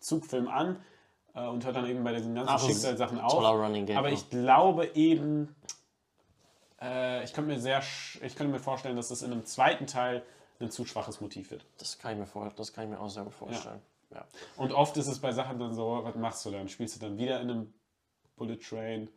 Zugfilm 0.00 0.48
an 0.48 0.76
äh, 1.34 1.46
und 1.46 1.64
hört 1.64 1.76
dann 1.76 1.86
eben 1.86 2.04
bei 2.04 2.12
diesen 2.12 2.34
ganzen 2.34 2.54
Ach, 2.54 2.60
Schicksalssachen 2.60 3.20
auf. 3.20 3.32
Aber 3.96 4.10
ich 4.10 4.30
glaube 4.30 4.86
eben, 4.94 5.54
äh, 6.80 7.24
ich 7.24 7.32
könnte 7.32 7.52
mir 7.52 7.60
sehr, 7.60 7.82
ich 8.22 8.36
könnte 8.36 8.52
mir 8.52 8.60
vorstellen, 8.60 8.96
dass 8.96 9.08
das 9.08 9.22
in 9.22 9.32
einem 9.32 9.44
zweiten 9.44 9.86
Teil 9.86 10.22
ein 10.60 10.70
zu 10.70 10.84
schwaches 10.84 11.20
Motiv 11.20 11.50
wird. 11.50 11.64
Das 11.78 11.98
kann 11.98 12.12
ich 12.12 12.18
mir, 12.18 12.26
vor, 12.26 12.50
das 12.56 12.72
kann 12.72 12.84
ich 12.84 12.90
mir 12.90 13.00
auch 13.00 13.08
sehr 13.08 13.24
gut 13.24 13.34
vorstellen. 13.34 13.80
Ja. 14.10 14.24
Und 14.56 14.72
oft 14.72 14.96
ist 14.96 15.06
es 15.06 15.18
bei 15.18 15.32
Sachen 15.32 15.58
dann 15.58 15.74
so, 15.74 16.00
was 16.02 16.14
machst 16.16 16.44
du 16.46 16.50
dann? 16.50 16.68
Spielst 16.68 16.96
du 16.96 17.00
dann 17.00 17.18
wieder 17.18 17.40
in 17.40 17.50
einem 17.50 17.74
Bullet 18.36 18.56
Train? 18.56 19.08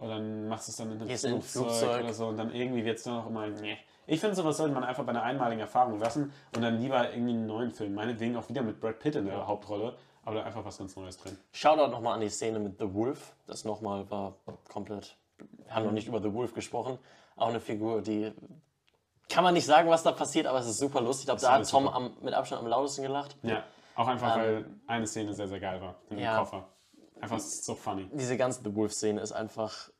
Oder 0.00 0.08
dann 0.16 0.48
machst 0.48 0.68
du 0.68 0.70
es 0.72 0.76
dann 0.76 0.92
in 0.92 1.00
einem 1.02 1.08
Flugzeug, 1.18 1.42
Flugzeug. 1.42 2.04
oder 2.04 2.12
so 2.12 2.26
und 2.26 2.36
dann 2.36 2.52
irgendwie 2.54 2.84
wird 2.84 2.98
es 2.98 3.04
dann 3.04 3.18
auch 3.18 3.26
immer, 3.28 3.46
nee. 3.48 3.76
Ich 4.08 4.20
finde, 4.20 4.36
sowas 4.36 4.56
sollte 4.56 4.72
man 4.72 4.84
einfach 4.84 5.02
bei 5.04 5.10
einer 5.10 5.24
einmaligen 5.24 5.60
Erfahrung 5.60 5.98
lassen 5.98 6.32
und 6.54 6.62
dann 6.62 6.78
lieber 6.80 7.10
irgendwie 7.12 7.32
einen 7.32 7.46
neuen 7.46 7.72
Film. 7.72 7.94
Meinetwegen 7.94 8.36
auch 8.36 8.48
wieder 8.48 8.62
mit 8.62 8.80
Brad 8.80 9.00
Pitt 9.00 9.16
in 9.16 9.26
der 9.26 9.46
Hauptrolle, 9.48 9.96
aber 10.24 10.36
da 10.36 10.42
einfach 10.44 10.64
was 10.64 10.78
ganz 10.78 10.94
Neues 10.96 11.16
drin. 11.18 11.36
Shoutout 11.52 11.90
nochmal 11.90 12.14
an 12.14 12.20
die 12.20 12.28
Szene 12.28 12.60
mit 12.60 12.78
The 12.78 12.94
Wolf. 12.94 13.34
Das 13.48 13.64
nochmal 13.64 14.08
war 14.10 14.34
komplett. 14.72 15.16
Wir 15.64 15.74
haben 15.74 15.86
noch 15.86 15.92
nicht 15.92 16.06
über 16.06 16.22
The 16.22 16.32
Wolf 16.32 16.54
gesprochen. 16.54 16.98
Auch 17.34 17.48
eine 17.48 17.58
Figur, 17.60 18.00
die. 18.00 18.32
Kann 19.28 19.42
man 19.42 19.54
nicht 19.54 19.66
sagen, 19.66 19.90
was 19.90 20.04
da 20.04 20.12
passiert, 20.12 20.46
aber 20.46 20.60
es 20.60 20.66
ist 20.68 20.78
super 20.78 21.00
lustig. 21.00 21.22
Ich 21.22 21.26
glaube, 21.26 21.40
da 21.40 21.52
hat 21.58 21.68
Tom 21.68 21.88
am, 21.88 22.16
mit 22.22 22.32
Abstand 22.32 22.62
am 22.62 22.68
lautesten 22.68 23.02
gelacht. 23.02 23.36
Ja, 23.42 23.64
auch 23.96 24.06
einfach, 24.06 24.36
weil 24.36 24.66
eine 24.86 25.06
Szene 25.08 25.34
sehr, 25.34 25.48
sehr 25.48 25.58
geil 25.58 25.80
war. 25.80 25.96
In 26.10 26.16
dem 26.16 26.18
Ähm, 26.18 26.24
Ja. 26.24 26.38
Koffer. 26.38 26.68
Einfach 27.20 27.40
so 27.40 27.74
funny. 27.74 28.08
Diese 28.12 28.36
ganze 28.36 28.60
The 28.62 28.74
Wolf-Szene 28.74 29.20
ist 29.20 29.32
einfach 29.32 29.90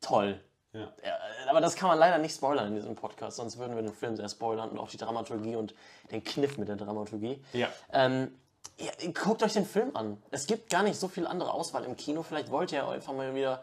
toll. 0.00 0.40
Ja. 0.72 0.92
Ja, 1.04 1.18
aber 1.50 1.60
das 1.60 1.74
kann 1.76 1.88
man 1.88 1.98
leider 1.98 2.18
nicht 2.18 2.34
spoilern 2.34 2.68
in 2.68 2.74
diesem 2.74 2.94
Podcast, 2.94 3.36
sonst 3.36 3.58
würden 3.58 3.76
wir 3.76 3.82
den 3.82 3.92
Film 3.92 4.16
sehr 4.16 4.28
spoilern 4.28 4.70
und 4.70 4.78
auch 4.78 4.88
die 4.88 4.96
Dramaturgie 4.96 5.56
und 5.56 5.74
den 6.10 6.24
Kniff 6.24 6.56
mit 6.56 6.68
der 6.68 6.76
Dramaturgie. 6.76 7.42
Ja. 7.52 7.68
Ähm, 7.92 8.32
ja, 8.78 8.90
guckt 9.12 9.42
euch 9.42 9.52
den 9.52 9.66
Film 9.66 9.94
an. 9.94 10.22
Es 10.30 10.46
gibt 10.46 10.70
gar 10.70 10.82
nicht 10.82 10.98
so 10.98 11.08
viel 11.08 11.26
andere 11.26 11.52
Auswahl 11.52 11.84
im 11.84 11.96
Kino. 11.96 12.22
Vielleicht 12.22 12.50
wollt 12.50 12.72
ihr 12.72 12.88
einfach 12.88 13.12
mal 13.12 13.34
wieder 13.34 13.62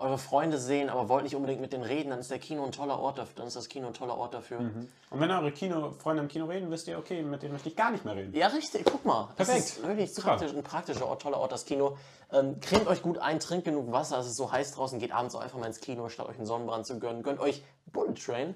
eure 0.00 0.18
Freunde 0.18 0.58
sehen, 0.58 0.90
aber 0.90 1.08
wollt 1.08 1.24
nicht 1.24 1.34
unbedingt 1.34 1.60
mit 1.60 1.72
denen 1.72 1.82
reden, 1.82 2.10
dann 2.10 2.20
ist 2.20 2.30
der 2.30 2.38
Kino 2.38 2.64
ein 2.64 2.72
toller 2.72 2.98
Ort 2.98 3.18
dafür. 3.18 3.34
Dann 3.36 3.48
ist 3.48 3.56
das 3.56 3.68
Kino 3.68 3.88
ein 3.88 3.94
toller 3.94 4.16
Ort 4.16 4.34
dafür. 4.34 4.58
Und 4.58 5.20
wenn 5.20 5.30
eure 5.30 5.50
Kino 5.50 5.90
Freunde 5.90 6.22
im 6.22 6.28
Kino 6.28 6.46
reden, 6.46 6.70
wisst 6.70 6.86
ihr, 6.86 6.98
okay, 6.98 7.22
mit 7.22 7.42
denen 7.42 7.52
möchte 7.52 7.68
ich 7.68 7.76
gar 7.76 7.90
nicht 7.90 8.04
mehr 8.04 8.14
reden. 8.14 8.34
Ja, 8.34 8.46
richtig, 8.48 8.84
guck 8.84 9.04
mal. 9.04 9.28
Das 9.36 9.48
Perfekt. 9.48 9.68
ist 9.68 9.82
wirklich 9.82 10.14
praktisch, 10.14 10.52
ein 10.52 10.62
praktischer 10.62 11.06
Ort, 11.06 11.22
toller 11.22 11.38
Ort, 11.38 11.52
das 11.52 11.64
Kino. 11.64 11.96
Ähm, 12.32 12.60
cremt 12.60 12.86
euch 12.86 13.02
gut 13.02 13.18
ein, 13.18 13.40
trinkt 13.40 13.64
genug 13.64 13.90
Wasser, 13.90 14.18
es 14.18 14.26
ist 14.26 14.36
so 14.36 14.52
heiß 14.52 14.72
draußen, 14.72 14.98
geht 14.98 15.12
abends 15.12 15.34
auch 15.34 15.40
einfach 15.40 15.58
mal 15.58 15.66
ins 15.66 15.80
Kino, 15.80 16.08
statt 16.08 16.28
euch 16.28 16.36
einen 16.36 16.46
Sonnenbrand 16.46 16.86
zu 16.86 16.98
gönnen. 16.98 17.22
Gönnt 17.22 17.40
euch 17.40 17.62
Bullet 17.86 18.14
Train. 18.14 18.54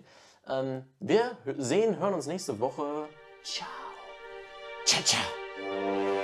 Ähm, 0.48 0.84
wir 1.00 1.36
sehen, 1.58 1.98
hören 1.98 2.14
uns 2.14 2.26
nächste 2.26 2.60
Woche. 2.60 3.08
Ciao. 3.42 3.68
Ciao, 4.84 5.02
ciao. 5.02 6.21